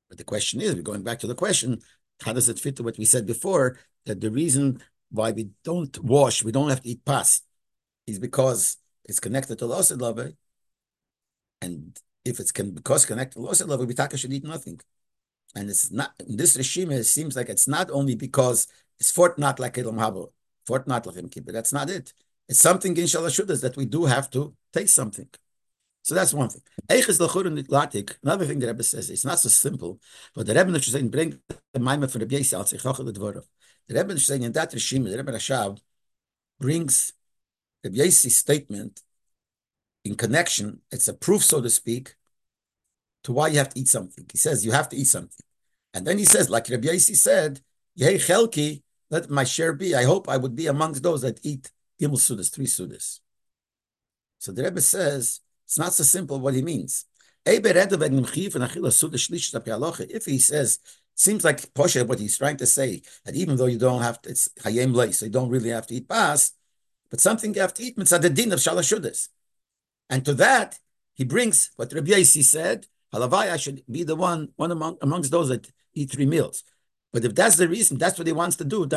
But 0.09 0.17
the 0.17 0.23
question 0.23 0.59
is, 0.59 0.73
we're 0.73 0.81
going 0.81 1.03
back 1.03 1.19
to 1.19 1.27
the 1.27 1.35
question, 1.35 1.81
how 2.21 2.33
does 2.33 2.49
it 2.49 2.59
fit 2.59 2.75
to 2.77 2.83
what 2.83 2.97
we 2.97 3.05
said 3.05 3.25
before? 3.25 3.77
That 4.05 4.21
the 4.21 4.31
reason 4.31 4.81
why 5.09 5.31
we 5.31 5.49
don't 5.63 5.97
wash, 6.03 6.43
we 6.43 6.51
don't 6.51 6.69
have 6.69 6.81
to 6.81 6.89
eat 6.89 7.03
pas, 7.05 7.41
is 8.07 8.19
because 8.19 8.77
it's 9.05 9.19
connected 9.19 9.57
to 9.59 9.65
Losid 9.65 9.99
Love. 9.99 10.33
And 11.61 11.97
if 12.23 12.39
it's 12.39 12.51
can, 12.51 12.71
because 12.71 13.05
connected 13.05 13.39
to 13.39 13.45
Losid 13.45 13.67
Love, 13.67 13.81
Bitaka 13.81 14.17
should 14.17 14.33
eat 14.33 14.43
nothing. 14.43 14.79
And 15.55 15.69
it's 15.69 15.91
not, 15.91 16.13
this 16.27 16.55
regime, 16.57 16.91
it 16.91 17.03
seems 17.05 17.35
like 17.35 17.49
it's 17.49 17.67
not 17.67 17.89
only 17.89 18.15
because 18.15 18.67
it's 18.99 19.11
fort 19.11 19.39
not 19.39 19.59
like 19.59 19.77
Elam 19.77 19.97
Habo, 19.97 20.31
fort 20.65 20.87
not 20.87 21.05
like 21.05 21.15
him 21.15 21.29
but 21.43 21.53
that's 21.53 21.73
not 21.73 21.89
it. 21.89 22.13
It's 22.47 22.59
something 22.59 22.95
in 22.95 23.05
Shalashudas 23.05 23.61
that 23.61 23.75
we 23.75 23.85
do 23.85 24.05
have 24.05 24.29
to 24.31 24.53
taste 24.71 24.95
something. 24.95 25.27
So 26.03 26.15
that's 26.15 26.33
one 26.33 26.49
thing. 26.49 26.61
Another 26.89 28.45
thing 28.45 28.59
the 28.59 28.67
Rebbe 28.67 28.83
says, 28.83 29.09
it's 29.09 29.25
not 29.25 29.39
so 29.39 29.49
simple, 29.49 29.99
but 30.33 30.45
the 30.45 30.53
Rebbe 30.55 30.71
is 30.75 30.85
saying, 30.85 31.09
bring 31.09 31.39
the 31.73 31.79
Maimah 31.79 32.09
for 32.09 32.19
the 32.19 32.53
I'll 32.55 32.65
say, 32.65 32.77
the 33.89 33.95
Rebbe 33.95 34.17
saying 34.19 34.43
in 34.43 34.51
that 34.53 34.71
regime, 34.71 35.03
the 35.03 35.17
Rebbe 35.17 35.31
Rashab 35.31 35.79
brings 36.59 37.13
the 37.81 37.89
Bieisi 37.89 38.29
statement 38.29 39.01
in 40.05 40.15
connection, 40.15 40.81
it's 40.91 41.07
a 41.07 41.13
proof, 41.13 41.43
so 41.43 41.59
to 41.59 41.69
speak, 41.69 42.15
to 43.23 43.31
why 43.31 43.47
you 43.47 43.57
have 43.57 43.69
to 43.69 43.79
eat 43.79 43.87
something. 43.87 44.25
He 44.31 44.37
says, 44.37 44.63
you 44.63 44.71
have 44.71 44.89
to 44.89 44.95
eat 44.95 45.07
something. 45.07 45.43
And 45.93 46.05
then 46.05 46.19
he 46.19 46.25
says, 46.25 46.49
like 46.51 46.69
Rabbi 46.69 46.87
Yossi 46.87 47.15
said, 47.15 47.61
Yehei 47.99 48.15
chelki, 48.15 48.83
let 49.09 49.29
my 49.29 49.43
share 49.43 49.73
be. 49.73 49.95
I 49.95 50.03
hope 50.03 50.29
I 50.29 50.37
would 50.37 50.55
be 50.55 50.67
amongst 50.67 51.01
those 51.01 51.21
that 51.23 51.39
eat 51.43 51.71
gimel 51.99 52.19
sudas, 52.19 52.53
three 52.53 52.67
sudas. 52.67 53.19
So 54.37 54.51
the 54.51 54.63
Rebbe 54.63 54.81
says, 54.81 55.41
it's 55.65 55.79
not 55.79 55.93
so 55.93 56.03
simple 56.03 56.39
what 56.39 56.53
he 56.53 56.61
means. 56.61 57.05
If 57.45 57.63
he 60.25 60.39
says, 60.39 60.79
seems 61.19 61.43
like 61.43 61.73
Posha, 61.73 62.07
what 62.07 62.19
he's 62.19 62.37
trying 62.37 62.57
to 62.57 62.65
say, 62.65 63.01
that 63.25 63.35
even 63.35 63.57
though 63.57 63.65
you 63.65 63.77
don't 63.77 64.01
have 64.01 64.21
to, 64.21 64.29
it's 64.29 64.49
Hayem 64.63 64.93
Lei, 64.93 65.11
so 65.11 65.25
you 65.25 65.31
don't 65.31 65.49
really 65.49 65.69
have 65.69 65.87
to 65.87 65.95
eat 65.95 66.07
Bas, 66.07 66.53
but 67.09 67.19
something 67.19 67.53
you 67.53 67.61
have 67.61 67.73
to 67.73 67.83
eat, 67.83 67.97
mitzvah 67.97 68.19
the 68.19 68.29
din 68.29 68.51
of 68.51 68.59
Shalashudas. 68.59 69.27
And 70.09 70.23
to 70.25 70.33
that, 70.35 70.79
he 71.13 71.23
brings 71.25 71.71
what 71.75 71.91
Rabbi 71.93 72.11
Yossi 72.11 72.43
said, 72.43 72.87
Halavai, 73.13 73.51
I 73.51 73.57
should 73.57 73.83
be 73.89 74.03
the 74.03 74.15
one, 74.15 74.49
one 74.55 74.71
among, 74.71 74.97
amongst 75.01 75.31
those 75.31 75.49
that 75.49 75.69
eat 75.93 76.11
three 76.11 76.25
meals. 76.25 76.63
But 77.11 77.25
if 77.25 77.35
that's 77.35 77.55
the 77.57 77.67
reason, 77.67 77.97
that's 77.97 78.17
what 78.17 78.27
he 78.27 78.33
wants 78.33 78.55
to 78.57 78.63
do, 78.63 78.87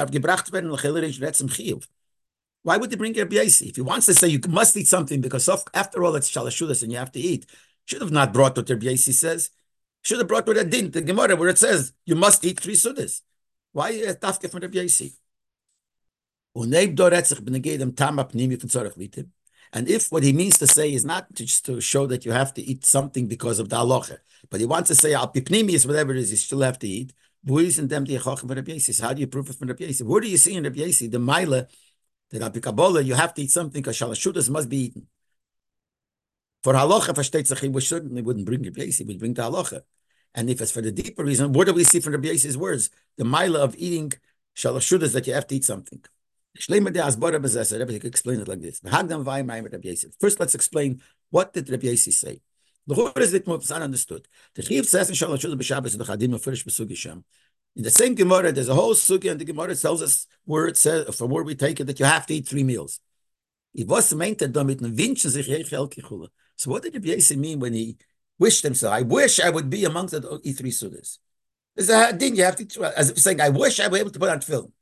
why 2.63 2.77
would 2.77 2.91
he 2.91 2.97
bring 2.97 3.15
Rabbi 3.15 3.37
Yossi? 3.37 3.71
If 3.71 3.77
he 3.77 3.83
wants 3.83 4.07
to 4.07 4.15
say 4.15 4.29
you 4.29 4.39
must 4.49 4.77
eat 4.77 4.87
something 4.87 5.21
because 5.21 5.49
after 5.75 6.05
all 6.05 6.15
it's 6.15 6.31
shalashudas 6.31 6.83
and 6.83 6.93
you 6.93 6.99
have 6.99 7.13
to 7.13 7.21
eat, 7.21 7.47
should 7.87 8.03
have 8.03 8.13
not 8.13 8.33
brought 8.33 8.57
what 8.57 8.71
Rabbi 8.71 8.87
Yossi 8.87 9.13
says. 9.13 9.51
Should 10.03 10.19
have 10.19 10.29
brought 10.29 10.47
what 10.47 10.57
a 10.57 10.65
din, 10.65 10.91
the 10.91 11.01
Gemara, 11.01 11.37
where 11.37 11.49
it 11.49 11.59
says 11.59 11.93
you 12.05 12.17
must 12.17 12.45
eat 12.45 12.61
three 12.61 12.75
sudas. 12.75 13.23
Why 13.73 13.91
uh, 14.07 14.11
a 14.11 14.15
tafke 14.15 14.51
from 14.51 14.61
Rabbi 14.61 14.79
Yossi? 14.79 15.13
And 19.75 19.89
if 19.89 20.13
what 20.13 20.23
he 20.23 20.33
means 20.35 20.59
to 20.59 20.67
say 20.67 20.93
is 20.93 21.05
not 21.05 21.33
just 21.33 21.65
to 21.67 21.81
show 21.81 22.07
that 22.07 22.27
you 22.27 22.33
have 22.33 22.53
to 22.55 22.63
eat 22.63 22.85
something 22.85 23.27
because 23.27 23.59
of 23.59 23.71
the 23.71 23.77
halacha, 23.77 24.19
but 24.51 24.61
he 24.61 24.67
wants 24.67 24.89
to 24.89 24.95
say 24.95 25.15
al 25.15 25.33
pipnimi 25.33 25.87
whatever 25.87 26.13
it 26.13 26.19
is, 26.19 26.31
you 26.31 26.37
still 26.37 26.61
have 26.61 26.79
to 26.81 26.89
eat. 26.89 27.15
How 27.49 27.57
do 27.57 29.21
you 29.21 29.27
prove 29.27 29.49
it 29.51 29.57
from 29.57 29.69
Rabbi 29.69 29.83
Yossi? 29.83 30.03
Where 30.03 30.21
do 30.21 30.29
you 30.29 30.37
see 30.37 30.55
in 30.57 30.65
Rabbi 30.65 30.81
Yossi 30.81 31.11
the 31.11 31.19
mila 31.19 31.67
that 32.33 32.43
al 32.43 33.03
you 33.03 33.15
have 33.15 33.35
to 33.35 33.43
eat 33.43 33.51
something 33.51 33.83
because 33.83 33.99
shalashudas 33.99 34.51
must 34.51 34.69
be 34.69 34.77
eaten. 34.85 35.07
For 36.63 36.75
halacha, 36.75 37.13
versteht 37.15 37.47
sich, 37.47 37.63
we 37.73 37.81
certainly 37.81 38.23
wouldn't 38.23 38.47
bring 38.47 38.63
Rabbi 38.63 38.83
Yossi, 38.83 39.07
we'd 39.07 39.19
bring 39.19 39.35
the 39.35 39.43
halacha. 39.43 39.83
And 40.35 40.49
if 40.49 40.61
it's 40.61 40.71
for 40.71 40.81
the 40.81 40.93
deeper 40.93 41.25
reason, 41.25 41.53
what 41.53 41.67
do 41.67 41.75
we 41.75 41.85
see 41.85 42.01
from 42.01 42.13
Rabbi 42.13 42.29
Yossi's 42.29 42.57
words? 42.57 42.91
The 43.17 43.25
mila 43.25 43.61
of 43.61 43.75
eating 43.77 44.13
shalashudas 44.57 45.13
that 45.13 45.27
you 45.27 45.35
have 45.35 45.47
to 45.49 45.57
eat 45.57 45.65
something. 45.65 46.03
Rebbe 46.69 46.93
could 46.93 48.05
explain 48.05 48.41
it 48.41 48.49
like 48.49 48.61
this. 48.61 48.81
First, 50.21 50.39
let's 50.41 50.55
explain 50.55 51.03
what 51.31 51.53
did 51.53 51.69
Rabbi 51.69 51.87
Yossi 51.87 52.13
say. 52.13 52.41
The 52.87 52.95
whole 52.95 53.13
is 53.17 53.33
it 53.33 53.47
more 53.47 53.61
understood. 53.71 54.29
The 54.55 54.63
Chiv 54.63 54.87
says 54.87 55.09
in 55.09 55.15
Shalashudas 55.15 55.55
b'Shabbos 55.55 55.97
the 55.97 56.05
Chadim 56.05 56.31
Mefurish 56.31 56.65
b'Sugi 56.65 56.97
Shem. 56.97 57.25
In 57.75 57.83
the 57.85 57.91
same 57.91 58.15
Gemara, 58.15 58.53
there's 58.53 58.69
a 58.69 58.75
whole 58.75 58.95
sugi, 58.95 59.31
and 59.31 59.41
the 59.41 59.47
Gemara 59.47 59.75
tells 59.75 60.03
us 60.03 60.27
where 60.45 60.67
it 60.67 60.77
says, 60.77 61.15
from 61.17 61.31
where 61.31 61.43
we 61.43 61.55
take 61.55 61.81
it, 61.81 61.85
that 61.85 61.99
you 61.99 62.05
have 62.05 62.27
to 62.27 62.35
eat 62.35 62.47
three 62.47 62.65
meals. 62.65 63.01
So 66.63 66.71
what 66.71 66.85
did 66.85 66.95
Rabbi 66.95 67.09
Yossi 67.09 67.37
mean 67.37 67.59
when 67.59 67.73
he 67.73 67.97
wished 68.39 68.63
himself? 68.63 68.95
I 68.95 69.03
wish 69.03 69.41
I 69.41 69.51
would 69.51 69.69
be 69.69 69.85
amongst 69.85 70.13
the 70.13 70.41
eat 70.45 70.59
three 70.59 70.71
sudas. 70.71 71.19
There's 71.75 71.89
a 71.89 72.13
din 72.13 72.37
you 72.37 72.45
have 72.45 72.55
to, 72.55 72.85
as 72.97 73.11
if 73.11 73.19
saying, 73.19 73.41
I 73.41 73.49
wish 73.49 73.81
I 73.81 73.89
were 73.89 73.97
able 73.97 74.13
to 74.13 74.19
put 74.21 74.31
on 74.31 74.41
film. 74.43 74.73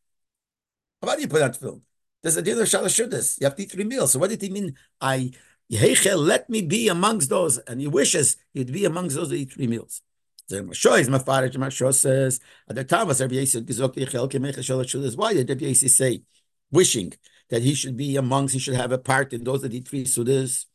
How 1.01 1.09
about 1.09 1.23
you 1.23 1.27
put 1.29 1.41
on 1.41 1.55
film? 1.55 1.81
There's 2.23 2.37
a 2.37 2.43
din 2.43 2.59
of 2.59 2.67
shalashudas. 2.69 3.41
You 3.41 3.47
have 3.47 3.57
to 3.57 3.63
eat 3.63 3.71
three 3.71 3.85
meals. 3.85 4.13
So 4.13 4.19
what 4.19 4.29
did 4.29 4.43
he 4.43 4.51
mean? 4.51 4.77
I, 5.01 5.31
let 5.71 6.51
me 6.51 6.61
be 6.61 6.89
amongst 6.89 7.31
those. 7.31 7.57
And 7.57 7.81
he 7.81 7.87
wishes 7.87 8.37
he'd 8.53 8.71
be 8.71 8.85
amongst 8.85 9.17
those 9.17 9.31
that 9.31 9.37
eat 9.37 9.55
three 9.55 9.67
meals. 9.67 10.03
The 10.51 10.57
Mashah 10.57 11.01
is 11.01 11.09
Mafarish. 11.09 11.57
Mashah 11.57 11.95
says 11.95 12.41
at 12.69 12.77
the 12.77 12.85
time 12.85 13.09
was 13.09 13.23
Rabbi 13.23 13.37
Kemech 13.37 14.59
Shalash 14.59 15.17
Why 15.17 15.33
did 15.33 15.49
Rabbi 15.49 15.65
Yossi 15.65 15.89
say 15.89 16.25
wishing 16.71 17.15
that 17.49 17.63
he 17.63 17.73
should 17.73 17.97
be 17.97 18.17
amongst, 18.17 18.53
he 18.53 18.61
should 18.61 18.75
have 18.75 18.93
a 18.93 18.99
part 18.99 19.33
in 19.33 19.45
those 19.45 19.63
that 19.63 19.73
eat 19.73 19.89
three 19.89 20.05
sudas? 20.05 20.67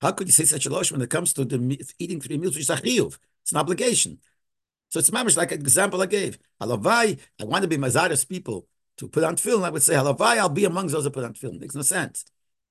How 0.00 0.12
could 0.12 0.26
you 0.26 0.32
say 0.32 0.44
such 0.44 0.66
a 0.66 0.70
loshim 0.70 0.92
when 0.92 1.02
it 1.02 1.10
comes 1.10 1.32
to 1.34 1.44
the 1.44 1.84
eating 1.98 2.20
three 2.20 2.38
meals, 2.38 2.54
which 2.54 2.68
is 2.68 3.16
It's 3.42 3.52
an 3.52 3.58
obligation. 3.58 4.18
So 4.90 4.98
it's 4.98 5.10
mamish 5.10 5.36
like 5.36 5.52
an 5.52 5.60
example 5.60 6.02
I 6.02 6.06
gave. 6.06 6.38
Halavai, 6.60 7.18
I 7.40 7.44
want 7.44 7.62
to 7.62 7.68
be 7.68 7.76
Mazaris 7.76 8.28
people 8.28 8.66
to 8.98 9.08
put 9.08 9.24
on 9.24 9.36
film. 9.36 9.64
I 9.64 9.70
would 9.70 9.82
say, 9.82 9.94
Halavai, 9.94 10.38
I'll 10.38 10.48
be 10.48 10.64
amongst 10.64 10.94
those 10.94 11.04
that 11.04 11.10
put 11.10 11.24
on 11.24 11.34
film. 11.34 11.58
Makes 11.58 11.74
no 11.74 11.82
sense. 11.82 12.24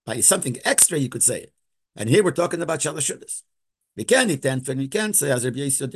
By 0.06 0.20
something 0.22 0.58
extra, 0.64 0.98
you 0.98 1.10
could 1.10 1.24
say 1.24 1.42
it. 1.42 1.54
And 1.96 2.10
here 2.10 2.24
we're 2.24 2.32
talking 2.32 2.62
about 2.62 2.80
Shalashudas. 2.80 3.44
We 3.96 4.04
can 4.06 4.32
eat 4.32 4.42
then, 4.42 4.64
and 4.68 4.80
we 4.80 4.88
can 4.88 5.14
say 5.14 5.32
as 5.32 5.44
the 5.44 5.52
Breishe. 5.52 5.90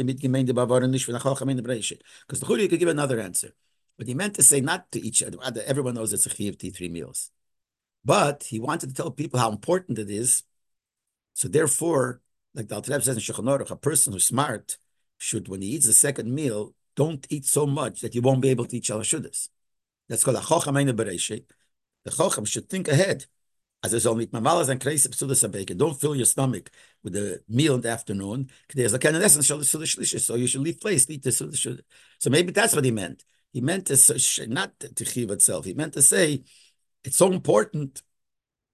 Because 2.28 2.40
the 2.40 2.46
Churi 2.46 2.70
could 2.70 2.80
give 2.80 2.90
another 2.90 3.20
answer. 3.20 3.56
But 3.98 4.08
he 4.08 4.14
meant 4.14 4.36
to 4.36 4.44
say 4.44 4.62
not 4.62 4.92
to 4.92 5.00
each 5.02 5.24
other. 5.24 5.38
Everyone 5.66 5.96
knows 5.96 6.14
it's 6.14 6.28
a 6.28 6.30
chiv 6.30 6.60
to 6.60 6.68
eat 6.68 6.76
three 6.76 6.90
meals. 6.90 7.32
But 8.06 8.44
he 8.44 8.60
wanted 8.60 8.90
to 8.90 8.96
tell 8.96 9.10
people 9.10 9.40
how 9.40 9.50
important 9.52 9.98
it 9.98 10.12
is. 10.12 10.44
So 11.38 11.48
therefore, 11.48 12.20
like 12.56 12.68
the 12.68 12.74
Alter 12.74 13.00
says 13.00 13.10
in 13.16 13.22
Shulchan 13.22 13.70
a 13.70 13.76
person 13.76 14.12
who's 14.12 14.26
smart 14.26 14.80
should, 15.20 15.48
when 15.48 15.62
he 15.62 15.68
eats 15.68 15.86
the 15.86 15.94
second 15.94 16.34
meal, 16.34 16.74
don't 16.96 17.28
eat 17.30 17.46
so 17.46 17.68
much 17.68 18.02
that 18.02 18.16
you 18.16 18.24
won't 18.24 18.42
be 18.42 18.50
able 18.50 18.66
to 18.66 18.78
eat 18.78 18.86
shalashudas. 18.86 19.50
That's 20.10 20.24
called 20.24 20.38
a 20.38 20.42
chacham 20.42 20.78
in 20.78 20.88
the 20.88 20.94
The 20.96 22.12
chacham 22.12 22.46
should 22.46 22.68
think 22.72 22.88
ahead. 22.88 23.28
As 23.84 23.92
there's 23.92 24.08
only 24.08 24.26
mamalas 24.26 24.70
and 24.70 24.82
kreisib 24.82 25.16
sudas 25.16 25.52
bacon. 25.52 25.78
Don't 25.78 26.02
fill 26.02 26.16
your 26.16 26.26
stomach 26.26 26.72
with 27.04 27.14
the 27.14 27.44
meal 27.48 27.76
in 27.76 27.82
the 27.82 27.90
afternoon. 27.90 28.50
There's 28.74 28.96
a 28.96 28.98
kind 28.98 29.16
of 29.16 29.22
essence 29.22 29.46
so 29.46 30.34
you 30.34 30.48
should 30.48 30.62
leave 30.62 30.82
place, 30.82 31.08
eat 31.08 31.22
the 31.22 31.32
So 31.32 32.30
maybe 32.32 32.52
that's 32.52 32.74
what 32.74 32.84
he 32.84 32.90
meant. 32.90 33.24
He 33.54 33.62
meant 33.62 33.86
to 33.86 34.48
not 34.48 34.80
to 34.80 35.06
chiv 35.06 35.30
itself. 35.30 35.66
He 35.66 35.76
meant 35.76 35.94
to 35.94 36.02
say 36.02 36.46
it's 37.04 37.18
so 37.18 37.32
important 37.32 38.02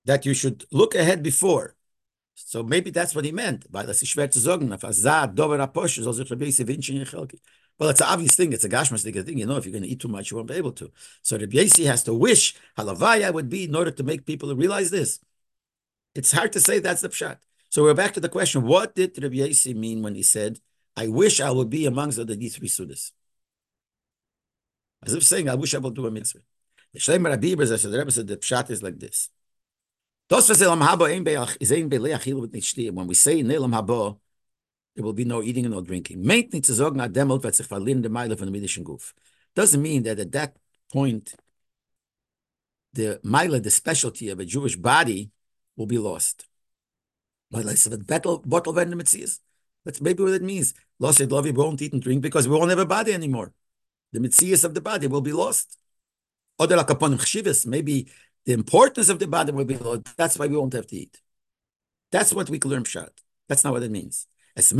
that 0.05 0.25
you 0.25 0.33
should 0.33 0.63
look 0.71 0.95
ahead 0.95 1.21
before. 1.21 1.75
So 2.35 2.63
maybe 2.63 2.89
that's 2.89 3.15
what 3.15 3.25
he 3.25 3.31
meant. 3.31 3.65
In 3.65 3.71
Chelki. 7.05 7.39
Well, 7.79 7.89
it's 7.89 8.01
an 8.01 8.07
obvious 8.07 8.35
thing. 8.35 8.53
It's 8.53 8.63
a 8.63 8.69
gashmastic 8.69 9.25
thing. 9.25 9.37
You 9.37 9.45
know, 9.45 9.57
if 9.57 9.65
you're 9.65 9.71
going 9.71 9.83
to 9.83 9.89
eat 9.89 9.99
too 9.99 10.07
much, 10.07 10.29
you 10.29 10.37
won't 10.37 10.47
be 10.47 10.55
able 10.55 10.73
to. 10.73 10.91
So 11.21 11.37
Rabbi 11.37 11.57
Yossi 11.57 11.85
has 11.85 12.03
to 12.03 12.13
wish 12.13 12.55
halavaya 12.77 13.33
would 13.33 13.49
be 13.49 13.65
in 13.65 13.75
order 13.75 13.91
to 13.91 14.03
make 14.03 14.25
people 14.25 14.55
realize 14.55 14.91
this. 14.91 15.19
It's 16.15 16.31
hard 16.31 16.53
to 16.53 16.59
say 16.59 16.79
that's 16.79 17.01
the 17.01 17.09
pshat. 17.09 17.37
So 17.69 17.81
we're 17.81 17.95
back 17.95 18.13
to 18.13 18.19
the 18.19 18.29
question: 18.29 18.63
What 18.63 18.95
did 18.95 19.21
Rabbi 19.21 19.37
Yossi 19.37 19.75
mean 19.75 20.03
when 20.03 20.13
he 20.15 20.21
said, 20.23 20.59
"I 20.95 21.07
wish 21.07 21.39
I 21.41 21.49
would 21.49 21.69
be 21.69 21.85
amongst 21.87 22.17
the 22.17 22.25
three 22.25 22.69
sudas"? 22.69 23.11
As 25.03 25.13
if 25.13 25.23
saying, 25.23 25.49
"I 25.49 25.55
wish 25.55 25.73
I 25.73 25.79
would 25.79 25.95
do 25.95 26.05
a 26.05 26.11
mitzvah." 26.11 26.41
The 26.93 26.99
Shleimer 26.99 27.29
Rabbi 27.29 27.47
the 27.55 27.97
Rebbe 27.97 28.11
said 28.11 28.27
the 28.27 28.37
pshat 28.37 28.69
is 28.69 28.83
like 28.83 28.99
this. 28.99 29.29
When 30.33 30.41
we 30.41 30.45
say 30.45 30.55
Nelam 33.43 33.71
Haba, 33.71 34.17
there 34.95 35.05
will 35.05 35.13
be 35.13 35.25
no 35.25 35.43
eating 35.43 35.65
and 35.65 35.75
no 35.75 35.81
drinking. 35.81 36.23
Doesn't 39.55 39.81
mean 39.83 40.01
that 40.01 40.17
at 40.17 40.31
that 40.31 40.55
point, 40.91 41.35
the 42.93 43.19
Mila, 43.23 43.59
the 43.59 43.69
specialty 43.69 44.29
of 44.29 44.39
a 44.39 44.45
Jewish 44.45 44.75
body, 44.75 45.29
will 45.77 45.85
be 45.85 45.99
lost. 45.99 46.47
That's 47.51 47.87
maybe 50.01 50.23
what 50.23 50.33
it 50.33 50.41
means. 50.41 50.73
Lost 50.97 51.21
love, 51.21 51.43
we 51.45 51.51
won't 51.51 51.79
eat 51.83 51.93
and 51.93 52.01
drink 52.01 52.23
because 52.23 52.47
we 52.47 52.57
won't 52.57 52.71
have 52.71 52.79
a 52.79 52.87
body 52.87 53.13
anymore. 53.13 53.53
The 54.11 54.19
mitzias 54.19 54.63
of 54.63 54.73
the 54.73 54.81
body 54.81 55.05
will 55.05 55.21
be 55.21 55.33
lost. 55.33 55.77
Maybe 57.67 58.07
the 58.45 58.53
importance 58.53 59.09
of 59.09 59.19
the 59.19 59.27
body 59.27 59.51
will 59.51 59.65
be 59.65 59.77
low. 59.77 60.01
That's 60.17 60.37
why 60.37 60.47
we 60.47 60.57
won't 60.57 60.73
have 60.73 60.87
to 60.87 60.95
eat. 60.95 61.21
That's 62.11 62.33
what 62.33 62.49
we 62.49 62.59
learn 62.59 62.83
pshat. 62.83 63.09
That's 63.47 63.63
not 63.63 63.73
what 63.73 63.83
it 63.83 63.91
means. 63.91 64.27
The 64.55 64.75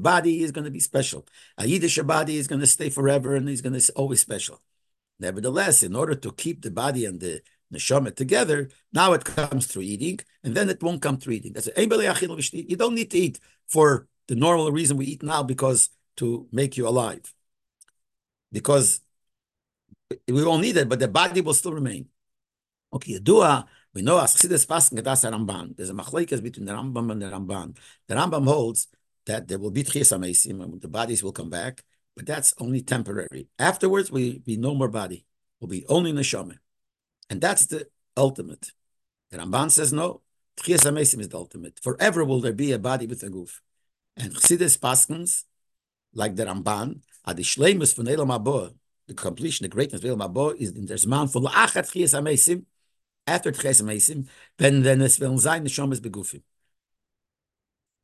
body 0.00 0.42
is 0.42 0.52
going 0.52 0.64
to 0.64 0.70
be 0.70 0.80
special. 0.80 1.26
A 1.58 1.66
Yiddish 1.66 1.98
body 1.98 2.36
is 2.38 2.46
going 2.46 2.60
to 2.60 2.66
stay 2.66 2.88
forever 2.88 3.34
and 3.34 3.46
is 3.48 3.60
going 3.60 3.78
to 3.78 3.92
always 3.92 4.20
special. 4.20 4.62
Nevertheless, 5.20 5.82
in 5.82 5.94
order 5.94 6.14
to 6.14 6.32
keep 6.32 6.62
the 6.62 6.70
body 6.70 7.04
and 7.04 7.20
the 7.20 7.42
neshama 7.74 8.14
together, 8.16 8.70
now 8.90 9.12
it 9.12 9.24
comes 9.26 9.66
through 9.66 9.82
eating, 9.82 10.20
and 10.42 10.54
then 10.54 10.70
it 10.70 10.82
won't 10.82 11.02
come 11.02 11.18
through 11.18 11.34
eating. 11.34 11.52
That's 11.52 11.68
you 11.76 12.76
don't 12.76 12.94
need 12.94 13.10
to 13.10 13.18
eat 13.18 13.38
for 13.66 14.08
the 14.28 14.34
normal 14.34 14.72
reason 14.72 14.96
we 14.96 15.06
eat 15.06 15.22
now 15.22 15.42
because 15.42 15.90
to 16.16 16.46
make 16.52 16.78
you 16.78 16.88
alive. 16.88 17.34
Because 18.50 19.02
we 20.26 20.44
won't 20.44 20.62
need 20.62 20.76
it, 20.76 20.88
but 20.88 20.98
the 20.98 21.08
body 21.08 21.40
will 21.40 21.54
still 21.54 21.72
remain. 21.72 22.08
Okay, 22.92 23.18
Yadua, 23.18 23.66
we 23.94 24.02
know 24.02 24.18
as 24.18 24.34
Chassidus 24.34 24.66
Paskin 24.66 24.98
Gadas 24.98 25.30
Ramban. 25.30 25.76
There's 25.76 25.90
a 25.90 25.94
machlekes 25.94 26.42
between 26.42 26.66
the 26.66 26.72
Rambam 26.72 27.12
and 27.12 27.22
the 27.22 27.26
Ramban. 27.26 27.76
The 28.06 28.14
Rambam 28.14 28.44
holds 28.44 28.88
that 29.26 29.48
there 29.48 29.58
will 29.58 29.70
be 29.70 29.84
Tchias 29.84 30.12
and 30.48 30.80
the 30.80 30.88
bodies 30.88 31.22
will 31.22 31.32
come 31.32 31.50
back, 31.50 31.84
but 32.16 32.24
that's 32.24 32.54
only 32.58 32.80
temporary. 32.80 33.48
Afterwards, 33.58 34.10
we 34.10 34.38
be 34.38 34.56
no 34.56 34.74
more 34.74 34.88
body. 34.88 35.26
We'll 35.60 35.68
be 35.68 35.84
only 35.86 36.12
neshama, 36.12 36.58
and 37.28 37.40
that's 37.40 37.66
the 37.66 37.88
ultimate. 38.16 38.72
The 39.30 39.38
Ramban 39.38 39.70
says 39.70 39.92
no. 39.92 40.22
Tchias 40.56 40.86
Amesim 40.90 41.20
is 41.20 41.28
the 41.28 41.36
ultimate. 41.36 41.78
Forever 41.82 42.24
will 42.24 42.40
there 42.40 42.52
be 42.52 42.72
a 42.72 42.78
body 42.78 43.06
with 43.06 43.22
a 43.22 43.28
goof. 43.28 43.60
And 44.16 44.32
Chassidus 44.34 44.78
Paskins, 44.78 45.44
like 46.14 46.36
the 46.36 46.46
Ramban, 46.46 47.00
Adishleimus 47.26 47.94
von 47.94 48.08
Elam 48.08 48.30
Abba, 48.30 48.72
the 49.08 49.14
completion, 49.14 49.64
the 49.64 49.68
greatness 49.68 50.04
of 50.04 50.18
Mabo 50.18 50.54
is 50.54 50.70
in 50.72 50.86
there's 50.86 51.06
man 51.06 51.26
for 51.28 51.42
la'achat 51.42 51.90
chiyas 51.90 52.14
amesim, 52.18 52.64
after 53.26 53.50
chiyas 53.50 53.82
amesim, 53.82 54.28
then 54.58 54.82
then 54.82 55.02
es 55.02 55.18
will 55.18 55.38
sein 55.38 55.64
neshamas 55.64 56.00
begufim. 56.00 56.42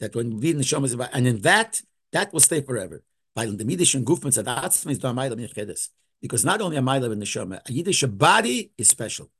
That 0.00 0.16
when 0.16 0.40
we 0.40 0.54
neshamas 0.54 1.08
and 1.12 1.26
in 1.28 1.40
that 1.42 1.82
that 2.12 2.32
will 2.32 2.40
stay 2.40 2.62
forever. 2.62 3.04
While 3.34 3.50
in 3.50 3.56
the 3.56 3.64
midish 3.64 3.94
and 3.94 4.06
gufman 4.06 4.32
sadatzim 4.32 4.90
is 4.90 4.98
da'amayla 4.98 5.36
minchedes. 5.36 5.90
Because 6.22 6.44
not 6.44 6.62
only 6.62 6.76
a 6.78 6.82
mile 6.82 7.04
in 7.04 7.18
the 7.18 7.26
neshama, 7.26 7.60
a 7.68 7.72
Yiddish 7.72 8.02
body 8.04 8.72
is 8.78 8.88
special. 8.88 9.30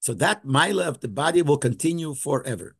So 0.00 0.12
that 0.14 0.44
mile 0.44 0.80
of 0.80 0.98
the 0.98 1.06
body 1.06 1.42
will 1.42 1.58
continue 1.58 2.14
forever. 2.14 2.74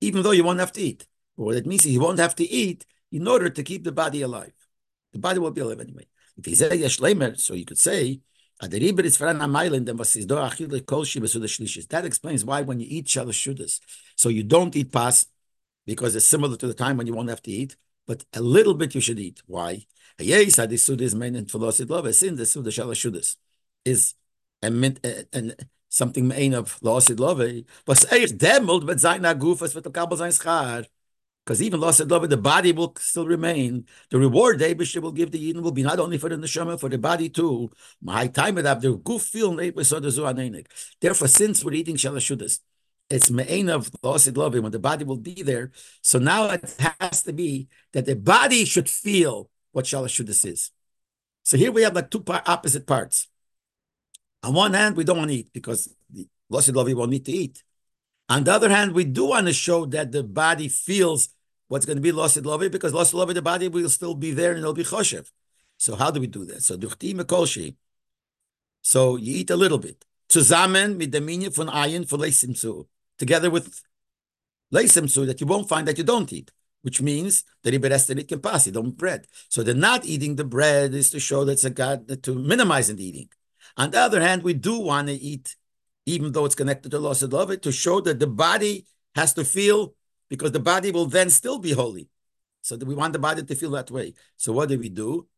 Even 0.00 0.22
though 0.22 0.32
you 0.32 0.42
won't 0.42 0.58
have 0.58 0.72
to 0.72 0.80
eat. 0.80 1.06
But 1.36 1.44
what 1.44 1.56
it 1.56 1.66
means 1.66 1.84
is 1.84 1.92
you 1.92 2.00
won't 2.00 2.18
have 2.18 2.34
to 2.36 2.44
eat 2.44 2.84
in 3.12 3.28
order 3.28 3.50
to 3.50 3.62
keep 3.62 3.84
the 3.84 3.92
body 3.92 4.22
alive. 4.22 4.52
The 5.12 5.20
body 5.20 5.38
will 5.38 5.52
be 5.52 5.60
alive 5.60 5.80
anyway. 5.80 6.06
So 6.44 7.54
you 7.54 7.64
could 7.64 7.78
say, 7.78 8.20
that 8.60 8.72
explains 12.04 12.44
why 12.44 12.62
when 12.62 12.80
you 12.80 12.86
eat 12.88 13.06
shalosh 13.06 13.54
shudas, 13.54 13.80
so 14.16 14.28
you 14.28 14.42
don't 14.42 14.74
eat 14.76 14.92
pas 14.92 15.26
because 15.86 16.14
it's 16.16 16.26
similar 16.26 16.56
to 16.56 16.66
the 16.66 16.74
time 16.74 16.96
when 16.96 17.06
you 17.06 17.14
won't 17.14 17.28
have 17.28 17.42
to 17.42 17.50
eat, 17.50 17.76
but 18.06 18.24
a 18.34 18.40
little 18.40 18.74
bit 18.74 18.94
you 18.94 19.00
should 19.00 19.18
eat. 19.18 19.42
Why? 19.46 19.86
Yes, 20.18 20.58
is 20.58 20.88
and 21.14 21.50
philosophy 21.50 21.92
love. 21.92 22.14
Sin 22.14 22.36
the 22.36 22.46
suda 22.46 22.70
shalosh 22.70 23.10
shudas 23.10 23.36
is 23.84 24.14
and 24.62 25.00
and 25.32 25.68
something 25.88 26.28
main 26.28 26.54
of 26.54 26.78
losid 26.80 27.18
love. 27.18 27.38
Was 27.86 28.04
eich 28.06 28.36
demelt 28.36 28.84
mit 28.84 29.00
seiner 29.00 29.34
gufas 29.34 29.74
with 29.74 29.84
the 29.84 29.90
kabel 29.90 30.16
sein 30.16 30.30
schar. 30.30 30.86
Because 31.46 31.62
even 31.62 31.78
lost 31.78 32.00
love, 32.00 32.28
the 32.28 32.36
body 32.36 32.72
will 32.72 32.92
still 32.98 33.24
remain. 33.24 33.86
The 34.10 34.18
reward 34.18 34.58
the 34.58 34.64
Eibishter 34.74 35.00
will 35.00 35.12
give 35.12 35.30
the 35.30 35.38
Eden 35.38 35.62
will 35.62 35.70
be 35.70 35.84
not 35.84 36.00
only 36.00 36.18
for 36.18 36.28
the 36.28 36.34
neshama, 36.34 36.78
for 36.78 36.88
the 36.88 36.98
body 36.98 37.28
too. 37.28 37.70
My 38.02 38.26
time 38.26 38.56
the 38.56 39.00
goof 39.04 39.22
feel 39.22 39.54
Therefore, 41.00 41.28
since 41.28 41.64
we're 41.64 41.74
eating 41.74 41.94
shalashudas, 41.94 42.58
it's 43.08 43.30
me'ain 43.30 43.68
of 43.68 43.88
lost 44.02 44.36
love 44.36 44.54
when 44.54 44.72
the 44.72 44.80
body 44.80 45.04
will 45.04 45.18
be 45.18 45.44
there. 45.44 45.70
So 46.02 46.18
now 46.18 46.50
it 46.50 46.74
has 47.00 47.22
to 47.22 47.32
be 47.32 47.68
that 47.92 48.06
the 48.06 48.16
body 48.16 48.64
should 48.64 48.90
feel 48.90 49.48
what 49.70 49.84
shalashudas 49.84 50.44
is. 50.44 50.72
So 51.44 51.56
here 51.56 51.70
we 51.70 51.82
have 51.82 51.94
like 51.94 52.10
two 52.10 52.24
opposite 52.26 52.88
parts. 52.88 53.28
On 54.42 54.52
one 54.52 54.74
hand, 54.74 54.96
we 54.96 55.04
don't 55.04 55.18
want 55.18 55.30
to 55.30 55.36
eat 55.36 55.52
because 55.52 55.94
the 56.10 56.26
lost 56.50 56.74
love 56.74 56.92
won't 56.92 57.12
need 57.12 57.24
to 57.26 57.32
eat. 57.32 57.62
On 58.28 58.42
the 58.42 58.52
other 58.52 58.68
hand, 58.68 58.92
we 58.92 59.04
do 59.04 59.26
want 59.26 59.46
to 59.46 59.52
show 59.52 59.86
that 59.86 60.10
the 60.10 60.24
body 60.24 60.66
feels 60.66 61.28
what's 61.68 61.86
going 61.86 61.96
to 61.96 62.02
be 62.02 62.12
lost 62.12 62.36
in 62.36 62.44
love 62.44 62.60
because 62.70 62.92
lost 62.92 63.12
in 63.12 63.18
love 63.18 63.34
the 63.34 63.42
body 63.42 63.68
will 63.68 63.88
still 63.88 64.14
be 64.14 64.32
there 64.32 64.50
and 64.52 64.60
it'll 64.60 64.72
be 64.72 64.84
choshev. 64.84 65.30
So 65.76 65.96
how 65.96 66.10
do 66.10 66.20
we 66.20 66.26
do 66.26 66.44
that? 66.46 66.62
So 66.62 66.76
duchti 66.76 67.14
mekolshi. 67.14 67.76
So 68.82 69.16
you 69.16 69.36
eat 69.36 69.50
a 69.50 69.56
little 69.56 69.78
bit. 69.78 70.04
Zusammen 70.28 70.96
mit 70.96 71.10
dem 71.10 71.24
Minyan 71.24 71.52
von 71.52 71.68
Ayin 71.68 72.08
for 72.08 72.18
leisimsu. 72.18 72.86
Together 73.18 73.50
with 73.50 73.82
leisimsu 74.72 75.26
that 75.26 75.40
you 75.40 75.46
won't 75.46 75.68
find 75.68 75.86
that 75.88 75.98
you 75.98 76.04
don't 76.04 76.32
eat. 76.32 76.50
Which 76.82 77.02
means 77.02 77.42
that 77.64 77.74
it 77.74 78.28
can 78.28 78.40
pass, 78.40 78.66
you 78.66 78.72
don't 78.72 78.96
bread. 78.96 79.26
So 79.48 79.64
the 79.64 79.74
not 79.74 80.04
eating 80.04 80.36
the 80.36 80.44
bread 80.44 80.94
is 80.94 81.10
to 81.10 81.18
show 81.18 81.44
that 81.44 81.52
it's 81.52 81.64
a 81.64 81.70
God 81.70 82.22
to 82.22 82.34
minimize 82.36 82.86
the 82.86 83.04
eating. 83.04 83.28
On 83.76 83.90
the 83.90 83.98
other 83.98 84.20
hand, 84.20 84.44
we 84.44 84.54
do 84.54 84.78
want 84.78 85.08
to 85.08 85.14
eat, 85.14 85.56
even 86.04 86.30
though 86.30 86.44
it's 86.44 86.54
connected 86.54 86.92
to 86.92 87.00
loss 87.00 87.22
of 87.22 87.32
love, 87.32 87.60
to 87.60 87.72
show 87.72 88.00
that 88.02 88.20
the 88.20 88.28
body 88.28 88.86
has 89.16 89.34
to 89.34 89.44
feel 89.44 89.94
because 90.28 90.52
the 90.52 90.60
body 90.60 90.90
will 90.90 91.06
then 91.06 91.30
still 91.30 91.58
be 91.58 91.72
holy. 91.72 92.08
So 92.62 92.76
we 92.76 92.94
want 92.94 93.12
the 93.12 93.18
body 93.18 93.42
to 93.42 93.54
feel 93.54 93.70
that 93.72 93.90
way. 93.90 94.14
So 94.36 94.52
what 94.52 94.68
do 94.68 94.78
we 94.78 94.88
do? 94.88 95.28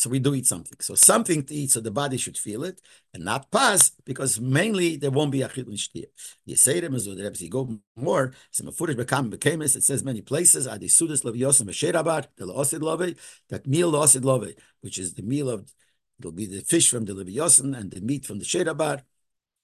So 0.00 0.08
we 0.08 0.18
do 0.18 0.34
eat 0.34 0.46
something. 0.46 0.78
So 0.80 0.94
something 0.94 1.42
to 1.44 1.54
eat, 1.54 1.72
so 1.72 1.80
the 1.80 1.90
body 1.90 2.16
should 2.16 2.38
feel 2.38 2.64
it 2.64 2.80
and 3.12 3.22
not 3.22 3.50
pass, 3.50 3.90
because 4.06 4.40
mainly 4.40 4.96
there 4.96 5.10
won't 5.10 5.30
be 5.30 5.42
a 5.42 5.48
chilun 5.50 5.76
shtir. 5.76 6.06
You 6.46 6.56
say 6.56 6.80
them 6.80 6.94
as 6.94 7.06
well. 7.06 7.18
You 7.18 7.50
go 7.50 7.80
more. 7.96 8.32
Some 8.50 8.72
footage 8.72 8.96
become 8.96 9.28
became 9.28 9.60
it 9.60 9.68
says 9.68 10.02
many 10.02 10.22
places. 10.22 10.66
are 10.66 10.78
the 10.78 10.86
Adisudas 10.86 11.22
leviyosim 11.22 11.66
v'sherabar 11.68 12.26
the 12.36 12.46
laosid 12.46 12.80
love 12.80 13.14
that 13.50 13.66
meal 13.66 13.92
laosid 13.92 14.24
love, 14.24 14.48
which 14.80 14.98
is 14.98 15.12
the 15.12 15.22
meal 15.22 15.50
of 15.50 15.70
it'll 16.18 16.32
be 16.32 16.46
the 16.46 16.60
fish 16.60 16.88
from 16.88 17.04
the 17.04 17.12
leviyosim 17.12 17.76
and 17.78 17.90
the 17.90 18.00
meat 18.00 18.24
from 18.24 18.38
the 18.38 18.46
sherabar. 18.46 19.02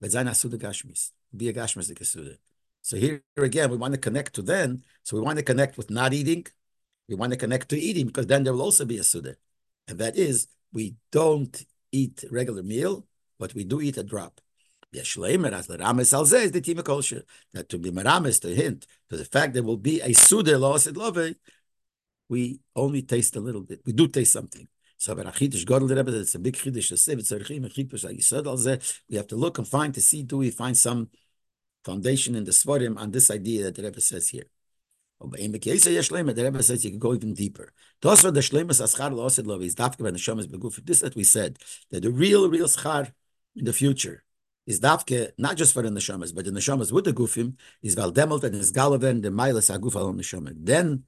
But 0.02 0.10
zayin 0.10 0.28
asuda 0.28 0.58
gashmis. 0.58 1.12
Be 1.34 1.48
a 1.48 1.54
gashmis 1.54 1.88
the 1.88 1.94
kasuda. 1.94 2.36
So 2.86 2.96
here 2.96 3.20
again, 3.36 3.68
we 3.72 3.76
want 3.76 3.94
to 3.94 3.98
connect 3.98 4.34
to 4.34 4.42
then. 4.42 4.84
So 5.02 5.16
we 5.16 5.22
want 5.22 5.38
to 5.38 5.42
connect 5.44 5.76
with 5.76 5.90
not 5.90 6.12
eating. 6.12 6.46
We 7.08 7.16
want 7.16 7.32
to 7.32 7.36
connect 7.36 7.68
to 7.70 7.76
eating 7.76 8.06
because 8.06 8.28
then 8.28 8.44
there 8.44 8.52
will 8.52 8.62
also 8.62 8.84
be 8.84 8.98
a 8.98 9.02
suda. 9.02 9.34
And 9.88 9.98
that 9.98 10.16
is, 10.16 10.46
we 10.72 10.94
don't 11.10 11.66
eat 11.90 12.24
regular 12.30 12.62
meal, 12.62 13.08
but 13.40 13.54
we 13.54 13.64
do 13.64 13.80
eat 13.80 13.96
a 13.96 14.04
drop. 14.04 14.40
That 14.92 15.04
to 17.68 17.78
be 17.78 17.90
maramis, 17.90 18.40
to 18.42 18.54
hint 18.54 18.86
to 19.10 19.16
the 19.16 19.24
fact 19.24 19.54
there 19.54 19.64
will 19.64 19.78
be 19.78 20.00
a 20.00 20.12
suda 20.12 20.56
love, 20.56 21.18
we 22.28 22.60
only 22.76 23.02
taste 23.02 23.34
a 23.34 23.40
little 23.40 23.62
bit. 23.62 23.80
We 23.84 23.94
do 23.94 24.06
taste 24.06 24.32
something. 24.32 24.68
So, 24.96 25.12
but 25.16 25.26
it's 25.40 26.34
a 26.34 26.38
big 26.38 26.54
Chidish 26.54 26.92
we 29.08 29.16
have 29.16 29.26
to 29.26 29.36
look 29.36 29.58
and 29.58 29.66
find 29.66 29.92
to 29.92 30.00
see, 30.00 30.22
do 30.22 30.36
we 30.38 30.50
find 30.50 30.76
some 30.76 31.10
foundation 31.86 32.34
in 32.34 32.44
the 32.44 32.50
Svarim 32.50 32.94
on 32.98 33.08
this 33.12 33.30
idea 33.30 33.64
that 33.64 33.74
the 33.76 33.82
Rebbe 33.84 34.00
says 34.00 34.28
here. 34.28 34.48
The 35.20 36.42
Rebbe 36.44 36.62
says 36.62 36.84
you 36.84 36.90
can 36.90 36.98
go 36.98 37.14
even 37.14 37.32
deeper. 37.32 37.72
Are. 38.04 38.18
This 38.18 38.22
that 41.00 41.12
we 41.16 41.24
said 41.24 41.58
that 41.90 42.02
the 42.02 42.10
real, 42.10 42.50
real 42.50 42.66
Schar 42.66 43.12
in 43.54 43.64
the 43.64 43.72
future 43.72 44.24
is 44.66 44.80
Dafke 44.80 45.30
not 45.38 45.56
just 45.56 45.72
for 45.72 45.82
the 45.82 45.88
Neshamas, 45.88 46.34
but 46.34 46.44
the 46.44 46.50
Neshamas 46.50 46.92
with 46.92 47.06
the 47.06 47.14
Gufim 47.14 47.54
is 47.82 47.94
Valdemelt 47.94 48.44
and 48.44 48.54
is 48.56 48.72
Galaven 48.72 49.22
the 49.22 49.30
Milas 49.30 49.68
Aguf 49.74 49.94
Al 49.96 50.12
Neshama. 50.12 50.52
Then 50.54 51.04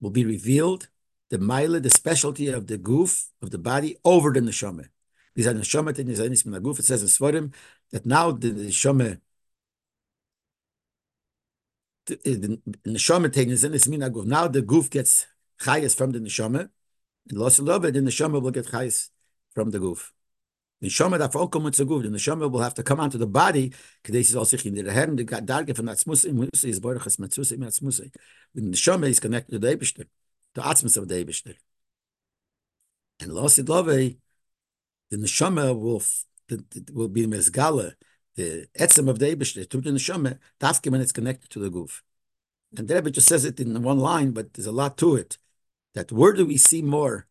will 0.00 0.10
be 0.10 0.24
revealed 0.24 0.88
the 1.30 1.38
Mila, 1.38 1.80
the 1.80 1.90
specialty 1.90 2.48
of 2.48 2.66
the 2.68 2.78
Guf 2.78 3.28
of 3.42 3.50
the 3.50 3.58
body 3.58 3.96
over 4.04 4.30
the 4.32 4.40
Neshama. 4.40 4.88
These 5.34 5.46
are 5.48 5.54
Neshama 5.54 5.98
in 5.98 6.06
the 6.52 6.60
Guf. 6.60 6.78
It 6.78 6.84
says 6.84 7.02
in 7.02 7.08
Svarim 7.08 7.52
that 7.92 8.06
now 8.06 8.30
the 8.30 8.50
Neshama 8.50 9.20
neshama 12.10 13.32
taking 13.32 13.52
in 13.52 13.72
this 13.72 13.88
mina 13.88 14.10
guf. 14.10 14.24
Now 14.26 14.48
the 14.48 14.62
guf 14.62 14.90
gets 14.90 15.26
chayas 15.60 15.96
from 15.96 16.12
the 16.12 16.18
neshama, 16.18 16.68
and 17.28 17.38
a 17.38 17.42
little 17.42 17.78
bit, 17.78 17.94
the 17.94 18.00
neshama 18.00 18.40
will 18.40 18.50
get 18.50 18.66
chayas 18.66 19.10
from 19.54 19.70
the 19.70 19.78
guf. 19.78 20.10
The 20.80 20.88
neshama 20.88 21.18
that 21.18 21.32
for 21.32 21.48
guf, 21.48 22.02
the 22.02 22.08
neshama 22.08 22.50
will 22.50 22.60
have 22.60 22.74
to 22.74 22.82
come 22.82 23.00
onto 23.00 23.18
the 23.18 23.26
body. 23.26 23.72
Kadesh 24.02 24.30
is 24.30 24.36
also 24.36 24.56
in 24.64 24.74
the 24.74 24.92
hand. 24.92 25.18
The 25.18 25.24
darge 25.24 25.74
from 25.76 25.86
that 25.86 25.98
musi 25.98 26.64
is 26.64 26.80
borachas 26.80 27.18
matzusi 27.18 27.56
matzmusi. 27.58 28.12
The 28.54 28.60
neshama 28.62 29.08
is 29.08 29.20
connected 29.20 29.52
to 29.52 29.58
the 29.58 29.76
Eibishter, 29.76 30.06
the 30.54 30.62
atzmus 30.62 30.96
of 30.96 31.08
the 31.08 31.24
Eibishter. 31.24 31.54
And 33.20 33.32
lost 33.32 33.58
love, 33.68 33.86
the 33.86 34.16
neshama 35.12 35.78
will 35.78 36.02
will 36.92 37.08
be 37.08 37.26
mezgala 37.26 37.94
the 38.36 38.66
etzem 38.78 39.08
of 39.08 39.18
the 39.18 39.26
Eibishter, 39.26 39.68
through 39.68 39.82
the 39.82 39.90
neshama, 39.90 40.38
tafke 40.60 40.90
when 40.90 41.00
it's 41.00 41.12
connected 41.12 41.50
to 41.50 41.58
the 41.58 41.70
goof. 41.70 42.02
And 42.76 42.86
the 42.86 42.94
Rebbe 42.94 43.10
just 43.10 43.28
says 43.28 43.44
it 43.44 43.58
in 43.58 43.82
one 43.82 43.98
line, 43.98 44.30
but 44.30 44.54
there's 44.54 44.66
a 44.66 44.72
lot 44.72 44.96
to 44.98 45.16
it. 45.16 45.38
That 45.94 46.12
where 46.12 46.32
do 46.32 46.46
we 46.46 46.56
see 46.56 46.82
more 46.82 47.26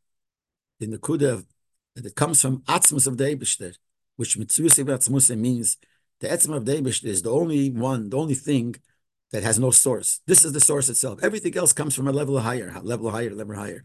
in 0.80 0.92
the 0.92 0.98
kuda 0.98 1.46
that 1.96 2.06
it 2.06 2.16
comes 2.16 2.42
from 2.42 2.62
atzmus 2.64 3.08
of 3.08 3.18
the 3.18 3.24
Eibishter, 3.24 3.76
which 4.18 4.38
atzmusei 4.38 5.38
means 5.38 5.78
the 6.20 6.28
etzem 6.28 6.54
of 6.54 6.66
the 6.66 6.74
Eibishter 6.74 7.06
is 7.06 7.22
the 7.22 7.32
only 7.32 7.70
one, 7.70 8.10
the 8.10 8.18
only 8.18 8.36
thing 8.36 8.76
that 9.32 9.44
has 9.44 9.60
no 9.60 9.72
source. 9.72 10.22
This 10.28 10.44
is 10.44 10.52
the 10.54 10.60
source 10.60 10.90
itself. 10.90 11.20
Everything 11.24 11.56
else 11.58 11.72
comes 11.72 11.96
from 11.96 12.08
a 12.08 12.12
level 12.12 12.40
higher, 12.40 12.74
level 12.84 13.12
higher, 13.12 13.34
level 13.34 13.56
higher. 13.56 13.84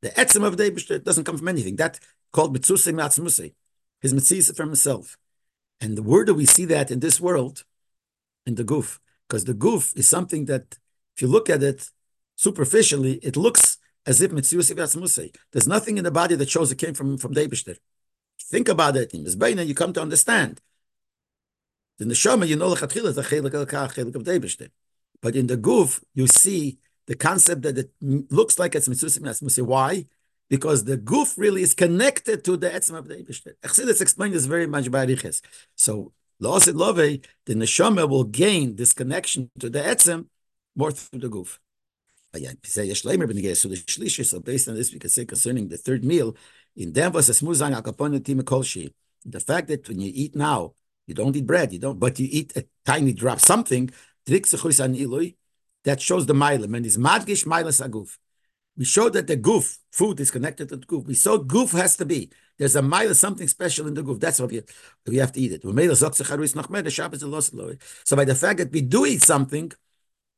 The 0.00 0.10
etzem 0.10 0.44
of 0.44 0.56
the 0.56 0.70
Eibishter 0.70 1.02
doesn't 1.02 1.24
come 1.24 1.36
from 1.36 1.48
anything. 1.48 1.76
That 1.76 1.98
called 2.32 2.56
mitzvusei 2.56 2.94
atzmusei. 2.94 3.52
His 4.00 4.14
mitzvah 4.14 4.54
from 4.54 4.68
himself. 4.68 5.18
And 5.84 5.98
where 6.06 6.24
do 6.24 6.34
we 6.34 6.46
see 6.46 6.64
that 6.66 6.90
in 6.90 7.00
this 7.00 7.20
world? 7.20 7.64
In 8.46 8.54
the 8.54 8.64
goof. 8.64 9.00
Because 9.28 9.44
the 9.44 9.52
goof 9.52 9.92
is 9.94 10.08
something 10.08 10.46
that, 10.46 10.78
if 11.14 11.20
you 11.20 11.28
look 11.28 11.50
at 11.50 11.62
it 11.62 11.90
superficially, 12.36 13.14
it 13.28 13.36
looks 13.36 13.76
as 14.06 14.22
if 14.22 14.30
Mitsub's 14.30 14.96
Musay. 14.96 15.34
There's 15.52 15.68
nothing 15.68 15.98
in 15.98 16.04
the 16.04 16.10
body 16.10 16.36
that 16.36 16.48
shows 16.48 16.72
it 16.72 16.78
came 16.78 16.94
from, 16.94 17.18
from 17.18 17.34
Deibishter. 17.34 17.76
Think 18.40 18.70
about 18.70 18.96
it. 18.96 19.12
In 19.12 19.24
Mizbeina, 19.26 19.66
you 19.66 19.74
come 19.74 19.92
to 19.92 20.00
understand. 20.00 20.62
In 22.00 22.08
the 22.08 22.14
Shama, 22.14 22.46
you 22.46 22.56
know 22.56 22.74
Deibishter. 22.74 24.70
But 25.20 25.36
in 25.36 25.46
the 25.48 25.58
goof, 25.58 26.02
you 26.14 26.26
see 26.26 26.78
the 27.06 27.14
concept 27.14 27.60
that 27.62 27.76
it 27.76 27.90
looks 28.00 28.58
like 28.58 28.74
it's 28.74 28.88
mitzvah. 28.88 29.64
Why? 29.64 30.06
Because 30.50 30.84
the 30.84 30.96
goof 30.96 31.34
really 31.36 31.62
is 31.62 31.74
connected 31.74 32.44
to 32.44 32.56
the 32.56 32.70
etzem 32.70 32.96
of 32.96 33.08
the 33.08 33.16
Eibishter. 33.16 33.54
Chassidus 33.62 34.00
explained 34.00 34.34
this 34.34 34.46
very 34.46 34.66
much 34.66 34.90
by 34.90 35.04
Ariches. 35.04 35.42
So, 35.74 36.12
La'osid 36.42 36.74
Love, 36.74 36.96
the 36.96 37.54
neshama 37.54 38.08
will 38.08 38.24
gain 38.24 38.76
this 38.76 38.92
connection 38.92 39.50
to 39.58 39.70
the 39.70 39.80
etzem 39.80 40.26
more 40.76 40.90
through 40.90 41.20
the 41.20 41.28
goof. 41.28 41.60
So 42.34 42.40
based 44.40 44.68
on 44.68 44.74
this, 44.74 44.92
we 44.92 44.98
can 44.98 45.10
say 45.10 45.24
concerning 45.24 45.68
the 45.68 45.76
third 45.76 46.04
meal, 46.04 46.36
in 46.74 46.92
the 46.92 47.02
fact 49.46 49.68
that 49.68 49.88
when 49.88 50.00
you 50.00 50.10
eat 50.12 50.34
now, 50.34 50.74
you 51.06 51.14
don't 51.14 51.36
eat 51.36 51.46
bread, 51.46 51.72
you 51.72 51.78
don't, 51.78 52.00
but 52.00 52.18
you 52.18 52.26
eat 52.28 52.56
a 52.56 52.64
tiny 52.84 53.12
drop, 53.12 53.38
something, 53.38 53.88
that 54.26 56.00
shows 56.00 56.26
the 56.26 56.34
milam, 56.34 56.76
and 56.76 56.86
is 56.86 56.98
madgish 56.98 57.46
milas 57.46 57.80
aguf. 57.86 58.18
We 58.76 58.84
showed 58.84 59.12
that 59.12 59.26
the 59.26 59.36
goof, 59.36 59.78
food 59.92 60.18
is 60.20 60.30
connected 60.30 60.68
to 60.70 60.76
the 60.76 60.86
goof. 60.86 61.06
We 61.06 61.14
saw 61.14 61.36
goof 61.38 61.72
has 61.72 61.96
to 61.98 62.04
be. 62.04 62.30
There's 62.58 62.76
a 62.76 62.82
mile, 62.82 63.14
something 63.14 63.48
special 63.48 63.86
in 63.86 63.94
the 63.94 64.02
goof. 64.02 64.20
That's 64.20 64.40
what 64.40 64.50
we, 64.50 64.62
we 65.06 65.16
have 65.16 65.32
to 65.32 65.40
eat 65.40 65.52
it. 65.52 65.62
So 65.62 65.72
by 68.16 68.24
the 68.24 68.34
fact 68.34 68.58
that 68.58 68.72
we 68.72 68.80
do 68.80 69.06
eat 69.06 69.22
something, 69.22 69.72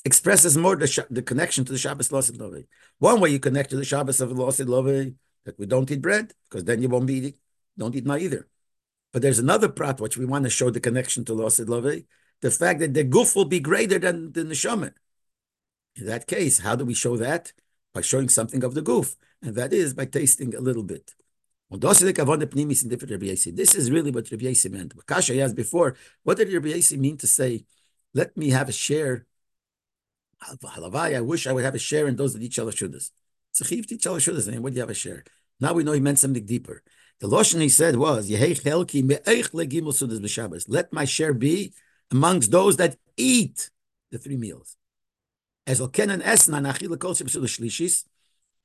expresses 0.05 0.57
more 0.57 0.77
the, 0.77 1.07
the 1.11 1.23
connection 1.23 1.65
to 1.65 1.73
the 1.73 1.79
Shabbos 1.79 2.13
Losid 2.13 2.39
Love. 2.39 2.63
One 2.99 3.21
way 3.21 3.31
you 3.31 3.41
connect 3.41 3.71
to 3.71 3.77
the 3.77 3.85
Shabbos 3.85 4.21
of 4.21 4.31
Losid 4.31 4.69
Love, 4.69 5.15
that 5.45 5.59
we 5.59 5.67
don't 5.67 5.91
eat 5.91 6.01
bread, 6.01 6.33
because 6.49 6.65
then 6.65 6.81
you 6.81 6.89
won't 6.89 7.07
be 7.07 7.15
eating. 7.15 7.35
Don't 7.77 7.95
eat 7.95 8.07
now 8.07 8.17
either. 8.17 8.47
But 9.13 9.23
there's 9.23 9.39
another 9.39 9.69
prat 9.69 10.01
which 10.01 10.17
we 10.17 10.25
want 10.25 10.45
to 10.45 10.51
show 10.51 10.71
the 10.71 10.81
connection 10.81 11.25
to 11.25 11.35
Losid 11.35 11.69
Love, 11.69 12.03
the 12.41 12.51
fact 12.51 12.81
that 12.81 12.95
the 12.95 13.03
goof 13.03 13.35
will 13.35 13.47
be 13.47 13.61
greater 13.61 13.99
than 13.99 14.33
the 14.33 14.43
neshama. 14.43 14.93
In 15.97 16.07
that 16.07 16.27
case, 16.27 16.61
how 16.61 16.77
do 16.77 16.85
we 16.85 16.95
show 16.95 17.17
that? 17.17 17.53
By 17.97 18.03
showing 18.03 18.29
something 18.29 18.63
of 18.63 18.73
the 18.75 18.83
goof, 18.91 19.09
and 19.43 19.55
that 19.55 19.73
is 19.73 19.95
by 19.95 20.05
tasting 20.05 20.55
a 20.55 20.61
little 20.61 20.87
bit. 20.95 21.07
This 21.71 22.03
is 23.81 23.91
really 23.97 24.13
what 24.17 24.31
Rabbi 24.31 24.45
Yossi 24.45 24.71
meant. 24.71 24.91
Kasha 25.07 25.41
asked 25.41 25.57
before, 25.57 25.97
what 26.23 26.37
did 26.37 26.53
Rabbi 26.53 26.69
Yossi 26.75 26.99
mean 26.99 27.17
to 27.17 27.27
say, 27.27 27.65
let 28.13 28.37
me 28.37 28.51
have 28.51 28.69
a 28.69 28.73
share, 28.87 29.15
I 30.43 31.21
wish 31.33 31.47
I 31.47 31.53
would 31.55 31.65
have 31.65 31.75
a 31.75 31.79
share 31.91 32.07
in 32.07 32.17
those 32.17 32.35
that 32.35 32.43
eat 32.43 32.53
shalashudas. 32.53 33.11
It's 33.51 33.61
a 33.63 33.65
chiv 33.65 33.87
to 33.87 33.95
eat 33.95 34.03
shalashudas, 34.03 34.47
and 34.49 34.63
what 34.63 34.73
do 34.73 34.77
you 34.77 34.83
have 34.83 34.91
a 34.91 34.95
share? 34.95 35.25
Now 35.59 35.73
we 35.73 35.83
know 35.83 35.93
he 35.93 36.01
meant 36.01 36.19
something 36.19 36.45
deeper. 36.45 36.83
The 37.21 37.29
Lashon 37.29 37.63
he 37.63 37.71
said 37.71 37.97
was, 37.97 38.29
let 40.69 40.93
my 40.93 41.05
share 41.07 41.33
be 41.33 41.73
amongst 42.11 42.51
those 42.51 42.77
that 42.77 42.97
eat 43.17 43.71
the 44.11 44.19
three 44.19 44.37
meals. 44.37 44.77
As 45.67 45.79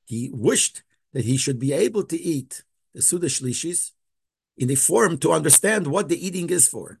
he 0.04 0.30
wished 0.32 0.82
that 1.12 1.24
he 1.24 1.36
should 1.36 1.58
be 1.58 1.72
able 1.72 2.04
to 2.04 2.20
eat 2.20 2.64
the 2.94 3.02
Suda 3.02 3.26
Shlishis 3.26 3.90
in 4.56 4.70
a 4.70 4.74
form 4.74 5.18
to 5.18 5.32
understand 5.32 5.86
what 5.86 6.08
the 6.08 6.26
eating 6.26 6.50
is 6.50 6.68
for. 6.68 7.00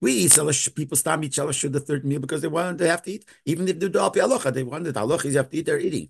We 0.00 0.12
eat 0.12 0.32
shalash, 0.32 0.74
people 0.74 0.96
stop 0.96 1.22
eat 1.22 1.32
shalash 1.32 1.70
the 1.70 1.80
third 1.80 2.04
meal 2.04 2.20
because 2.20 2.42
they 2.42 2.48
want 2.48 2.78
to 2.78 2.88
have 2.88 3.02
to 3.02 3.12
eat. 3.12 3.24
Even 3.44 3.68
if 3.68 3.78
they 3.78 3.88
do 3.88 3.98
alpi 3.98 4.16
alocha, 4.16 4.52
they 4.52 4.62
want 4.62 4.86
it 4.86 4.94
alocha, 4.96 5.26
you 5.30 5.36
have 5.36 5.50
to 5.50 5.56
eat, 5.56 5.66
they're 5.66 5.78
eating. 5.78 6.08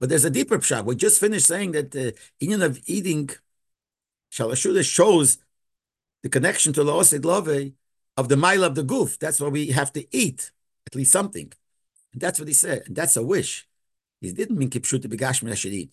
But 0.00 0.08
there's 0.08 0.24
a 0.24 0.30
deeper 0.30 0.58
pshat. 0.58 0.84
We 0.84 0.96
just 0.96 1.20
finished 1.20 1.46
saying 1.46 1.72
that 1.72 1.90
the 1.90 2.14
union 2.38 2.62
of 2.62 2.80
eating 2.86 3.30
shalashuda 4.32 4.84
shows 4.84 5.38
the 6.22 6.28
connection 6.28 6.72
to 6.74 6.84
the 6.84 6.92
osid 6.92 7.24
love 7.24 7.48
of 8.16 8.28
the 8.28 8.36
mile 8.36 8.64
of 8.64 8.74
the 8.74 8.82
goof. 8.82 9.18
That's 9.18 9.40
why 9.40 9.48
we 9.48 9.68
have 9.68 9.92
to 9.94 10.06
eat 10.14 10.50
at 10.86 10.94
least 10.94 11.12
something. 11.12 11.52
And 12.14 12.20
that's 12.22 12.38
what 12.38 12.48
he 12.48 12.54
said. 12.54 12.84
And 12.86 12.96
that's 12.96 13.16
a 13.16 13.22
wish. 13.22 13.68
He 14.20 14.32
didn't 14.32 14.56
mean 14.56 14.70
kipshut 14.70 15.04
begashmi 15.04 15.52
I 15.52 15.54
should 15.54 15.74
eat. 15.74 15.92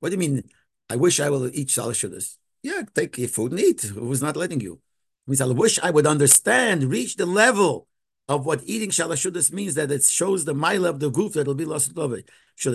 What 0.00 0.10
do 0.10 0.14
you 0.14 0.18
mean? 0.18 0.42
I 0.90 0.96
wish 0.96 1.20
I 1.20 1.30
will 1.30 1.48
eat 1.54 1.68
salashudas. 1.68 2.36
Yeah, 2.62 2.82
take 2.94 3.16
your 3.16 3.28
food 3.28 3.52
and 3.52 3.60
eat. 3.60 3.82
Who's 3.82 4.20
not 4.20 4.36
letting 4.36 4.60
you? 4.60 4.74
It 4.74 5.30
means 5.30 5.40
I 5.40 5.46
wish 5.46 5.78
I 5.78 5.90
would 5.90 6.06
understand, 6.06 6.84
reach 6.84 7.16
the 7.16 7.26
level 7.26 7.86
of 8.28 8.44
what 8.44 8.62
eating 8.64 8.90
shalashudas 8.90 9.52
means 9.52 9.74
that 9.74 9.90
it 9.90 10.04
shows 10.04 10.44
the 10.44 10.54
mile 10.54 10.84
of 10.84 11.00
the 11.00 11.10
goof 11.10 11.32
that 11.32 11.42
it'll 11.42 11.54
be 11.54 11.64
lost 11.64 11.96
love. 11.96 12.14
Should 12.56 12.74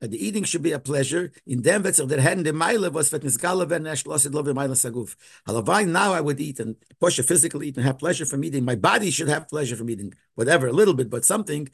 the 0.00 0.26
eating 0.26 0.44
should 0.44 0.62
be 0.62 0.72
a 0.72 0.78
pleasure. 0.78 1.30
In 1.46 1.62
them 1.62 1.82
that 1.82 1.96
der 1.96 2.20
hand 2.20 2.46
the 2.46 2.52
mile 2.52 2.90
was 2.90 3.10
vet 3.10 3.22
nisgala 3.22 3.68
ben 3.68 3.82
nesh 3.82 4.04
losid 4.04 4.32
love 4.32 4.54
mile 4.54 4.70
saguf. 4.70 5.16
Halavai 5.46 5.86
now 5.86 6.12
I 6.12 6.20
would 6.20 6.40
eat 6.40 6.58
and 6.58 6.76
push 6.98 7.18
a 7.18 7.22
physical 7.22 7.62
eat 7.62 7.76
and 7.76 7.84
have 7.84 7.98
pleasure 7.98 8.24
from 8.24 8.42
eating. 8.44 8.64
My 8.64 8.76
body 8.76 9.10
should 9.10 9.28
have 9.28 9.48
pleasure 9.48 9.76
from 9.76 9.90
eating, 9.90 10.14
whatever, 10.34 10.68
a 10.68 10.72
little 10.72 10.94
bit, 10.94 11.10
but 11.10 11.24
something, 11.24 11.68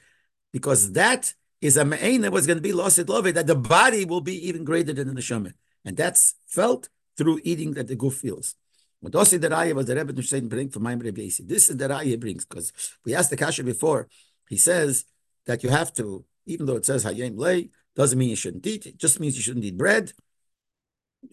because 0.52 0.92
that 0.92 1.34
is 1.60 1.76
a 1.76 1.84
me'ain 1.84 2.22
that 2.22 2.32
was 2.32 2.46
going 2.46 2.58
to 2.58 2.62
be 2.62 2.72
losid 2.72 3.08
love, 3.08 3.32
that 3.32 3.46
the 3.46 3.54
body 3.54 4.04
will 4.04 4.20
be 4.20 4.48
even 4.48 4.64
greater 4.64 4.92
than 4.92 5.08
the 5.08 5.14
neshama. 5.14 5.52
And 5.84 5.96
that's 5.96 6.34
felt 6.46 6.88
through 7.16 7.40
eating 7.44 7.74
that 7.74 7.86
the 7.86 7.96
goof 7.96 8.14
feels. 8.14 8.56
What 9.00 9.14
also 9.14 9.38
the 9.38 9.48
raya 9.48 9.74
was 9.74 9.86
the 9.86 9.94
Rebbe 9.94 10.12
Nushain 10.12 10.48
bring 10.48 10.68
for 10.68 10.80
my 10.80 10.96
This 10.96 11.70
is 11.70 11.76
the 11.76 11.88
raya 11.88 12.18
brings, 12.18 12.44
because 12.44 12.72
we 13.04 13.14
asked 13.14 13.30
the 13.30 13.36
kasha 13.36 13.62
before, 13.62 14.08
he 14.48 14.56
says 14.56 15.04
that 15.46 15.62
you 15.62 15.70
have 15.70 15.92
to, 15.94 16.24
even 16.46 16.66
though 16.66 16.76
it 16.76 16.86
says 16.86 17.04
hayem 17.04 17.36
lay, 17.36 17.70
doesn't 17.96 18.18
mean 18.18 18.30
you 18.30 18.36
shouldn't 18.36 18.66
eat. 18.66 18.86
It 18.86 18.98
just 18.98 19.18
means 19.18 19.36
you 19.36 19.42
shouldn't 19.42 19.64
eat 19.64 19.76
bread. 19.76 20.12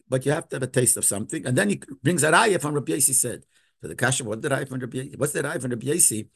But 0.09 0.26
you 0.26 0.32
have 0.32 0.47
to 0.49 0.55
have 0.55 0.64
a 0.64 0.68
taste 0.68 0.97
of 0.97 1.05
something. 1.05 1.45
And 1.45 1.57
then 1.57 1.70
he 1.70 1.82
brings 2.01 2.24
a 2.24 2.32
raya 2.32 2.59
from 2.59 2.74
Rabbi 2.74 2.93
Yossi 2.93 3.14
said. 3.14 3.43
So 3.82 3.89
the 3.89 3.95
kasha, 3.95 4.24
what 4.24 4.41
did 4.41 4.53
I 4.53 4.66
from 4.66 4.80
Rabbi 4.80 5.09
What's 5.18 5.34
the 5.34 5.43
raya 5.43 5.61
from 5.61 5.72
Rabbi 5.72 5.88
Yossi? 5.88 6.30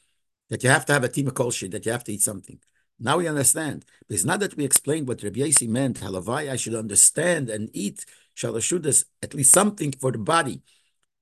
That 0.49 0.63
you 0.63 0.69
have 0.69 0.85
to 0.87 0.93
have 0.93 1.03
a 1.03 1.09
tima 1.09 1.31
kolshi, 1.31 1.71
that 1.71 1.85
you 1.85 1.91
have 1.91 2.03
to 2.05 2.13
eat 2.13 2.21
something. 2.21 2.59
Now 2.99 3.17
we 3.17 3.27
understand. 3.27 3.85
Because 4.07 4.25
now 4.25 4.37
that 4.37 4.55
we 4.57 4.65
explained 4.65 5.07
what 5.07 5.23
Rabbi 5.23 5.39
Yossi 5.39 5.67
meant, 5.67 6.01
halavai, 6.01 6.49
I 6.51 6.55
should 6.57 6.75
understand 6.75 7.49
and 7.49 7.69
eat 7.73 8.05
shalashudas, 8.35 9.05
at 9.23 9.33
least 9.33 9.53
something 9.53 9.93
for 9.93 10.11
the 10.11 10.17
body. 10.17 10.61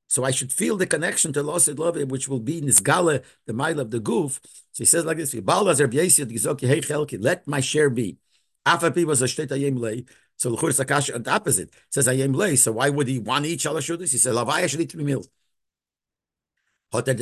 So 0.07 0.23
I 0.23 0.31
should 0.31 0.51
feel 0.51 0.77
the 0.77 0.85
connection 0.85 1.33
to 1.33 1.43
Losid 1.43 1.79
Love, 1.79 1.97
which 2.09 2.27
will 2.27 2.39
be 2.39 2.61
Nisgala, 2.61 3.23
the 3.45 3.53
mile 3.53 3.79
of 3.79 3.91
the 3.91 3.99
goof. 3.99 4.39
So 4.71 4.83
he 4.83 4.85
says 4.85 5.03
like 5.05 5.17
this: 5.17 5.33
Let 7.19 7.47
my 7.47 7.59
share 7.59 7.89
be. 7.89 8.17
Afapi 8.65 9.05
was 9.05 9.21
a 9.21 9.27
state 9.27 9.49
ayem. 9.49 10.07
So 10.37 10.51
Luchur 10.51 10.71
Sakash 10.71 11.13
on 11.13 11.23
the 11.23 11.31
opposite 11.31 11.73
says 11.89 12.07
ayem 12.07 12.35
lay. 12.35 12.55
So 12.55 12.73
why 12.73 12.89
would 12.89 13.07
he 13.07 13.19
want 13.19 13.45
to 13.45 13.51
eat 13.51 13.59
shalashudas? 13.59 14.11
He 14.11 14.17
said, 14.17 14.33
Lavai, 14.33 14.63
I 14.63 14.67
should 14.67 14.81
eat 14.81 14.91
three 14.91 15.03
meals. 15.03 15.29
What 16.91 17.07
he 17.07 17.13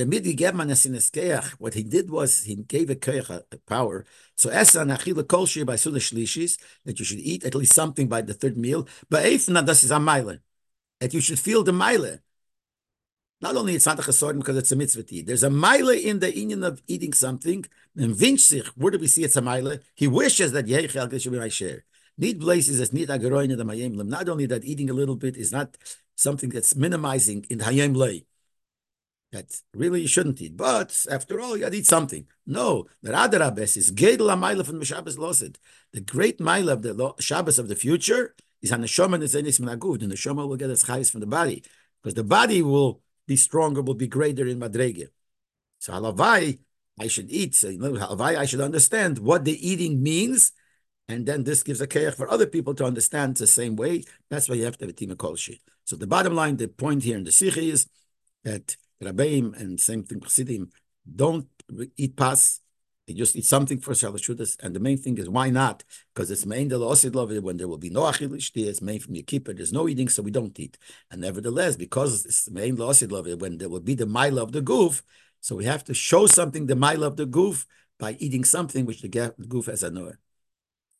did 1.84 2.10
was 2.12 2.44
he 2.44 2.56
gave 2.56 2.89
a 2.91 2.96
koyach 2.96 3.44
power. 3.66 4.06
So 4.36 4.50
esa 4.50 4.80
nachila 4.80 5.28
kol 5.28 5.48
by 5.66 5.78
suda 5.78 6.00
shlishis 6.00 6.60
that 6.86 7.00
you 7.00 7.06
should 7.06 7.20
eat 7.20 7.44
at 7.44 7.56
least 7.56 7.74
something 7.74 8.08
by 8.08 8.22
the 8.22 8.34
third 8.36 8.56
meal. 8.56 8.88
But 9.10 9.26
if 9.26 9.48
this 9.48 9.84
is 9.84 9.89
a 9.89 10.00
mile 10.00 10.38
that 11.00 11.14
you 11.14 11.22
should 11.22 11.39
feel 11.39 11.64
the 11.64 11.74
mile. 11.74 12.20
Not 13.44 13.58
only 13.58 13.76
it's 13.76 13.86
not 13.86 14.00
a 14.00 14.02
chesorim 14.02 14.38
because 14.38 14.56
it's 14.56 14.72
a 14.72 14.78
mitzvah 14.78 15.04
to 15.04 15.16
eat. 15.16 15.28
There's 15.28 15.44
a 15.44 15.50
mile 15.50 15.89
in 15.89 16.20
the 16.20 16.34
union 16.34 16.64
of 16.64 16.82
eating 16.88 17.12
something. 17.12 17.66
And 17.98 18.16
vinchsich, 18.16 18.68
where 18.78 18.91
do 18.91 18.98
we 18.98 19.08
see 19.08 19.26
it's 19.26 19.36
a 19.36 19.41
mile? 19.41 19.80
He 19.96 20.08
wishes 20.08 20.54
that 20.54 20.66
yeichel 20.66 21.22
should 21.22 21.34
be 21.34 21.39
my 21.39 21.50
share. 21.50 21.84
Need 22.18 22.39
places 22.39 22.80
as 22.80 22.94
need 22.94 23.10
agaroin 23.10 23.50
the 23.58 23.66
mayim 23.66 23.96
Not 24.08 24.30
only 24.30 24.46
that 24.46 24.64
eating 24.64 24.89
a 24.89 24.94
little 24.94 25.18
bit 25.18 25.36
is 25.36 25.52
not 25.52 25.76
something 26.16 26.52
that's 26.52 26.74
minimizing 26.74 27.46
in 27.50 27.60
hayem 27.60 27.94
lay 27.98 28.26
that 29.34 29.60
really 29.74 30.00
you 30.04 30.08
shouldn't 30.08 30.41
eat. 30.41 30.56
But 30.56 31.06
after 31.12 31.41
all, 31.41 31.58
you 31.58 31.64
got 31.64 31.74
to 31.74 31.78
eat 31.80 31.86
something. 31.86 32.26
No, 32.48 32.86
the 33.02 33.12
Radarabes 33.12 33.76
is 33.76 33.91
Gedel 33.91 34.30
Amayla 34.36 34.66
from 34.66 34.80
the 34.80 34.86
Shabbos 34.86 35.18
Losid. 35.18 35.58
The 35.91 36.00
great 36.00 36.39
mile 36.39 36.70
of 36.70 36.82
the 36.82 37.14
Shabbos 37.20 37.60
of 37.60 37.68
the 37.68 37.76
future 37.76 38.36
is 38.62 38.72
Haneshama 38.72 39.18
Nezenis 39.22 39.60
Minaguv. 39.60 40.00
The 40.00 40.06
Neshama 40.06 40.48
will 40.48 40.56
get 40.56 40.70
its 40.70 40.84
highest 40.84 41.12
from 41.12 41.20
the 41.20 41.28
body 41.28 41.62
because 42.02 42.14
the 42.14 42.24
body 42.24 42.62
will 42.62 43.03
be 43.28 43.36
stronger, 43.36 43.82
will 43.82 43.94
be 43.94 44.08
greater 44.08 44.48
in 44.48 44.60
Madrege. 44.60 45.08
So 45.80 45.94
Halavai, 45.94 46.60
I 47.00 47.08
should 47.08 47.32
eat. 47.32 47.56
So, 47.56 47.70
you 47.70 47.80
know, 47.80 47.94
Halavai, 47.94 48.38
I 48.38 48.46
should 48.46 48.62
understand 48.62 49.20
what 49.20 49.46
the 49.46 49.68
eating 49.68 50.02
means. 50.02 50.52
And 51.08 51.26
then 51.26 51.44
this 51.44 51.64
gives 51.64 51.82
a 51.82 51.88
kayach 51.88 52.16
for 52.16 52.30
other 52.30 52.46
people 52.46 52.74
to 52.76 52.86
understand 52.86 53.36
the 53.36 53.48
same 53.48 53.76
way. 53.76 54.04
That's 54.30 54.48
why 54.48 54.56
you 54.56 54.66
have 54.66 54.78
to 54.78 54.86
have 54.86 54.90
a 54.90 54.94
team 54.94 55.12
of 55.12 55.18
kolshi. 55.18 55.60
So 55.84 55.96
the 55.96 56.08
bottom 56.08 56.34
line, 56.34 56.58
the 56.58 56.68
point 56.68 57.04
here 57.04 57.18
in 57.18 57.26
the 57.26 57.32
Sikhi 57.32 57.72
is 57.72 57.88
that 58.44 58.78
Rabbeim 59.04 59.60
and 59.60 59.80
same 59.80 60.04
thing 60.04 60.22
Chassidim 60.22 60.70
don't 61.16 61.48
eat 61.98 62.16
pas. 62.16 62.62
They 63.08 63.14
just 63.14 63.36
eat 63.36 63.45
something 63.45 63.80
for 63.80 63.91
Shalashudas. 63.91 64.64
And 64.64 64.74
the 64.74 64.80
main 64.80 64.97
thing 64.97 65.18
is 65.18 65.30
why 65.30 65.49
not? 65.49 65.84
Because 66.14 66.32
it's 66.32 66.45
main 66.45 66.70
the 66.70 66.80
Osid 66.80 67.16
love 67.16 67.32
when 67.43 67.58
there 67.58 67.68
will 67.68 67.78
be 67.78 67.89
no 67.89 68.01
achilish, 68.01 68.51
it's 68.56 68.82
main 68.82 68.99
from 68.99 69.16
your 69.16 69.26
keeper, 69.26 69.54
there's 69.54 69.74
no 69.74 69.89
eating, 69.89 70.08
so 70.08 70.24
we 70.24 70.32
don't 70.32 70.58
eat. 70.58 70.78
And 71.12 71.22
nevertheless, 71.22 71.76
because 71.76 72.26
it's 72.26 72.49
main 72.49 72.76
the 72.76 72.86
Osid 72.86 73.12
love 73.12 73.28
when 73.41 73.58
there 73.58 73.70
will 73.70 73.82
be 73.82 73.95
the 73.95 74.06
mile 74.06 74.39
of 74.39 74.54
the 74.54 74.62
goof, 74.62 75.04
so 75.41 75.56
we 75.56 75.66
have 75.66 75.84
to 75.86 75.93
show 75.93 76.28
something 76.28 76.68
the 76.68 76.76
mile 76.76 77.04
of 77.04 77.18
the 77.18 77.26
goof 77.26 77.68
by 77.99 78.14
eating 78.20 78.45
something 78.45 78.86
which 78.86 79.01
the 79.01 79.34
goof 79.49 79.66
has 79.66 79.84
a 79.84 79.91
noah. 79.91 80.14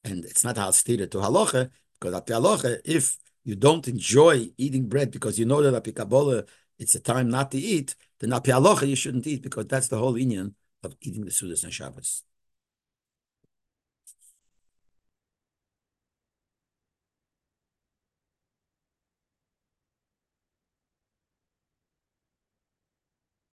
And 0.04 0.26
it's 0.26 0.43
not 0.43 0.76
stated 0.76 1.12
to 1.14 1.20
halacha, 1.20 1.72
because 1.99 2.14
at 2.14 2.26
the 2.26 2.34
halacha, 2.34 2.82
if 2.84 3.18
you 3.45 3.56
don't 3.56 3.88
enjoy 3.88 4.49
eating 4.58 4.88
bread 4.89 5.12
because 5.12 5.39
you 5.39 5.45
know 5.45 5.62
that 5.62 5.76
a 5.76 5.82
pikabola 5.82 6.47
it's 6.80 6.95
a 6.95 6.99
time 6.99 7.30
not 7.30 7.51
to 7.51 7.58
eat, 7.58 7.95
then 8.20 8.34
al 8.34 8.84
you 8.84 8.95
shouldn't 8.95 9.28
eat 9.28 9.41
because 9.41 9.68
that's 9.68 9.88
the 9.88 9.97
whole 9.97 10.18
union 10.18 10.56
of 10.84 10.96
eating 11.02 11.26
the 11.26 11.32
Sudas 11.32 11.64
and 11.64 11.74
Shabbos. 11.74 12.24